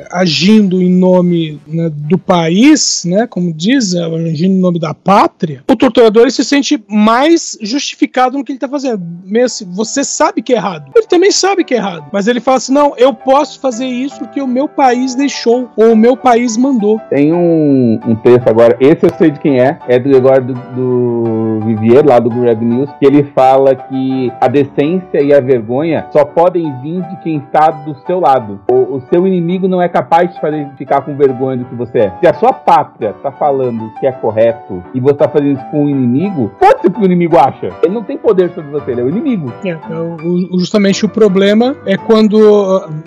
é, 0.03 0.09
agindo 0.13 0.81
em 0.83 0.91
nome 0.91 1.61
né, 1.67 1.91
do 1.93 2.19
país, 2.19 3.05
né, 3.07 3.27
como 3.27 3.53
diz, 3.53 3.95
é, 3.95 4.05
agindo 4.05 4.55
em 4.55 4.61
nome 4.61 4.79
da 4.79 4.95
pátria, 4.95 5.40
o 5.69 5.77
torturador 5.77 6.31
se 6.31 6.45
sente 6.45 6.83
mais 6.89 7.57
justificado 7.61 8.37
no 8.37 8.45
que 8.45 8.53
ele 8.53 8.59
tá 8.59 8.69
fazendo. 8.69 9.03
Mesmo 9.25 9.45
assim, 9.45 9.73
você 9.73 10.05
sabe 10.05 10.43
que 10.43 10.53
é 10.53 10.57
errado. 10.57 10.91
Ele 10.95 11.07
também 11.07 11.31
sabe 11.31 11.65
que 11.65 11.75
é 11.75 11.79
errado. 11.79 12.07
Mas 12.13 12.29
ele 12.29 12.41
fala 12.41 12.59
assim: 12.59 12.73
não, 12.73 12.95
eu 12.97 13.15
posso 13.15 13.61
fazer 13.61 13.87
isso 13.87 14.19
porque 14.19 14.41
o 14.41 14.47
meu 14.47 14.69
país 14.69 15.15
deixou, 15.15 15.71
ou 15.77 15.93
o 15.93 15.97
meu 15.97 16.17
país 16.17 16.57
mandou. 16.57 17.01
Tem 17.11 17.33
um, 17.33 17.99
um 18.07 18.15
texto 18.17 18.49
agora, 18.49 18.77
esse 18.81 19.05
eu 19.05 19.15
sei 19.17 19.31
de 19.31 19.41
quem 19.41 19.61
é, 19.61 19.79
é 19.89 19.99
do 19.99 20.17
agora 20.17 20.41
do, 20.41 21.61
Vivier, 21.65 22.05
lá 22.05 22.19
do 22.19 22.29
Red 22.29 22.57
News, 22.57 22.91
que 22.99 23.07
ele 23.07 23.23
fala 23.35 23.75
que 23.75 24.33
a 24.41 24.49
decência 24.49 25.23
e 25.23 25.33
a 25.33 25.41
vergonha 25.41 26.07
só 26.11 26.25
podem 26.25 26.73
vir 26.81 27.03
de 27.03 27.17
quem 27.23 27.39
está 27.39 27.71
do 27.71 27.95
seu 28.07 28.21
lado. 28.21 28.61
O, 28.71 28.97
o 28.97 29.03
seu 29.11 29.27
inimigo 29.27 29.69
não 29.69 29.81
é 29.81 29.89
capaz 29.89 30.33
de 30.33 30.41
fazer 30.41 30.69
ficar 30.77 31.03
com 31.03 31.17
vergonha 31.17 31.59
do 31.59 31.65
que 31.65 31.75
você 31.75 31.99
é. 31.99 32.13
Se 32.21 32.27
a 32.27 32.35
sua 32.35 32.53
pátria 32.53 33.15
tá 33.23 33.31
falando 33.31 33.93
que 33.99 34.07
é 34.07 34.13
correto 34.13 34.83
e 34.95 35.01
você 35.01 35.20
tá 35.21 35.29
fazendo 35.29 35.53
isso 35.59 35.67
com 35.71 35.85
o 35.85 35.89
inimigo, 35.89 36.51
pode 36.59 36.81
ser 36.81 36.89
o 36.89 36.91
que 36.91 37.01
o 37.01 37.05
inimigo 37.05 37.37
acha. 37.39 37.69
Ele 37.83 37.95
não 37.95 38.03
tem 38.03 38.17
poder 38.19 38.51
sobre 38.55 38.71
você, 38.71 38.91
ele 38.93 39.01
é 39.01 39.05
o 39.05 39.09
inimigo. 39.09 39.53
É, 39.65 39.69
é, 39.71 39.77
o- 39.95 40.55
o- 40.55 40.59
justamente 40.59 41.05
o 41.05 41.09
problema 41.09 41.77
é 41.87 41.97
quando. 41.97 42.41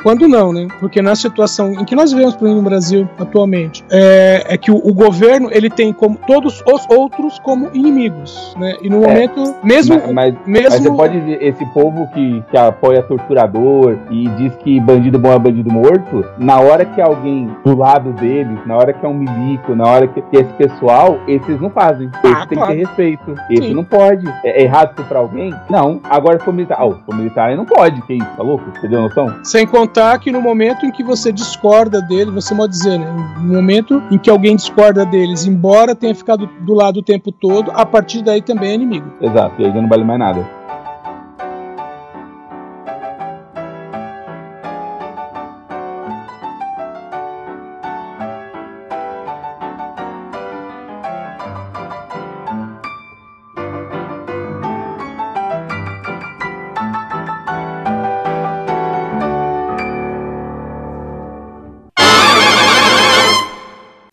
Quando 0.02 0.28
não, 0.28 0.52
né? 0.54 0.68
Porque 0.80 1.02
na 1.02 1.16
situação 1.16 1.74
em 1.74 1.86
que 1.86 1.96
nós 1.96 2.12
vivemos, 2.12 2.36
por 2.36 2.46
exemplo, 2.46 2.62
no 2.64 2.70
Brasil 2.70 3.08
atualmente, 3.20 3.84
é, 3.92 4.44
é 4.48 4.58
que 4.58 4.72
o, 4.72 4.76
o 4.78 4.94
governo 4.94 5.50
ele 5.52 5.70
tem 5.70 5.92
como 5.94 6.18
todos 6.28 6.62
os 6.66 6.86
outros 6.90 7.40
como 7.40 7.70
inimigos, 7.74 8.56
né? 8.60 8.76
E 8.82 8.90
no 8.90 9.04
É, 9.04 9.08
momento, 9.08 9.56
mesmo. 9.64 9.96
Mas, 9.96 10.14
mas, 10.14 10.36
mesmo 10.46 10.70
mas 10.70 10.80
você 10.82 10.92
pode 10.92 11.20
ver, 11.20 11.44
esse 11.44 11.66
povo 11.74 12.08
que, 12.14 12.44
que 12.50 12.58
apoia 12.58 13.02
torturador 13.04 13.98
e 14.10 14.28
diz 14.38 14.56
que 14.58 14.80
bandido 14.80 15.18
bom 15.20 15.32
é 15.32 15.40
bandido 15.40 15.72
morto, 15.72 16.24
na 16.38 16.60
hora 16.60 16.86
que 16.86 17.02
alguém 17.02 17.50
do 17.64 17.76
lado 17.76 18.12
deles, 18.14 18.58
na 18.66 18.76
hora 18.78 18.94
que 18.94 19.06
é 19.06 19.10
um 19.10 19.14
milico, 19.14 19.76
na 19.76 19.86
hora 19.88 20.08
que, 20.08 20.22
que 20.22 20.38
esse 20.38 20.54
pessoal, 20.54 21.18
esses 21.28 21.60
não 21.60 21.70
fazem. 21.70 22.03
Esse 22.24 22.34
Ah, 22.34 22.46
tem 22.46 22.58
claro. 22.58 22.72
que 22.74 22.78
ter 22.80 22.86
respeito. 22.88 23.36
Esse 23.50 23.64
Sim. 23.70 23.74
não 23.74 23.84
pode. 23.84 24.28
É, 24.44 24.62
é 24.62 24.64
errado 24.64 24.94
isso 24.98 25.08
pra 25.08 25.20
alguém? 25.20 25.54
Não. 25.70 26.00
Agora 26.04 26.40
se 26.40 26.46
for 26.46 26.54
militar. 26.54 26.78
Ah, 26.80 26.90
for 27.06 27.16
militar 27.16 27.56
não 27.56 27.66
pode. 27.66 28.02
Que 28.04 28.14
isso? 28.16 28.28
Tá 28.38 28.44
louco? 28.44 28.64
Você 28.80 28.88
deu 28.88 29.02
noção? 29.02 29.34
Sem 29.44 29.66
contar 29.68 30.18
que 30.20 30.32
no 30.32 30.42
momento 30.42 30.86
em 30.86 30.92
que 30.92 31.04
você 31.04 31.32
discorda 31.32 32.02
dele, 32.02 32.32
você 32.32 32.54
pode 32.56 32.72
dizer, 32.74 32.98
né? 33.00 33.08
No 33.40 33.54
momento 33.54 34.02
em 34.12 34.18
que 34.18 34.30
alguém 34.30 34.56
discorda 34.56 35.06
deles, 35.06 35.46
embora 35.46 35.96
tenha 35.96 36.16
ficado 36.16 36.50
do 36.62 36.74
lado 36.74 36.98
o 36.98 37.04
tempo 37.04 37.32
todo, 37.32 37.72
a 37.74 37.86
partir 37.86 38.22
daí 38.24 38.42
também 38.42 38.72
é 38.72 38.76
inimigo. 38.76 39.08
Exato. 39.22 39.62
E 39.62 39.66
aí 39.66 39.72
já 39.72 39.82
não 39.82 39.90
vale 39.90 40.04
mais 40.04 40.20
nada. 40.20 40.46